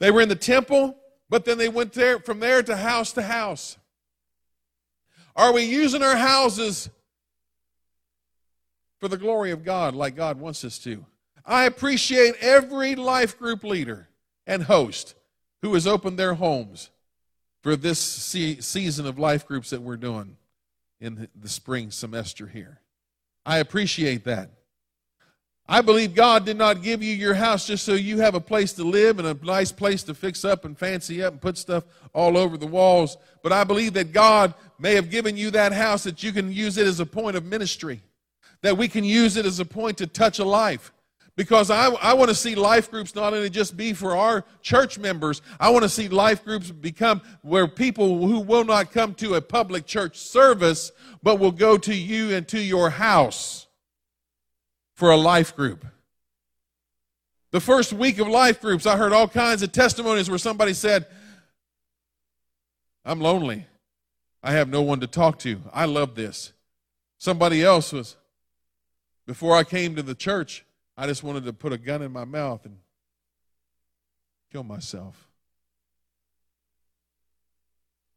They 0.01 0.09
were 0.09 0.21
in 0.21 0.29
the 0.29 0.35
temple, 0.35 0.97
but 1.29 1.45
then 1.45 1.59
they 1.59 1.69
went 1.69 1.93
there 1.93 2.17
from 2.17 2.39
there 2.39 2.63
to 2.63 2.75
house 2.75 3.11
to 3.13 3.21
house. 3.21 3.77
Are 5.35 5.53
we 5.53 5.61
using 5.61 6.01
our 6.01 6.15
houses 6.15 6.89
for 8.99 9.07
the 9.07 9.17
glory 9.17 9.51
of 9.51 9.63
God 9.63 9.93
like 9.93 10.15
God 10.15 10.39
wants 10.39 10.65
us 10.65 10.79
to? 10.79 11.05
I 11.45 11.65
appreciate 11.65 12.33
every 12.41 12.95
life 12.95 13.37
group 13.37 13.63
leader 13.63 14.07
and 14.47 14.63
host 14.63 15.13
who 15.61 15.71
has 15.75 15.85
opened 15.85 16.17
their 16.17 16.33
homes 16.33 16.89
for 17.61 17.75
this 17.75 17.99
season 17.99 19.05
of 19.05 19.19
life 19.19 19.45
groups 19.45 19.69
that 19.69 19.83
we're 19.83 19.97
doing 19.97 20.35
in 20.99 21.27
the 21.39 21.49
spring 21.49 21.91
semester 21.91 22.47
here. 22.47 22.81
I 23.45 23.59
appreciate 23.59 24.23
that. 24.23 24.49
I 25.71 25.79
believe 25.79 26.13
God 26.13 26.45
did 26.45 26.57
not 26.57 26.83
give 26.83 27.01
you 27.01 27.15
your 27.15 27.33
house 27.33 27.65
just 27.65 27.85
so 27.85 27.93
you 27.93 28.19
have 28.19 28.35
a 28.35 28.41
place 28.41 28.73
to 28.73 28.83
live 28.83 29.19
and 29.19 29.27
a 29.29 29.45
nice 29.45 29.71
place 29.71 30.03
to 30.03 30.13
fix 30.13 30.43
up 30.43 30.65
and 30.65 30.77
fancy 30.77 31.23
up 31.23 31.31
and 31.31 31.41
put 31.41 31.57
stuff 31.57 31.85
all 32.11 32.37
over 32.37 32.57
the 32.57 32.67
walls. 32.67 33.15
But 33.41 33.53
I 33.53 33.63
believe 33.63 33.93
that 33.93 34.11
God 34.11 34.53
may 34.77 34.95
have 34.95 35.09
given 35.09 35.37
you 35.37 35.49
that 35.51 35.71
house 35.71 36.03
that 36.03 36.23
you 36.23 36.33
can 36.33 36.51
use 36.51 36.77
it 36.77 36.87
as 36.87 36.99
a 36.99 37.05
point 37.05 37.37
of 37.37 37.45
ministry, 37.45 38.01
that 38.63 38.77
we 38.77 38.89
can 38.89 39.05
use 39.05 39.37
it 39.37 39.45
as 39.45 39.61
a 39.61 39.65
point 39.65 39.97
to 39.99 40.07
touch 40.07 40.39
a 40.39 40.43
life. 40.43 40.91
because 41.37 41.71
I, 41.71 41.87
I 41.87 42.15
want 42.15 42.27
to 42.27 42.35
see 42.35 42.53
life 42.53 42.91
groups 42.91 43.15
not 43.15 43.33
only 43.33 43.49
just 43.49 43.77
be 43.77 43.93
for 43.93 44.17
our 44.17 44.43
church 44.61 44.99
members, 44.99 45.41
I 45.57 45.69
want 45.69 45.83
to 45.83 45.89
see 45.89 46.09
life 46.09 46.43
groups 46.43 46.69
become 46.69 47.21
where 47.43 47.69
people 47.69 48.27
who 48.27 48.41
will 48.41 48.65
not 48.65 48.91
come 48.91 49.13
to 49.15 49.35
a 49.35 49.41
public 49.41 49.85
church 49.85 50.17
service, 50.17 50.91
but 51.23 51.39
will 51.39 51.53
go 51.53 51.77
to 51.77 51.95
you 51.95 52.35
and 52.35 52.45
to 52.49 52.59
your 52.59 52.89
house 52.89 53.67
for 55.01 55.09
a 55.09 55.17
life 55.17 55.55
group. 55.55 55.83
The 57.49 57.59
first 57.59 57.91
week 57.91 58.19
of 58.19 58.27
life 58.27 58.61
groups, 58.61 58.85
I 58.85 58.97
heard 58.97 59.13
all 59.13 59.27
kinds 59.27 59.63
of 59.63 59.71
testimonies 59.71 60.29
where 60.29 60.37
somebody 60.37 60.75
said, 60.75 61.07
I'm 63.03 63.19
lonely. 63.19 63.65
I 64.43 64.51
have 64.51 64.69
no 64.69 64.83
one 64.83 64.99
to 64.99 65.07
talk 65.07 65.39
to. 65.39 65.59
I 65.73 65.85
love 65.85 66.13
this. 66.13 66.53
Somebody 67.17 67.63
else 67.63 67.91
was, 67.91 68.15
before 69.25 69.57
I 69.57 69.63
came 69.63 69.95
to 69.95 70.03
the 70.03 70.13
church, 70.13 70.63
I 70.95 71.07
just 71.07 71.23
wanted 71.23 71.45
to 71.45 71.53
put 71.53 71.73
a 71.73 71.79
gun 71.79 72.03
in 72.03 72.11
my 72.11 72.25
mouth 72.25 72.63
and 72.67 72.77
kill 74.51 74.63
myself. 74.63 75.27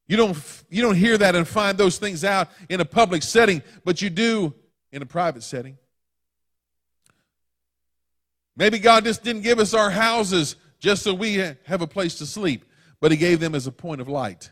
You 0.06 0.18
don't, 0.18 0.36
you 0.68 0.82
don't 0.82 0.96
hear 0.96 1.16
that 1.16 1.34
and 1.34 1.48
find 1.48 1.78
those 1.78 1.96
things 1.96 2.24
out 2.24 2.48
in 2.68 2.82
a 2.82 2.84
public 2.84 3.22
setting, 3.22 3.62
but 3.86 4.02
you 4.02 4.10
do 4.10 4.52
in 4.92 5.00
a 5.00 5.06
private 5.06 5.44
setting. 5.44 5.78
Maybe 8.56 8.78
God 8.78 9.04
just 9.04 9.22
didn't 9.22 9.42
give 9.42 9.58
us 9.58 9.74
our 9.74 9.90
houses 9.90 10.56
just 10.78 11.02
so 11.02 11.14
we 11.14 11.34
have 11.36 11.82
a 11.82 11.86
place 11.86 12.16
to 12.18 12.26
sleep, 12.26 12.64
but 13.00 13.10
He 13.10 13.16
gave 13.16 13.40
them 13.40 13.54
as 13.54 13.66
a 13.66 13.72
point 13.72 14.00
of 14.00 14.08
light 14.08 14.50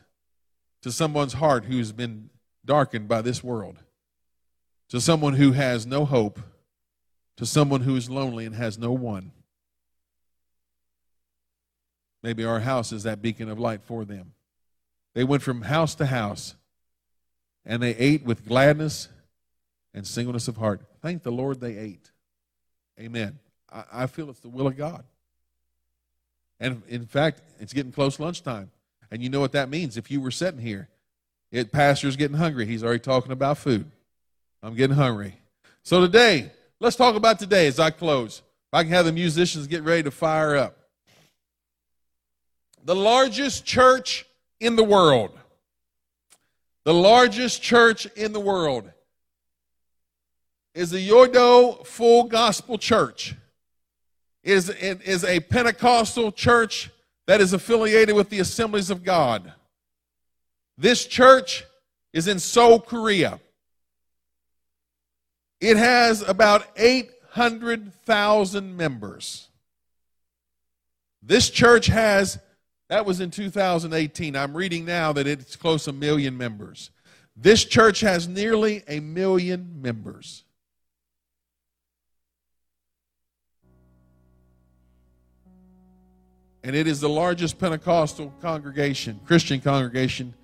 to 0.83 0.91
someone's 0.91 1.35
heart 1.35 1.65
who's 1.65 1.93
been 1.93 2.31
darkened 2.65 3.09
by 3.09 3.23
this 3.23 3.43
world, 3.43 3.79
to 4.89 5.01
someone 5.01 5.35
who 5.35 5.53
has 5.53 5.87
no 5.87 6.05
hope, 6.05 6.41
to 7.37 7.47
someone 7.47 7.83
who 7.83 7.97
is 7.97 8.11
lonely 8.11 8.45
and 8.45 8.55
has 8.55 8.79
no 8.79 8.93
one. 8.93 9.33
Maybe 12.23 12.45
our 12.45 12.61
house 12.61 12.93
is 12.93 13.03
that 13.03 13.23
beacon 13.23 13.49
of 13.49 13.59
light 13.59 13.83
for 13.83 14.05
them. 14.05 14.33
They 15.15 15.25
went 15.25 15.43
from 15.43 15.63
house 15.63 15.95
to 15.97 16.07
house 16.07 16.55
and 17.65 17.83
they 17.83 17.95
ate 17.97 18.25
with 18.25 18.47
gladness 18.47 19.09
and 19.93 20.07
singleness 20.07 20.49
of 20.49 20.57
heart. 20.57 20.83
Thank 21.01 21.23
the 21.23 21.33
Lord 21.33 21.61
they 21.61 21.77
ate. 21.77 22.11
Amen. 22.99 23.39
I, 23.73 23.85
I 23.93 24.07
feel 24.07 24.31
it's 24.31 24.41
the 24.41 24.49
will 24.49 24.67
of 24.67 24.77
God. 24.77 25.05
And 26.61 26.83
in 26.89 27.07
fact, 27.07 27.43
it's 27.59 27.73
getting 27.73 27.93
close 27.93 28.21
lunchtime. 28.21 28.71
And 29.11 29.23
you 29.23 29.29
know 29.29 29.41
what 29.41 29.53
that 29.53 29.69
means. 29.69 29.97
If 29.97 30.11
you 30.11 30.21
were 30.21 30.31
sitting 30.31 30.61
here, 30.61 30.89
it 31.51 31.73
pastor's 31.73 32.17
getting 32.17 32.37
hungry. 32.37 32.67
He's 32.67 32.85
already 32.85 33.01
talking 33.01 33.33
about 33.33 33.59
food. 33.59 33.91
I'm 34.63 34.75
getting 34.75 34.97
hungry. 34.97 35.37
So 35.83 36.01
today, 36.01 36.53
let's 36.81 36.97
talk 36.97 37.17
about 37.17 37.39
today 37.39 37.67
as 37.67 37.79
I 37.79 37.91
close. 37.91 38.39
If 38.39 38.75
I 38.75 38.85
can 38.85 38.93
have 38.93 39.05
the 39.05 39.13
musicians 39.13 39.67
get 39.67 39.83
ready 39.83 40.05
to 40.05 40.11
fire 40.11 40.57
up. 40.57 40.77
The 42.85 42.95
largest 42.95 43.65
church 43.67 44.25
in 44.61 44.77
the 44.77 44.85
world. 44.85 45.37
The 46.85 46.95
largest 46.95 47.63
church 47.63 48.07
in 48.17 48.33
the 48.33 48.41
world 48.41 48.91
is 50.75 50.91
the 50.91 51.07
Yoido 51.07 51.85
Full 51.87 52.25
Gospel 52.25 52.79
Church 52.79 53.35
is, 54.43 54.69
is 54.69 55.25
a 55.25 55.41
Pentecostal 55.41 56.33
church 56.33 56.91
that 57.27 57.41
is 57.41 57.53
affiliated 57.53 58.15
with 58.15 58.29
the 58.29 58.41
Assemblies 58.41 58.91
of 58.91 59.05
God. 59.05 59.53
This 60.77 61.07
church 61.07 61.65
is 62.13 62.29
in 62.29 62.39
Seoul, 62.39 62.81
Korea. 62.81 63.41
It 65.61 65.77
has 65.77 66.23
about 66.23 66.67
800,000 66.77 68.77
members. 68.77 69.49
This 71.23 71.49
church 71.49 71.87
has, 71.87 72.39
that 72.89 73.07
was 73.07 73.21
in 73.21 73.31
2018. 73.31 74.35
I'm 74.35 74.57
reading 74.57 74.85
now 74.85 75.13
that 75.13 75.29
it's 75.29 75.55
close 75.55 75.87
a 75.87 75.93
million 75.93 76.37
members. 76.37 76.91
This 77.37 77.65
church 77.65 78.01
has 78.01 78.27
nearly 78.27 78.83
a 78.89 78.99
million 78.99 79.81
members. 79.81 80.43
And 86.65 86.77
it 86.77 86.87
is 86.87 87.01
the 87.01 87.09
largest 87.09 87.59
Pentecostal 87.59 88.33
congregation, 88.41 89.21
Christian 89.27 89.61
congregation 89.61 90.35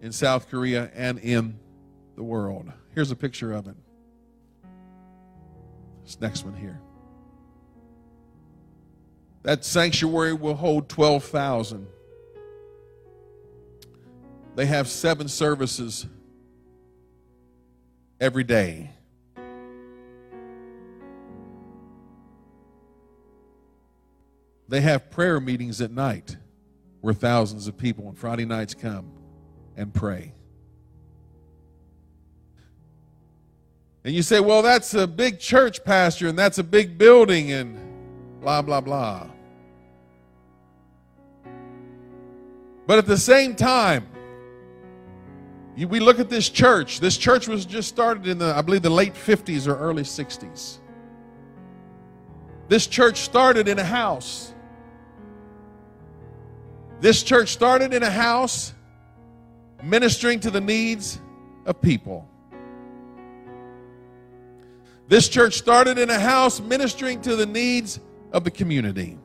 in 0.00 0.12
South 0.12 0.48
Korea 0.48 0.90
and 0.94 1.18
in 1.18 1.58
the 2.16 2.22
world. 2.22 2.70
Here's 2.94 3.10
a 3.10 3.16
picture 3.16 3.52
of 3.52 3.66
it. 3.68 3.76
This 6.04 6.20
next 6.20 6.44
one 6.44 6.54
here. 6.54 6.80
That 9.42 9.64
sanctuary 9.64 10.32
will 10.32 10.54
hold 10.54 10.88
12,000. 10.88 11.86
They 14.56 14.66
have 14.66 14.88
seven 14.88 15.28
services 15.28 16.06
every 18.20 18.44
day. 18.44 18.90
They 24.68 24.82
have 24.82 25.10
prayer 25.10 25.40
meetings 25.40 25.80
at 25.80 25.90
night 25.90 26.36
where 27.00 27.14
thousands 27.14 27.68
of 27.68 27.78
people 27.78 28.06
on 28.08 28.14
Friday 28.14 28.44
nights 28.44 28.74
come 28.74 29.10
and 29.76 29.92
pray. 29.94 30.34
And 34.04 34.14
you 34.14 34.22
say, 34.22 34.40
well, 34.40 34.62
that's 34.62 34.94
a 34.94 35.06
big 35.06 35.38
church, 35.38 35.84
Pastor, 35.84 36.28
and 36.28 36.38
that's 36.38 36.58
a 36.58 36.64
big 36.64 36.98
building, 36.98 37.52
and 37.52 37.78
blah, 38.40 38.62
blah, 38.62 38.80
blah. 38.80 39.26
But 42.86 42.98
at 42.98 43.06
the 43.06 43.18
same 43.18 43.54
time, 43.54 44.08
we 45.76 46.00
look 46.00 46.18
at 46.18 46.30
this 46.30 46.48
church. 46.48 47.00
This 47.00 47.16
church 47.16 47.46
was 47.46 47.66
just 47.66 47.88
started 47.88 48.26
in 48.26 48.38
the, 48.38 48.56
I 48.56 48.62
believe, 48.62 48.82
the 48.82 48.90
late 48.90 49.14
50s 49.14 49.68
or 49.68 49.76
early 49.76 50.04
60s. 50.04 50.78
This 52.68 52.86
church 52.86 53.18
started 53.18 53.68
in 53.68 53.78
a 53.78 53.84
house. 53.84 54.54
This 57.00 57.22
church 57.22 57.50
started 57.50 57.94
in 57.94 58.02
a 58.02 58.10
house 58.10 58.72
ministering 59.82 60.40
to 60.40 60.50
the 60.50 60.60
needs 60.60 61.20
of 61.64 61.80
people. 61.80 62.28
This 65.06 65.28
church 65.28 65.54
started 65.54 65.96
in 65.98 66.10
a 66.10 66.18
house 66.18 66.60
ministering 66.60 67.20
to 67.22 67.36
the 67.36 67.46
needs 67.46 68.00
of 68.32 68.44
the 68.44 68.50
community. 68.50 69.18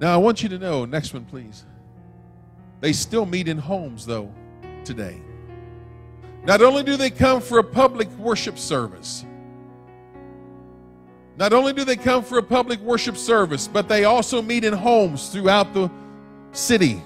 Now, 0.00 0.12
I 0.12 0.16
want 0.18 0.42
you 0.42 0.48
to 0.50 0.58
know, 0.58 0.84
next 0.84 1.14
one, 1.14 1.24
please. 1.24 1.64
They 2.80 2.92
still 2.92 3.24
meet 3.24 3.48
in 3.48 3.56
homes, 3.56 4.04
though, 4.04 4.32
today. 4.84 5.22
Not 6.44 6.60
only 6.60 6.82
do 6.82 6.96
they 6.96 7.10
come 7.10 7.40
for 7.40 7.58
a 7.58 7.64
public 7.64 8.10
worship 8.18 8.58
service, 8.58 9.24
not 11.36 11.52
only 11.52 11.72
do 11.72 11.84
they 11.84 11.96
come 11.96 12.22
for 12.22 12.38
a 12.38 12.42
public 12.42 12.78
worship 12.80 13.16
service, 13.16 13.66
but 13.66 13.88
they 13.88 14.04
also 14.04 14.40
meet 14.40 14.64
in 14.64 14.72
homes 14.72 15.30
throughout 15.30 15.74
the 15.74 15.90
city 16.52 17.02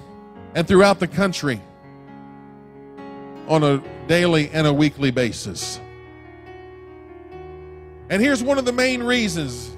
and 0.53 0.67
throughout 0.67 0.99
the 0.99 1.07
country 1.07 1.61
on 3.47 3.63
a 3.63 3.83
daily 4.07 4.49
and 4.51 4.67
a 4.67 4.73
weekly 4.73 5.09
basis. 5.09 5.79
And 8.09 8.21
here's 8.21 8.43
one 8.43 8.57
of 8.57 8.65
the 8.65 8.71
main 8.71 9.01
reasons 9.01 9.75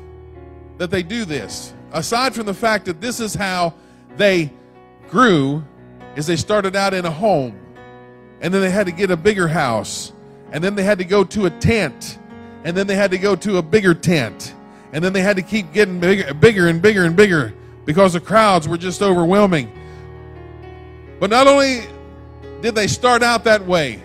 that 0.78 0.92
they 0.92 1.04
do 1.04 1.26
this. 1.26 1.74
Aside 1.94 2.34
from 2.34 2.46
the 2.46 2.54
fact 2.54 2.86
that 2.86 3.00
this 3.00 3.20
is 3.20 3.34
how 3.34 3.74
they 4.18 4.52
grew 5.10 5.64
is 6.16 6.28
they 6.28 6.36
started 6.36 6.76
out 6.76 6.94
in 6.94 7.06
a 7.06 7.12
home 7.12 7.58
and 8.42 8.54
then 8.54 8.62
they 8.62 8.70
had 8.70 8.86
to 8.88 8.92
get 8.92 9.12
a 9.12 9.18
bigger 9.18 9.48
house 9.48 10.12
and 10.52 10.64
then 10.64 10.76
they 10.76 10.84
had 10.84 10.98
to 10.98 11.06
go 11.06 11.24
to 11.24 11.46
a 11.46 11.50
tent 11.50 12.18
and 12.64 12.76
then 12.76 12.88
they 12.88 12.96
had 12.96 13.12
to 13.12 13.18
go 13.18 13.36
to 13.36 13.58
a 13.58 13.62
bigger 13.62 13.94
tent, 13.94 14.54
and 14.94 15.04
then 15.04 15.14
they 15.14 15.22
had 15.22 15.36
to 15.38 15.42
keep 15.42 15.72
getting 15.74 16.00
bigger, 16.00 16.34
bigger 16.34 16.68
and 16.68 16.82
bigger 16.82 17.06
and 17.06 17.16
bigger 17.16 17.54
because 17.86 18.14
the 18.14 18.20
crowds 18.20 18.68
were 18.68 18.78
just 18.78 19.02
overwhelming. 19.02 19.72
But 21.20 21.30
not 21.30 21.48
only 21.48 21.82
did 22.62 22.76
they 22.76 22.88
start 22.88 23.24
out 23.24 23.44
that 23.46 23.66
way, 23.66 24.04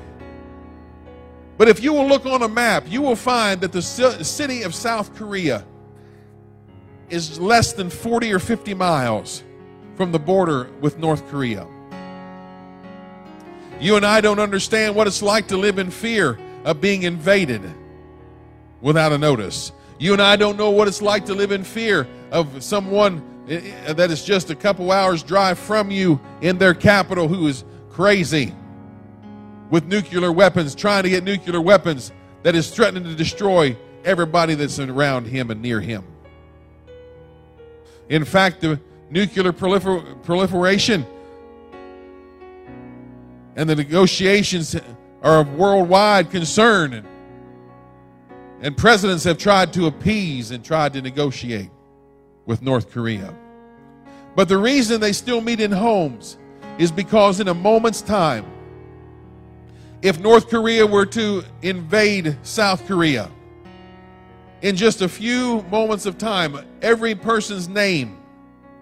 but 1.58 1.68
if 1.68 1.82
you 1.82 1.92
will 1.92 2.06
look 2.06 2.26
on 2.26 2.42
a 2.42 2.48
map, 2.48 2.84
you 2.86 3.00
will 3.00 3.16
find 3.16 3.60
that 3.62 3.72
the 3.72 3.82
city 3.82 4.62
of 4.62 4.74
South 4.74 5.14
Korea 5.14 5.64
is 7.08 7.40
less 7.40 7.72
than 7.72 7.88
40 7.88 8.32
or 8.32 8.38
50 8.38 8.74
miles 8.74 9.42
from 9.94 10.12
the 10.12 10.18
border 10.18 10.68
with 10.80 10.98
North 10.98 11.26
Korea. 11.28 11.66
You 13.80 13.96
and 13.96 14.04
I 14.04 14.20
don't 14.20 14.38
understand 14.38 14.94
what 14.94 15.06
it's 15.06 15.22
like 15.22 15.48
to 15.48 15.56
live 15.56 15.78
in 15.78 15.90
fear 15.90 16.38
of 16.64 16.80
being 16.80 17.04
invaded 17.04 17.62
without 18.86 19.10
a 19.10 19.18
notice. 19.18 19.72
You 19.98 20.12
and 20.12 20.22
I 20.22 20.36
don't 20.36 20.56
know 20.56 20.70
what 20.70 20.86
it's 20.86 21.02
like 21.02 21.26
to 21.26 21.34
live 21.34 21.50
in 21.50 21.64
fear 21.64 22.06
of 22.30 22.62
someone 22.62 23.20
eh, 23.48 23.60
eh, 23.84 23.92
that 23.94 24.12
is 24.12 24.24
just 24.24 24.48
a 24.50 24.54
couple 24.54 24.92
hours 24.92 25.24
drive 25.24 25.58
from 25.58 25.90
you 25.90 26.20
in 26.40 26.56
their 26.56 26.72
capital 26.72 27.26
who 27.26 27.48
is 27.48 27.64
crazy. 27.90 28.54
with 29.70 29.86
nuclear 29.86 30.30
weapons, 30.30 30.76
trying 30.76 31.02
to 31.02 31.10
get 31.10 31.24
nuclear 31.24 31.60
weapons 31.60 32.12
that 32.44 32.54
is 32.54 32.70
threatening 32.70 33.02
to 33.02 33.16
destroy 33.16 33.76
everybody 34.04 34.54
that's 34.54 34.78
around 34.78 35.26
him 35.26 35.50
and 35.50 35.60
near 35.60 35.80
him. 35.80 36.04
In 38.08 38.24
fact, 38.24 38.60
the 38.60 38.80
nuclear 39.10 39.52
prolifer- 39.52 40.22
proliferation 40.22 41.04
and 43.56 43.68
the 43.68 43.74
negotiations 43.74 44.76
are 45.22 45.40
of 45.40 45.54
worldwide 45.54 46.30
concern. 46.30 47.04
And, 48.60 48.76
presidents 48.76 49.24
have 49.24 49.38
tried 49.38 49.72
to 49.74 49.86
appease 49.86 50.50
and 50.50 50.64
tried 50.64 50.92
to 50.94 51.02
negotiate 51.02 51.70
with 52.46 52.62
North 52.62 52.90
Korea. 52.90 53.34
But 54.34 54.48
the 54.48 54.58
reason 54.58 55.00
they 55.00 55.12
still 55.12 55.40
meet 55.40 55.60
in 55.60 55.72
homes 55.72 56.38
is 56.78 56.92
because 56.92 57.40
in 57.40 57.48
a 57.48 57.54
moment's 57.54 58.02
time, 58.02 58.44
if 60.02 60.20
North 60.20 60.48
Korea 60.48 60.86
were 60.86 61.06
to 61.06 61.42
invade 61.62 62.36
South 62.42 62.86
Korea, 62.86 63.30
in 64.62 64.76
just 64.76 65.02
a 65.02 65.08
few 65.08 65.62
moments 65.70 66.06
of 66.06 66.18
time, 66.18 66.58
every 66.82 67.14
person's 67.14 67.68
name 67.68 68.18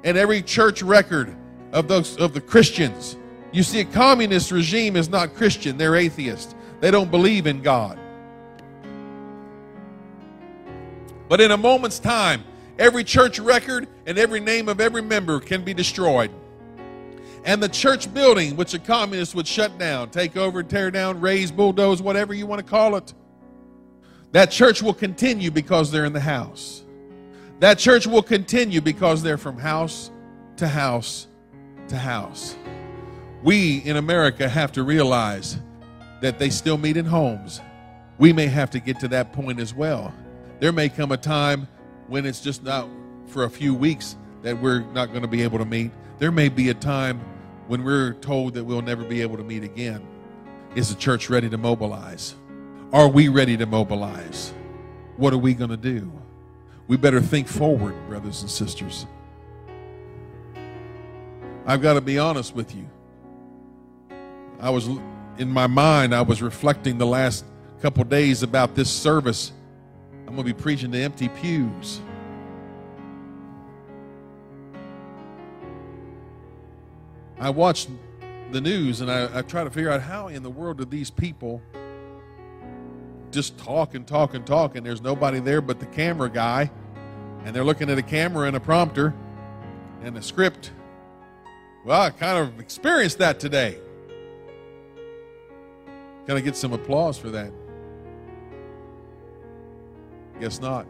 and 0.05 0.17
every 0.17 0.43
church 0.43 0.83
record 0.83 1.35
of 1.73 1.89
those 1.89 2.17
of 2.19 2.35
the 2.35 2.41
Christians. 2.41 3.17
You 3.53 3.63
see, 3.63 3.81
a 3.81 3.85
communist 3.85 4.51
regime 4.51 4.97
is 4.97 5.09
not 5.09 5.35
Christian, 5.35 5.77
they're 5.77 5.97
atheist. 5.97 6.57
They 6.81 6.91
don't 6.91 7.11
believe 7.11 7.47
in 7.47 7.63
God. 7.63 7.99
But 11.29 11.41
in 11.41 11.51
a 11.51 11.57
moment's 11.57 11.99
time, 11.99 12.45
every 12.79 13.05
church 13.05 13.39
record 13.39 13.89
and 14.07 14.19
every 14.19 14.41
name 14.41 14.69
of 14.69 14.81
every 14.81 15.03
member 15.03 15.41
can 15.41 15.65
be 15.65 15.75
destroyed. 15.75 16.31
And 17.45 17.63
the 17.63 17.69
church 17.69 18.13
building, 18.13 18.57
which 18.57 18.73
a 18.75 18.79
communist 18.79 19.35
would 19.35 19.47
shut 19.47 19.79
down, 19.79 20.11
take 20.11 20.37
over, 20.37 20.63
tear 20.63 20.91
down, 20.91 21.21
raze, 21.21 21.51
bulldoze, 21.51 22.01
whatever 22.01 22.33
you 22.33 22.47
want 22.47 22.65
to 22.65 22.69
call 22.69 22.97
it, 22.97 23.13
that 24.33 24.51
church 24.51 24.83
will 24.83 24.95
continue 24.95 25.51
because 25.51 25.91
they're 25.91 26.07
in 26.07 26.13
the 26.13 26.21
house. 26.21 26.83
That 27.61 27.79
church 27.79 28.07
will 28.07 28.23
continue 28.23 28.81
because 28.81 29.23
they're 29.23 29.39
from 29.39 29.59
house 29.59 30.11
to 30.57 30.67
house 30.67 31.27
to 31.89 31.97
house. 31.97 32.57
We 33.43 33.79
in 33.79 33.97
America 33.97 34.49
have 34.49 34.73
to 34.73 34.83
realize 34.83 35.59
that 36.21 36.39
they 36.39 36.49
still 36.49 36.79
meet 36.79 36.97
in 36.97 37.05
homes. 37.05 37.61
We 38.19 38.33
may 38.33 38.47
have 38.47 38.71
to 38.71 38.81
get 38.81 38.99
to 39.01 39.09
that 39.09 39.33
point 39.33 39.61
as 39.61 39.75
well. 39.75 40.15
There 40.61 40.73
may 40.73 40.89
come 40.89 41.13
a 41.13 41.17
time 41.17 41.69
when 42.09 42.27
it's 42.27 42.41
just 42.41 42.63
not 42.63 42.89
for 43.27 43.45
a 43.45 43.51
few 43.51 43.75
weeks 43.75 44.17
that 44.43 44.61
we're 44.61 44.81
not 44.93 45.11
going 45.11 45.23
to 45.23 45.29
be 45.29 45.43
able 45.43 45.59
to 45.59 45.65
meet. 45.65 45.91
There 46.19 46.31
may 46.31 46.49
be 46.49 46.69
a 46.71 46.75
time 46.75 47.21
when 47.67 47.83
we're 47.83 48.15
told 48.15 48.55
that 48.55 48.65
we'll 48.65 48.83
never 48.83 49.05
be 49.05 49.23
able 49.23 49.37
to 49.37 49.43
meet 49.43 49.65
again. 49.65 50.07
Is 50.75 50.89
the 50.89 50.95
church 50.95 51.31
ready 51.31 51.49
to 51.49 51.59
mobilize? 51.59 52.35
Are 52.93 53.09
we 53.09 53.29
ready 53.29 53.57
to 53.57 53.67
mobilize? 53.67 54.53
What 55.17 55.33
are 55.33 55.39
we 55.39 55.55
going 55.55 55.71
to 55.71 55.77
do? 55.77 56.13
We 56.87 56.97
better 56.97 57.21
think 57.21 57.49
forward, 57.49 57.95
brothers 58.09 58.43
and 58.43 58.51
sisters. 58.51 59.07
I've 61.67 61.81
got 61.81 61.95
to 61.95 62.01
be 62.01 62.19
honest 62.19 62.55
with 62.55 62.75
you. 62.75 62.89
I 64.61 64.71
was 64.71 64.89
in 65.39 65.51
my 65.51 65.67
mind, 65.67 66.15
I 66.15 66.23
was 66.23 66.43
reflecting 66.43 66.99
the 66.99 67.07
last 67.07 67.45
couple 67.81 68.05
days 68.05 68.43
about 68.43 68.75
this 68.75 68.91
service. 68.91 69.53
I'm 70.27 70.35
going 70.35 70.47
to 70.49 70.55
be 70.55 70.55
preaching 70.55 70.91
to 70.93 70.99
empty 70.99 71.29
pews. 71.29 72.01
I 77.39 77.51
watched 77.51 77.91
the 78.53 78.61
news 78.61 79.01
and 79.01 79.11
I, 79.11 79.39
I 79.39 79.43
try 79.43 79.65
to 79.65 79.71
figure 79.71 79.91
out 79.91 80.01
how 80.01 80.29
in 80.29 80.43
the 80.43 80.51
world 80.51 80.79
do 80.79 80.85
these 80.85 81.11
people 81.11 81.61
just 83.35 83.59
talk 83.59 83.95
and 83.95 84.07
talk 84.07 84.35
and 84.35 84.47
talk, 84.47 84.77
and 84.77 84.87
there's 84.87 85.03
nobody 85.03 85.41
there 85.41 85.61
but 85.61 85.81
the 85.81 85.87
camera 85.87 86.31
guy, 86.31 86.71
and 87.45 87.55
they're 87.55 87.65
looking 87.65 87.91
at 87.91 87.99
a 87.99 88.03
camera 88.03 88.47
and 88.47 88.57
a 88.57 88.61
prompter 88.61 89.13
and 90.03 90.17
a 90.17 90.23
script. 90.23 90.71
Well, 91.85 92.01
I 92.01 92.11
kind 92.11 92.39
of 92.39 92.61
experienced 92.61 93.19
that 93.19 93.41
today. 93.41 93.79
Can 96.27 96.37
I 96.37 96.41
get 96.41 96.57
some 96.57 96.73
applause 96.73 97.19
for 97.19 97.29
that? 97.31 97.53
Guess 100.41 100.61
not. 100.61 100.87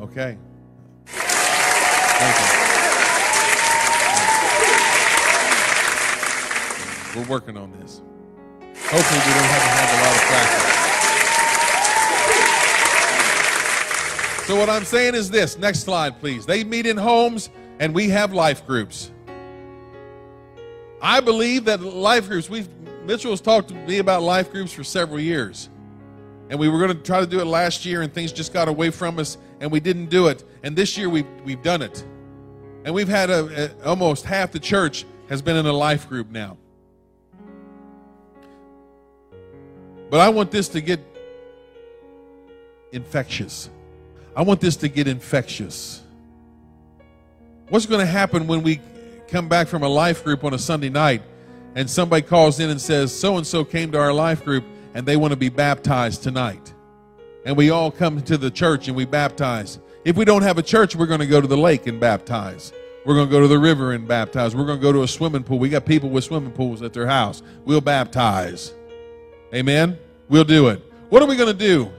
Okay. 0.00 0.38
Thank 1.06 2.40
you. 2.40 2.46
We're 7.20 7.28
working 7.28 7.56
on 7.56 7.72
this. 7.80 8.02
Hopefully, 8.88 9.18
we 9.18 9.32
don't 9.32 9.50
have 9.50 9.62
to 9.62 9.68
have 9.68 9.90
a 9.90 10.02
lot 10.04 10.14
of 10.14 10.20
practice. 10.22 10.62
So, 14.46 14.56
what 14.56 14.70
I'm 14.70 14.84
saying 14.84 15.14
is 15.14 15.30
this 15.30 15.58
next 15.58 15.80
slide, 15.80 16.20
please. 16.20 16.46
They 16.46 16.62
meet 16.62 16.86
in 16.86 16.96
homes, 16.96 17.50
and 17.80 17.94
we 17.94 18.08
have 18.10 18.32
life 18.32 18.64
groups. 18.66 19.10
I 21.02 21.20
believe 21.20 21.64
that 21.64 21.80
life 21.80 22.28
groups, 22.28 22.48
we've, 22.48 22.68
Mitchell 23.04 23.32
has 23.32 23.40
talked 23.40 23.68
to 23.68 23.74
me 23.74 23.98
about 23.98 24.22
life 24.22 24.52
groups 24.52 24.72
for 24.72 24.84
several 24.84 25.20
years. 25.20 25.68
And 26.48 26.58
we 26.58 26.68
were 26.68 26.78
going 26.78 26.96
to 26.96 27.02
try 27.02 27.20
to 27.20 27.26
do 27.26 27.40
it 27.40 27.44
last 27.44 27.84
year, 27.84 28.02
and 28.02 28.12
things 28.12 28.32
just 28.32 28.52
got 28.52 28.68
away 28.68 28.90
from 28.90 29.18
us, 29.18 29.36
and 29.60 29.70
we 29.70 29.80
didn't 29.80 30.06
do 30.06 30.28
it. 30.28 30.44
And 30.62 30.76
this 30.76 30.96
year, 30.96 31.08
we've, 31.08 31.26
we've 31.44 31.62
done 31.62 31.82
it. 31.82 32.04
And 32.84 32.94
we've 32.94 33.08
had 33.08 33.30
a, 33.30 33.72
a, 33.82 33.84
almost 33.84 34.24
half 34.24 34.52
the 34.52 34.60
church 34.60 35.04
has 35.28 35.42
been 35.42 35.56
in 35.56 35.66
a 35.66 35.72
life 35.72 36.08
group 36.08 36.30
now. 36.30 36.56
But 40.08 40.20
I 40.20 40.28
want 40.28 40.52
this 40.52 40.68
to 40.68 40.80
get 40.80 41.00
infectious. 42.92 43.68
I 44.36 44.42
want 44.42 44.60
this 44.60 44.76
to 44.76 44.88
get 44.88 45.08
infectious. 45.08 46.02
What's 47.68 47.86
going 47.86 48.00
to 48.00 48.06
happen 48.06 48.46
when 48.46 48.62
we 48.62 48.80
come 49.26 49.48
back 49.48 49.66
from 49.66 49.82
a 49.82 49.88
life 49.88 50.22
group 50.22 50.44
on 50.44 50.54
a 50.54 50.58
Sunday 50.58 50.88
night 50.88 51.22
and 51.74 51.90
somebody 51.90 52.22
calls 52.22 52.60
in 52.60 52.70
and 52.70 52.80
says, 52.80 53.12
So 53.18 53.36
and 53.36 53.46
so 53.46 53.64
came 53.64 53.90
to 53.92 53.98
our 53.98 54.12
life 54.12 54.44
group 54.44 54.64
and 54.96 55.06
they 55.06 55.16
want 55.16 55.30
to 55.30 55.36
be 55.36 55.50
baptized 55.50 56.22
tonight? 56.22 56.72
And 57.44 57.54
we 57.56 57.68
all 57.70 57.90
come 57.90 58.22
to 58.22 58.38
the 58.38 58.50
church 58.50 58.88
and 58.88 58.96
we 58.96 59.04
baptize. 59.04 59.78
If 60.06 60.16
we 60.16 60.24
don't 60.24 60.42
have 60.42 60.56
a 60.56 60.62
church, 60.62 60.96
we're 60.96 61.06
going 61.06 61.20
to 61.20 61.26
go 61.26 61.40
to 61.40 61.46
the 61.46 61.56
lake 61.56 61.86
and 61.86 62.00
baptize. 62.00 62.72
We're 63.04 63.14
going 63.14 63.28
to 63.28 63.30
go 63.30 63.40
to 63.40 63.46
the 63.46 63.58
river 63.58 63.92
and 63.92 64.08
baptize. 64.08 64.56
We're 64.56 64.64
going 64.64 64.78
to 64.78 64.82
go 64.82 64.92
to 64.92 65.02
a 65.02 65.08
swimming 65.08 65.44
pool. 65.44 65.58
We 65.58 65.68
got 65.68 65.84
people 65.84 66.08
with 66.08 66.24
swimming 66.24 66.52
pools 66.52 66.80
at 66.80 66.94
their 66.94 67.06
house. 67.06 67.42
We'll 67.66 67.82
baptize. 67.82 68.74
Amen? 69.54 69.98
We'll 70.28 70.44
do 70.44 70.68
it. 70.68 70.82
What 71.10 71.22
are 71.22 71.28
we 71.28 71.36
going 71.36 71.56
to 71.56 71.58
do? 71.58 71.92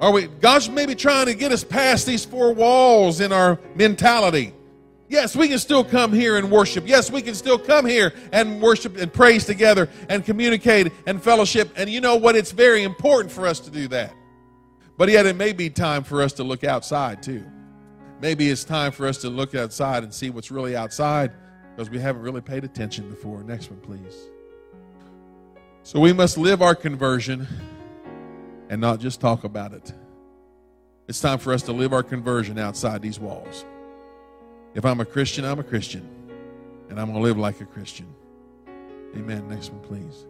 Are 0.00 0.10
we 0.10 0.26
God's 0.26 0.68
maybe 0.68 0.94
trying 0.94 1.26
to 1.26 1.34
get 1.34 1.52
us 1.52 1.64
past 1.64 2.06
these 2.06 2.24
four 2.24 2.52
walls 2.52 3.20
in 3.20 3.32
our 3.32 3.58
mentality. 3.74 4.52
Yes, 5.08 5.36
we 5.36 5.48
can 5.48 5.58
still 5.58 5.84
come 5.84 6.12
here 6.12 6.36
and 6.36 6.50
worship. 6.50 6.86
Yes, 6.86 7.10
we 7.10 7.22
can 7.22 7.34
still 7.34 7.58
come 7.58 7.86
here 7.86 8.12
and 8.32 8.60
worship 8.60 8.96
and 8.96 9.12
praise 9.12 9.44
together 9.44 9.88
and 10.08 10.24
communicate 10.24 10.92
and 11.06 11.22
fellowship. 11.22 11.72
And 11.76 11.88
you 11.88 12.00
know 12.00 12.16
what? 12.16 12.34
It's 12.34 12.50
very 12.50 12.82
important 12.82 13.30
for 13.30 13.46
us 13.46 13.60
to 13.60 13.70
do 13.70 13.86
that. 13.88 14.12
But 14.96 15.08
yet, 15.08 15.26
it 15.26 15.36
may 15.36 15.52
be 15.52 15.70
time 15.70 16.02
for 16.02 16.22
us 16.22 16.32
to 16.34 16.44
look 16.44 16.64
outside 16.64 17.22
too. 17.22 17.44
Maybe 18.20 18.48
it's 18.48 18.64
time 18.64 18.92
for 18.92 19.06
us 19.06 19.18
to 19.18 19.28
look 19.28 19.54
outside 19.54 20.02
and 20.02 20.12
see 20.12 20.30
what's 20.30 20.50
really 20.50 20.74
outside 20.74 21.32
because 21.70 21.90
we 21.90 21.98
haven't 21.98 22.22
really 22.22 22.40
paid 22.40 22.64
attention 22.64 23.08
before. 23.10 23.42
Next 23.42 23.70
one, 23.70 23.80
please. 23.80 24.16
So 25.82 26.00
we 26.00 26.12
must 26.12 26.38
live 26.38 26.62
our 26.62 26.74
conversion 26.74 27.46
and 28.70 28.80
not 28.80 28.98
just 28.98 29.20
talk 29.20 29.44
about 29.44 29.72
it. 29.72 29.92
It's 31.06 31.20
time 31.20 31.38
for 31.38 31.52
us 31.52 31.62
to 31.62 31.72
live 31.72 31.92
our 31.92 32.02
conversion 32.02 32.58
outside 32.58 33.02
these 33.02 33.20
walls. 33.20 33.64
If 34.76 34.84
I'm 34.84 35.00
a 35.00 35.06
Christian, 35.06 35.46
I'm 35.46 35.58
a 35.58 35.64
Christian, 35.64 36.06
and 36.90 37.00
I'm 37.00 37.06
going 37.06 37.16
to 37.16 37.22
live 37.22 37.38
like 37.38 37.62
a 37.62 37.64
Christian. 37.64 38.06
Amen. 39.16 39.48
Next 39.48 39.72
one, 39.72 39.80
please. 39.80 40.26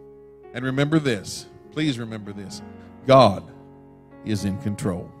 And 0.53 0.63
remember 0.63 0.99
this. 0.99 1.47
Please 1.73 1.99
remember 1.99 2.31
this. 2.31 2.61
God 3.05 3.43
is 4.23 4.45
in 4.45 4.57
control. 4.61 5.11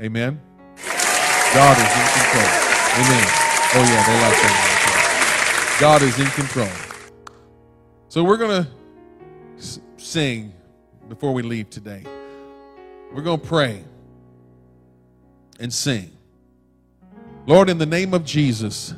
Amen. 0.00 0.40
God 1.52 1.76
is 1.76 1.92
in 1.92 2.06
control. 2.16 2.50
Amen. 2.96 3.26
Oh, 3.76 3.84
yeah, 3.86 4.06
they 4.06 4.20
like 4.22 4.40
that. 4.40 5.76
God 5.78 6.00
is 6.00 6.18
in 6.18 6.26
control. 6.28 6.68
So 8.08 8.24
we're 8.24 8.38
going 8.38 8.64
to 8.64 9.80
sing 9.98 10.54
before 11.10 11.34
we 11.34 11.42
leave 11.42 11.68
today. 11.68 12.02
We're 13.12 13.20
going 13.20 13.40
to 13.40 13.46
pray 13.46 13.84
and 15.60 15.70
sing. 15.70 16.13
Lord, 17.46 17.68
in 17.68 17.76
the 17.76 17.84
name 17.84 18.14
of 18.14 18.24
Jesus, 18.24 18.94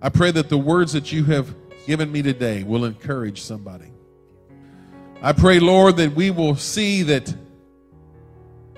I 0.00 0.08
pray 0.08 0.30
that 0.30 0.48
the 0.48 0.56
words 0.56 0.94
that 0.94 1.12
you 1.12 1.24
have 1.24 1.54
given 1.86 2.10
me 2.10 2.22
today 2.22 2.62
will 2.62 2.86
encourage 2.86 3.42
somebody. 3.42 3.92
I 5.20 5.34
pray, 5.34 5.60
Lord, 5.60 5.98
that 5.98 6.14
we 6.14 6.30
will 6.30 6.56
see 6.56 7.02
that 7.02 7.34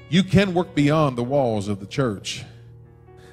you 0.09 0.25
can 0.25 0.55
work 0.55 0.75
beyond 0.75 1.17
the 1.17 1.23
walls 1.23 1.69
of 1.69 1.79
the 1.79 1.87
church. 1.87 2.45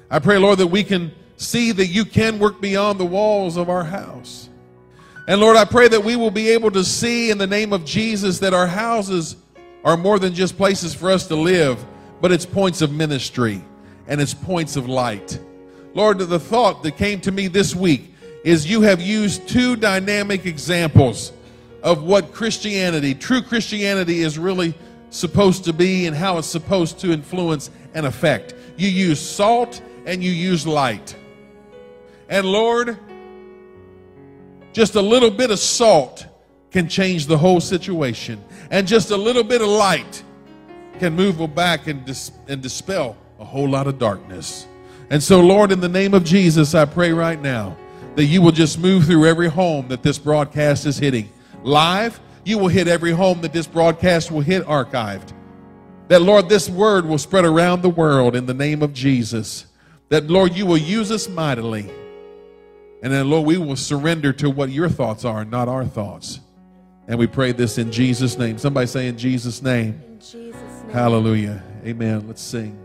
I 0.08 0.20
pray, 0.20 0.38
Lord, 0.38 0.58
that 0.58 0.68
we 0.68 0.84
can 0.84 1.10
see 1.36 1.72
that 1.72 1.86
you 1.86 2.04
can 2.04 2.38
work 2.38 2.60
beyond 2.60 3.00
the 3.00 3.04
walls 3.04 3.56
of 3.56 3.68
our 3.68 3.84
house. 3.84 4.48
And 5.26 5.40
Lord, 5.40 5.56
I 5.56 5.64
pray 5.64 5.88
that 5.88 6.04
we 6.04 6.14
will 6.14 6.30
be 6.30 6.50
able 6.50 6.70
to 6.70 6.84
see 6.84 7.32
in 7.32 7.38
the 7.38 7.48
name 7.48 7.72
of 7.72 7.84
Jesus 7.84 8.38
that 8.40 8.54
our 8.54 8.68
houses 8.68 9.34
are 9.84 9.96
more 9.96 10.20
than 10.20 10.34
just 10.34 10.56
places 10.56 10.94
for 10.94 11.10
us 11.10 11.26
to 11.28 11.34
live, 11.34 11.84
but 12.20 12.30
it's 12.30 12.46
points 12.46 12.80
of 12.80 12.92
ministry 12.92 13.64
and 14.06 14.20
it's 14.20 14.34
points 14.34 14.76
of 14.76 14.88
light. 14.88 15.38
Lord, 15.94 16.18
the 16.18 16.40
thought 16.40 16.82
that 16.82 16.96
came 16.96 17.20
to 17.20 17.32
me 17.32 17.46
this 17.46 17.74
week 17.74 18.14
is 18.44 18.68
you 18.68 18.82
have 18.82 19.00
used 19.00 19.48
two 19.48 19.76
dynamic 19.76 20.44
examples 20.44 21.32
of 21.82 22.02
what 22.02 22.32
Christianity, 22.32 23.14
true 23.14 23.40
Christianity, 23.42 24.20
is 24.20 24.38
really 24.38 24.74
supposed 25.10 25.64
to 25.64 25.72
be 25.72 26.06
and 26.06 26.16
how 26.16 26.38
it's 26.38 26.48
supposed 26.48 26.98
to 27.00 27.12
influence 27.12 27.70
and 27.94 28.06
affect. 28.06 28.54
You 28.76 28.88
use 28.88 29.20
salt 29.20 29.80
and 30.04 30.22
you 30.22 30.32
use 30.32 30.66
light. 30.66 31.16
And 32.28 32.46
Lord, 32.46 32.98
just 34.72 34.96
a 34.96 35.02
little 35.02 35.30
bit 35.30 35.50
of 35.50 35.58
salt 35.58 36.26
can 36.72 36.88
change 36.88 37.26
the 37.26 37.38
whole 37.38 37.60
situation. 37.60 38.44
And 38.70 38.88
just 38.88 39.10
a 39.10 39.16
little 39.16 39.44
bit 39.44 39.62
of 39.62 39.68
light 39.68 40.24
can 40.98 41.14
move 41.14 41.54
back 41.54 41.86
and, 41.86 42.04
dis- 42.04 42.32
and 42.48 42.60
dispel 42.60 43.16
a 43.44 43.46
whole 43.46 43.68
lot 43.68 43.86
of 43.86 43.98
darkness. 43.98 44.66
And 45.10 45.22
so, 45.22 45.40
Lord, 45.40 45.70
in 45.70 45.80
the 45.80 45.88
name 45.88 46.14
of 46.14 46.24
Jesus, 46.24 46.74
I 46.74 46.86
pray 46.86 47.12
right 47.12 47.40
now 47.40 47.76
that 48.14 48.24
you 48.24 48.40
will 48.40 48.52
just 48.52 48.78
move 48.78 49.04
through 49.04 49.26
every 49.26 49.48
home 49.48 49.88
that 49.88 50.02
this 50.02 50.18
broadcast 50.18 50.86
is 50.86 50.96
hitting. 50.96 51.28
Live, 51.62 52.18
you 52.42 52.56
will 52.56 52.68
hit 52.68 52.88
every 52.88 53.10
home 53.10 53.42
that 53.42 53.52
this 53.52 53.66
broadcast 53.66 54.30
will 54.30 54.40
hit 54.40 54.64
archived. 54.64 55.34
That, 56.08 56.22
Lord, 56.22 56.48
this 56.48 56.70
word 56.70 57.04
will 57.04 57.18
spread 57.18 57.44
around 57.44 57.82
the 57.82 57.90
world 57.90 58.34
in 58.34 58.46
the 58.46 58.54
name 58.54 58.82
of 58.82 58.94
Jesus. 58.94 59.66
That, 60.08 60.24
Lord, 60.28 60.54
you 60.54 60.64
will 60.64 60.78
use 60.78 61.10
us 61.10 61.28
mightily. 61.28 61.90
And 63.02 63.12
then, 63.12 63.28
Lord, 63.28 63.46
we 63.46 63.58
will 63.58 63.76
surrender 63.76 64.32
to 64.34 64.48
what 64.48 64.70
your 64.70 64.88
thoughts 64.88 65.26
are, 65.26 65.44
not 65.44 65.68
our 65.68 65.84
thoughts. 65.84 66.40
And 67.08 67.18
we 67.18 67.26
pray 67.26 67.52
this 67.52 67.76
in 67.76 67.92
Jesus' 67.92 68.38
name. 68.38 68.56
Somebody 68.56 68.86
say, 68.86 69.06
in 69.08 69.18
Jesus' 69.18 69.60
name. 69.60 70.00
In 70.06 70.18
Jesus' 70.18 70.54
name. 70.54 70.90
Hallelujah. 70.90 71.62
Amen. 71.84 72.26
Let's 72.26 72.40
sing. 72.40 72.83